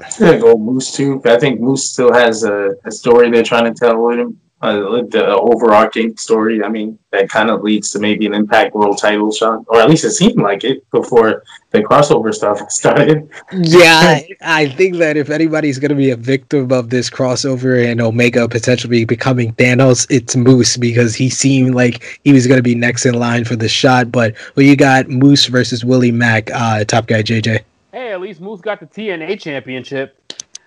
[0.00, 1.20] I'm gonna go Moose too.
[1.26, 4.40] I think Moose still has a, a story they're trying to tell with him.
[4.62, 6.62] Uh, the overarching story.
[6.62, 9.88] I mean, that kind of leads to maybe an Impact World Title shot, or at
[9.88, 13.28] least it seemed like it before the crossover stuff started.
[13.52, 17.90] Yeah, I, I think that if anybody's going to be a victim of this crossover
[17.90, 22.62] and Omega potentially becoming Thanos, it's Moose because he seemed like he was going to
[22.62, 24.12] be next in line for the shot.
[24.12, 27.60] But well, you got Moose versus Willie Mack, uh, top guy JJ.
[27.92, 30.19] Hey, at least Moose got the TNA championship.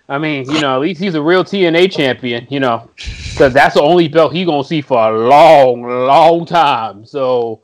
[0.08, 3.74] I mean, you know, at least he's a real TNA champion, you know, because that's
[3.74, 7.06] the only belt he gonna see for a long, long time.
[7.06, 7.62] So,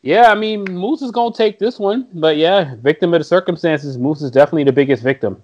[0.00, 3.98] yeah, I mean, Moose is gonna take this one, but yeah, victim of the circumstances,
[3.98, 5.42] Moose is definitely the biggest victim.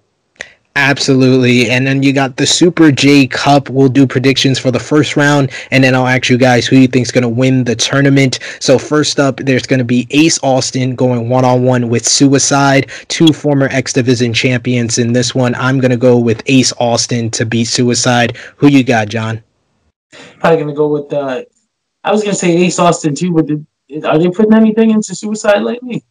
[0.75, 1.69] Absolutely.
[1.69, 3.69] And then you got the Super J Cup.
[3.69, 6.87] We'll do predictions for the first round, and then I'll ask you guys who you
[6.87, 8.39] think's going to win the tournament.
[8.59, 12.89] So first up, there's going to be Ace Austin going one on one with Suicide,
[13.07, 14.97] two former X Division champions.
[14.97, 18.35] In this one, I'm going to go with Ace Austin to beat Suicide.
[18.57, 19.43] Who you got, John?
[20.39, 21.13] Probably going to go with.
[21.13, 21.43] Uh,
[22.03, 23.63] I was going to say Ace Austin too, but the,
[24.07, 26.03] are they putting anything into Suicide lately?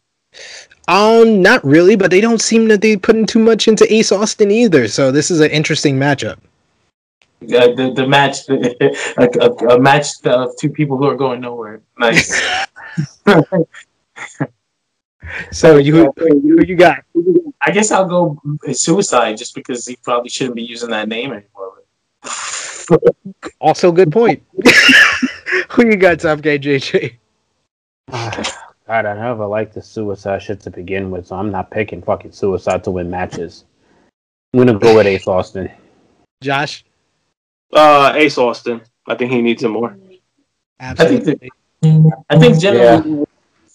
[0.87, 4.51] Um, not really, but they don't seem to be putting too much into Ace Austin
[4.51, 4.87] either.
[4.87, 6.37] So this is an interesting matchup.
[7.45, 8.65] Yeah, the the match, a,
[9.17, 11.81] a, a match of two people who are going nowhere.
[11.97, 12.41] Nice.
[15.51, 17.03] so you who you got?
[17.61, 18.41] I guess I'll go
[18.73, 21.83] suicide just because he probably shouldn't be using that name anymore.
[23.59, 24.43] also, good point.
[25.69, 27.17] who you got, Top Guy JJ?
[28.87, 32.33] God, I never liked the suicide shit to begin with, so I'm not picking fucking
[32.33, 33.63] suicide to win matches.
[34.53, 35.71] I'm gonna go with Ace Austin.
[36.41, 36.83] Josh?
[37.71, 38.81] Uh, Ace Austin.
[39.07, 39.95] I think he needs it more.
[40.79, 41.51] Absolutely.
[41.81, 43.25] I think, I think generally yeah.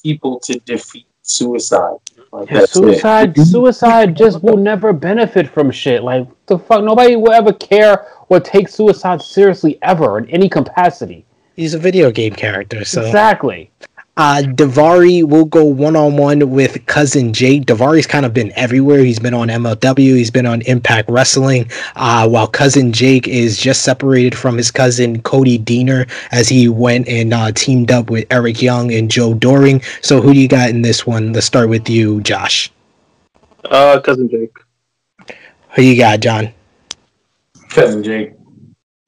[0.02, 1.97] people to defeat suicide.
[2.30, 3.47] Like yeah, suicide, it.
[3.47, 6.02] suicide just will never benefit from shit.
[6.02, 11.24] Like the fuck, nobody will ever care or take suicide seriously ever in any capacity.
[11.56, 13.70] He's a video game character, so exactly.
[14.19, 17.66] Uh, Daivari will go one on one with cousin Jake.
[17.66, 18.99] Daivari's kind of been everywhere.
[18.99, 20.16] He's been on MLW.
[20.16, 21.70] He's been on Impact Wrestling.
[21.95, 27.07] Uh, while cousin Jake is just separated from his cousin Cody Deaner as he went
[27.07, 29.81] and uh, teamed up with Eric Young and Joe Doering.
[30.03, 31.32] So who do you got in this one?
[31.32, 32.73] Let's start with you, Josh.
[33.66, 35.36] Uh, cousin Jake.
[35.77, 36.53] Who you got, John?
[37.69, 38.32] Cousin Jake.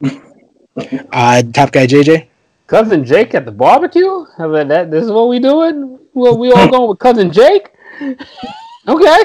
[0.05, 2.30] uh, top guy JJ.
[2.71, 4.25] Cousin Jake at the barbecue?
[4.39, 5.99] I mean, that this is what we doing?
[6.15, 7.69] Well, we all going with cousin Jake?
[8.89, 9.23] okay.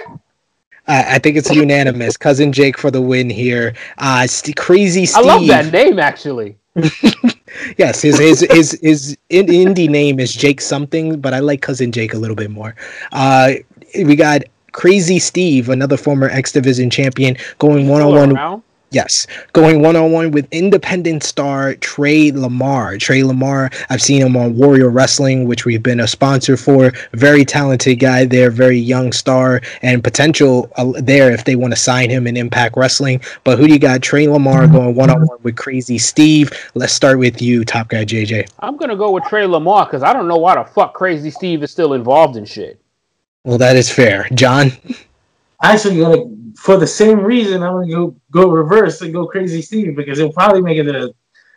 [0.87, 2.17] Uh, I think it's unanimous.
[2.17, 3.75] Cousin Jake for the win here.
[3.99, 5.23] Uh, St- crazy Steve.
[5.23, 6.57] I love that name actually.
[7.77, 12.15] yes, his his his his indie name is Jake something, but I like Cousin Jake
[12.15, 12.75] a little bit more.
[13.11, 13.53] Uh,
[13.95, 14.41] we got
[14.71, 18.63] Crazy Steve, another former X Division champion, going one on one.
[18.95, 22.97] Yes, going one on one with independent star Tre Lamar.
[22.97, 26.93] Tre Lamar, I've seen him on Warrior Wrestling, which we've been a sponsor for.
[27.11, 31.77] Very talented guy there, very young star, and potential uh, there if they want to
[31.77, 33.19] sign him in Impact Wrestling.
[33.43, 34.01] But who do you got?
[34.01, 36.53] Tre Lamar going one on one with Crazy Steve.
[36.73, 38.49] Let's start with you, Top Guy JJ.
[38.59, 41.63] I'm gonna go with Tre Lamar because I don't know why the fuck Crazy Steve
[41.63, 42.79] is still involved in shit.
[43.43, 44.71] Well, that is fair, John.
[45.61, 49.95] Actually, gonna for the same reason, I'm gonna go go reverse and go crazy Steve
[49.95, 51.15] because he'll probably make it to the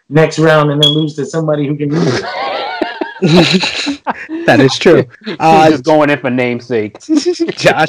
[0.09, 2.21] next round and then lose to somebody who can lose.
[4.47, 5.05] that is true.
[5.39, 7.01] Uh, just going in for namesake.
[7.51, 7.89] Josh,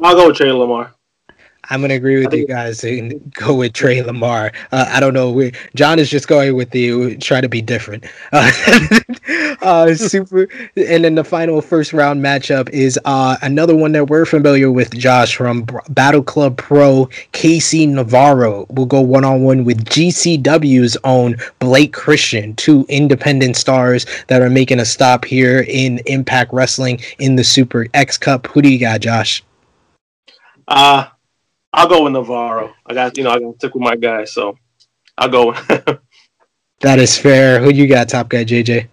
[0.00, 0.94] I'll go with Tre Lamar.
[1.70, 4.52] I'm gonna agree with you guys and go with Tre Lamar.
[4.72, 5.30] Uh, I don't know.
[5.30, 8.04] We, John is just going with the try to be different.
[8.30, 10.48] Uh, uh, super.
[10.76, 14.96] And then the final first round matchup is uh, another one that we're familiar with.
[14.96, 21.36] Josh from Battle Club Pro, KC Navarro will go one on one with GCW's own
[21.58, 27.36] Blake Christian, two independent stars that are making a stop here in Impact Wrestling in
[27.36, 28.46] the Super X Cup.
[28.48, 29.42] Who do you got, Josh?
[30.66, 31.06] Uh
[31.78, 32.74] I'll go with Navarro.
[32.86, 34.58] I got you know I got to stick with my guy, so
[35.16, 35.52] I'll go.
[36.80, 37.60] that is fair.
[37.60, 38.88] Who you got, top guy JJ?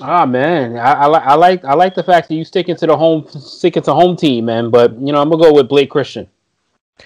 [0.00, 2.96] Ah man, I, I, I like I like the fact that you stick into the
[2.96, 4.70] home stick into home team, man.
[4.70, 6.26] But you know I'm gonna go with Blake Christian.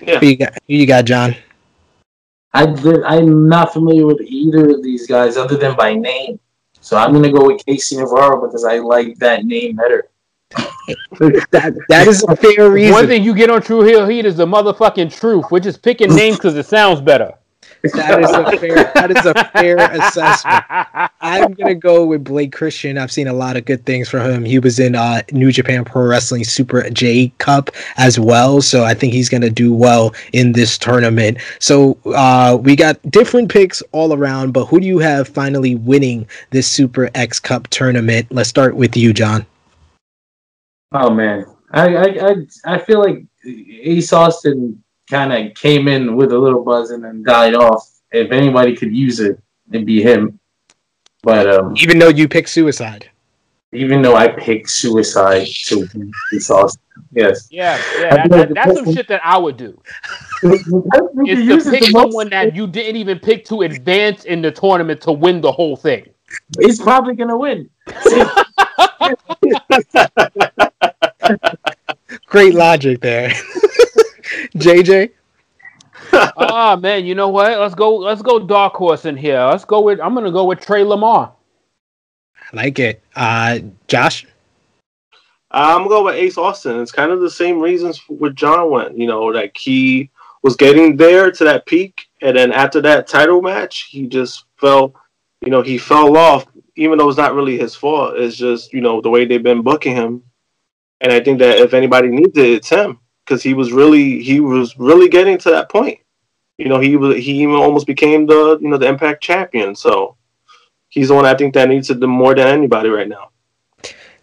[0.01, 0.21] Yeah.
[0.21, 0.53] Who you got?
[0.53, 1.35] Who you got, John?
[2.55, 2.63] I
[3.05, 6.39] I'm not familiar with either of these guys other than by name,
[6.81, 10.09] so I'm gonna go with KC Navarro because I like that name better
[11.51, 12.93] that that is a fair reason.
[12.93, 15.47] One thing you get on Tru Heel Heat is the motherfucking truth.
[15.51, 17.35] We're just picking names because it sounds better.
[17.83, 18.93] That is a fair.
[18.95, 20.65] That is a fair assessment.
[21.21, 22.97] I'm gonna go with Blake Christian.
[22.97, 24.45] I've seen a lot of good things from him.
[24.45, 28.95] He was in uh, New Japan Pro Wrestling Super J Cup as well, so I
[28.95, 31.39] think he's gonna do well in this tournament.
[31.59, 36.29] So uh, we got different picks all around, but who do you have finally winning
[36.51, 38.29] this Super X Cup tournament?
[38.31, 39.45] Let's start with you, John.
[40.95, 46.33] Oh man, I I I, I feel like Ace Austin kind of came in with
[46.33, 47.89] a little buzz and then died off.
[48.13, 49.41] If anybody could use it,
[49.71, 50.39] it'd be him.
[51.23, 53.09] But um, even though you pick suicide,
[53.73, 55.89] even though I pick suicide to
[56.35, 56.83] Ace Austin,
[57.13, 59.81] yes, yeah, yeah, that, that, that's some shit that I would do.
[60.43, 65.13] is to pick someone that you didn't even pick to advance in the tournament to
[65.13, 66.07] win the whole thing.
[66.61, 67.71] He's probably gonna win.
[72.27, 73.31] Great logic there.
[74.57, 75.11] JJ?
[76.13, 77.59] ah man, you know what?
[77.59, 79.41] Let's go let's go dark horse in here.
[79.45, 81.33] Let's go with I'm gonna go with Tre Lamar.
[82.37, 83.03] I like it.
[83.17, 84.27] Uh Josh?
[85.53, 86.81] I'm gonna go with Ace Austin.
[86.81, 88.97] It's kind of the same reasons with John went.
[88.97, 90.11] You know, like he
[90.43, 94.95] was getting there to that peak, and then after that title match, he just fell.
[95.45, 96.47] You know, he fell off.
[96.77, 99.63] Even though it's not really his fault, it's just you know the way they've been
[99.63, 100.23] booking him.
[101.03, 104.41] And I think that if anybody needs it, it's him because he was really he
[104.41, 105.99] was really getting to that point.
[106.59, 109.75] You know, he was he even almost became the you know the Impact champion.
[109.75, 110.17] So
[110.89, 113.31] he's the one I think that needs it more than anybody right now.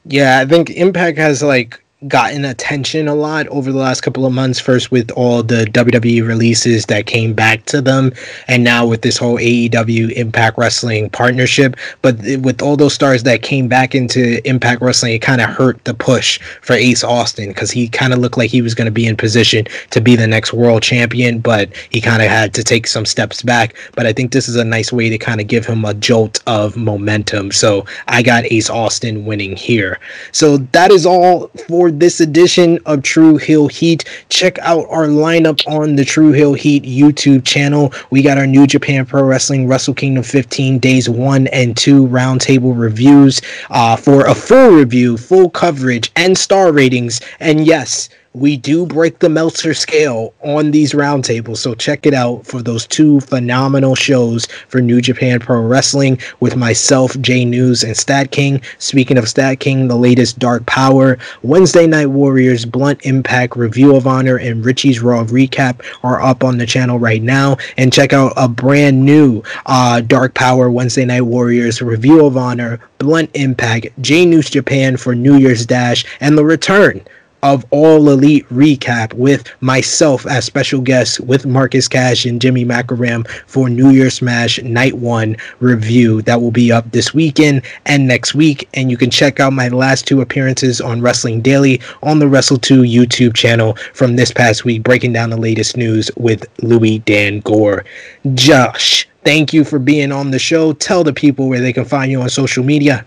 [0.05, 4.31] Yeah, I think Impact has like gotten attention a lot over the last couple of
[4.31, 4.59] months.
[4.59, 8.13] First with all the WWE releases that came back to them,
[8.47, 11.75] and now with this whole AEW Impact Wrestling partnership.
[12.01, 15.83] But with all those stars that came back into Impact Wrestling, it kind of hurt
[15.83, 18.91] the push for Ace Austin because he kind of looked like he was going to
[18.91, 22.63] be in position to be the next world champion, but he kind of had to
[22.63, 23.75] take some steps back.
[23.95, 26.41] But I think this is a nice way to kind of give him a jolt
[26.47, 27.51] of momentum.
[27.51, 29.99] So I got Ace Austin winning here.
[30.31, 34.05] So that is all for this edition of Tru Heel Heat.
[34.29, 37.93] Check out our lineup on the Tru Heel Heat YouTube channel.
[38.09, 42.77] We got our New Japan Pro Wrestling Wrestle Kingdom 15 days one and two roundtable
[42.77, 47.21] reviews uh, for a full review, full coverage, and star ratings.
[47.39, 51.57] And yes, we do break the Meltzer scale on these roundtables.
[51.57, 56.55] So check it out for those two phenomenal shows for New Japan Pro Wrestling with
[56.55, 58.61] myself, Jay News, and Stat King.
[58.77, 64.05] Speaking of Stat King, the latest Dark Power, Wednesday Night Warriors, Blunt Impact, Review of
[64.05, 67.57] Honor, and Richie's Raw recap are up on the channel right now.
[67.77, 72.79] And check out a brand new uh, Dark Power Wednesday Night Warriors, Review of Honor,
[72.99, 77.01] Blunt Impact, J News Japan for New Year's Dash, and the return
[77.43, 83.27] of All Elite recap with myself as special guests with Marcus Cash and Jimmy Macaram
[83.47, 88.35] for New Year Smash Night 1 review that will be up this weekend and next
[88.35, 88.67] week.
[88.73, 92.57] And you can check out my last two appearances on Wrestling Daily on the Wrestle
[92.57, 97.85] 2 YouTube channel from this past week, breaking down the latest news with Louis Dangoor.
[98.33, 100.73] Josh, thank you for being on the show.
[100.73, 103.05] Tell the people where they can find you on social media.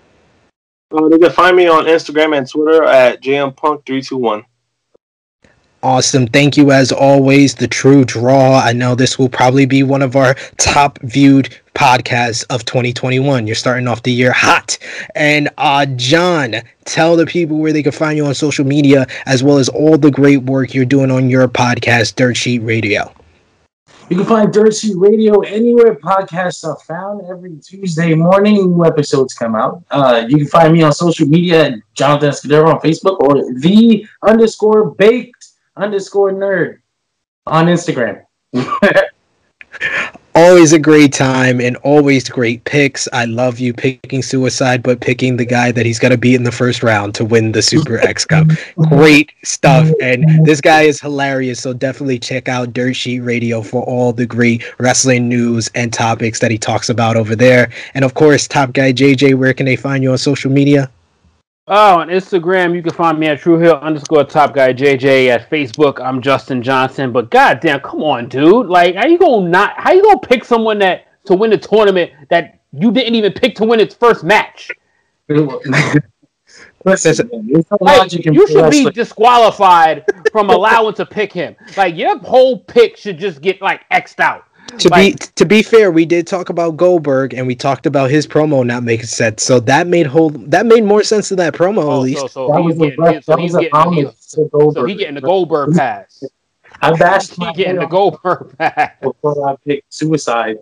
[0.93, 4.44] Uh, they can find me on Instagram and Twitter at jmpunk321.
[5.85, 6.28] Awesome.
[6.28, 7.56] Thank you as always.
[7.56, 8.60] The true draw.
[8.60, 13.48] I know this will probably be one of our top viewed podcasts of 2021.
[13.48, 14.78] You're starting off the year hot.
[15.16, 16.55] And uh John,
[16.85, 19.98] tell the people where they can find you on social media as well as all
[19.98, 23.12] the great work you're doing on your podcast, Dirt Sheet Radio.
[24.12, 27.22] You can find Dirt Sheet Radio anywhere podcasts are found.
[27.30, 29.82] Every Tuesday morning, new episodes come out.
[29.90, 34.06] Uh, you can find me on social media at Jonathan Escudero on Facebook or the
[34.22, 36.80] underscore baked underscore nerd
[37.47, 38.22] on Instagram.
[40.34, 43.09] always a great time and always great picks.
[43.12, 46.44] I love you picking Suicide, but picking the guy that he's going to be in
[46.44, 48.48] the first round to win the Super X Cup.
[48.76, 49.90] Great stuff.
[50.00, 51.60] And this guy is hilarious.
[51.60, 56.40] So definitely check out Dirt Sheet Radio for all the great wrestling news and topics
[56.40, 57.70] that he talks about over there.
[57.94, 60.90] And of course, Top Guy JJ, where can they find you on social media?
[61.68, 65.28] Oh, on Instagram, you can find me at Tru Heel underscore Top Guy JJ.
[65.28, 67.12] At Facebook, I'm Justin Johnson.
[67.12, 68.66] But goddamn, come on, dude!
[68.66, 69.74] Like, how you gonna not?
[69.76, 73.55] How you gonna pick someone that to win the tournament that you didn't even pick
[73.56, 74.72] to win its first match?
[76.84, 77.30] Listen,
[77.80, 81.55] like, you should be disqualified from allowing to pick him.
[81.76, 84.47] Like your whole pick should just get like xed out
[84.78, 88.11] to like, be to be fair, we did talk about Goldberg and we talked about
[88.11, 89.43] his promo not making sense.
[89.43, 92.20] So that made whole that made more sense than that promo oh, at least.
[92.20, 96.23] So, so he's getting, so he's getting, so he's getting the Goldberg pass.
[96.81, 100.59] I'm bashed my getting the Goldberg pass before I picked suicide.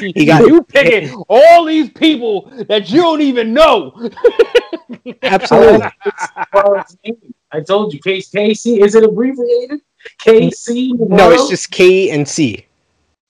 [0.00, 4.10] he got you picking all these people that you don't even know.
[5.22, 5.86] Absolutely.
[6.54, 6.82] Oh,
[7.52, 8.80] I told you, Case Casey.
[8.80, 9.80] Is it abbreviated?
[10.18, 10.98] KC?
[10.98, 12.66] No, it's just K and C.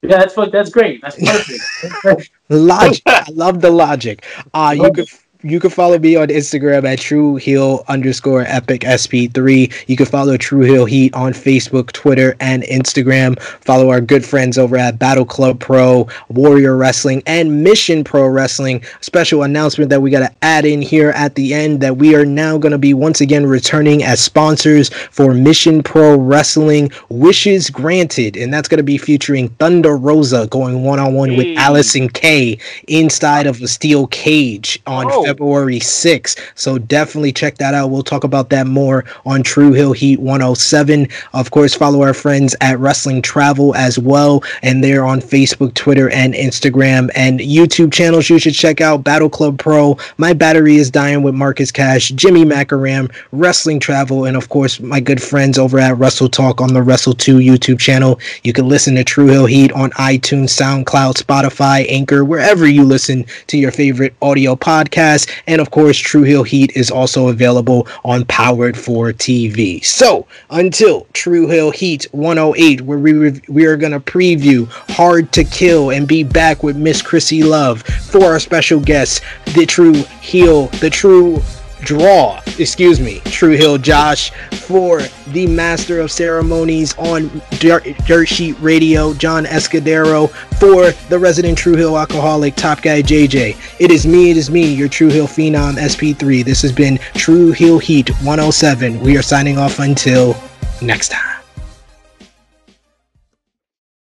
[0.02, 1.02] Yeah, that's that's great.
[1.02, 2.30] That's perfect.
[2.48, 3.02] logic.
[3.06, 4.24] I love the logic.
[4.54, 5.08] Uh, you could
[5.42, 9.72] you can follow me on Instagram at Tru Heel underscore Epic SP3.
[9.86, 13.40] You can follow Tru Heel Heat on Facebook, Twitter, and Instagram.
[13.40, 18.84] Follow our good friends over at Battle Club Pro, Warrior Wrestling, and Mission Pro Wrestling.
[19.00, 22.26] Special announcement that we got to add in here at the end that we are
[22.26, 28.36] now going to be once again returning as sponsors for Mission Pro Wrestling Wishes Granted.
[28.36, 32.58] And that's going to be featuring Thunder Rosa going one on one with Allysin Kay
[32.88, 35.06] inside of a steel cage on.
[35.10, 35.29] Oh.
[35.30, 36.40] February 6th.
[36.56, 37.90] So definitely check that out.
[37.90, 41.06] We'll talk about that more on Tru Heel Heat 107.
[41.34, 44.42] Of course, follow our friends at Wrestling Travel as well.
[44.62, 49.30] And they're on Facebook, Twitter, and Instagram and YouTube channels you should check out Battle
[49.30, 54.48] Club Pro, My Battery is Dying with Marcus Cash, Jimmy Macaram, Wrestling Travel, and of
[54.48, 58.18] course, my good friends over at Wrestle Talk on the Wrestle 2 YouTube channel.
[58.42, 63.24] You can listen to Tru Heel Heat on iTunes, SoundCloud, Spotify, Anchor, wherever you listen
[63.46, 68.24] to your favorite audio podcast And of course, Tru Heel Heat is also available on
[68.26, 69.84] Powered for TV.
[69.84, 75.44] So until Tru Heel Heat 108, where we, we are going to preview Hard to
[75.44, 79.22] Kill and be back with Miss Krssi Luv for our special guest,
[79.54, 81.42] the True Heel, the True
[81.80, 88.56] draw, excuse me, Tru Heel Josh for the Master of Ceremonies on Dirt, Dirt Sheet
[88.60, 93.56] Radio, John Escudero for the resident Tru Heel alcoholic, Top Guy JJ.
[93.78, 96.44] It is me, it is me, your Tru Heel Phenom SP3.
[96.44, 99.00] This has been Tru Heel Heat 107.
[99.00, 100.36] We are signing off until
[100.82, 101.29] next time.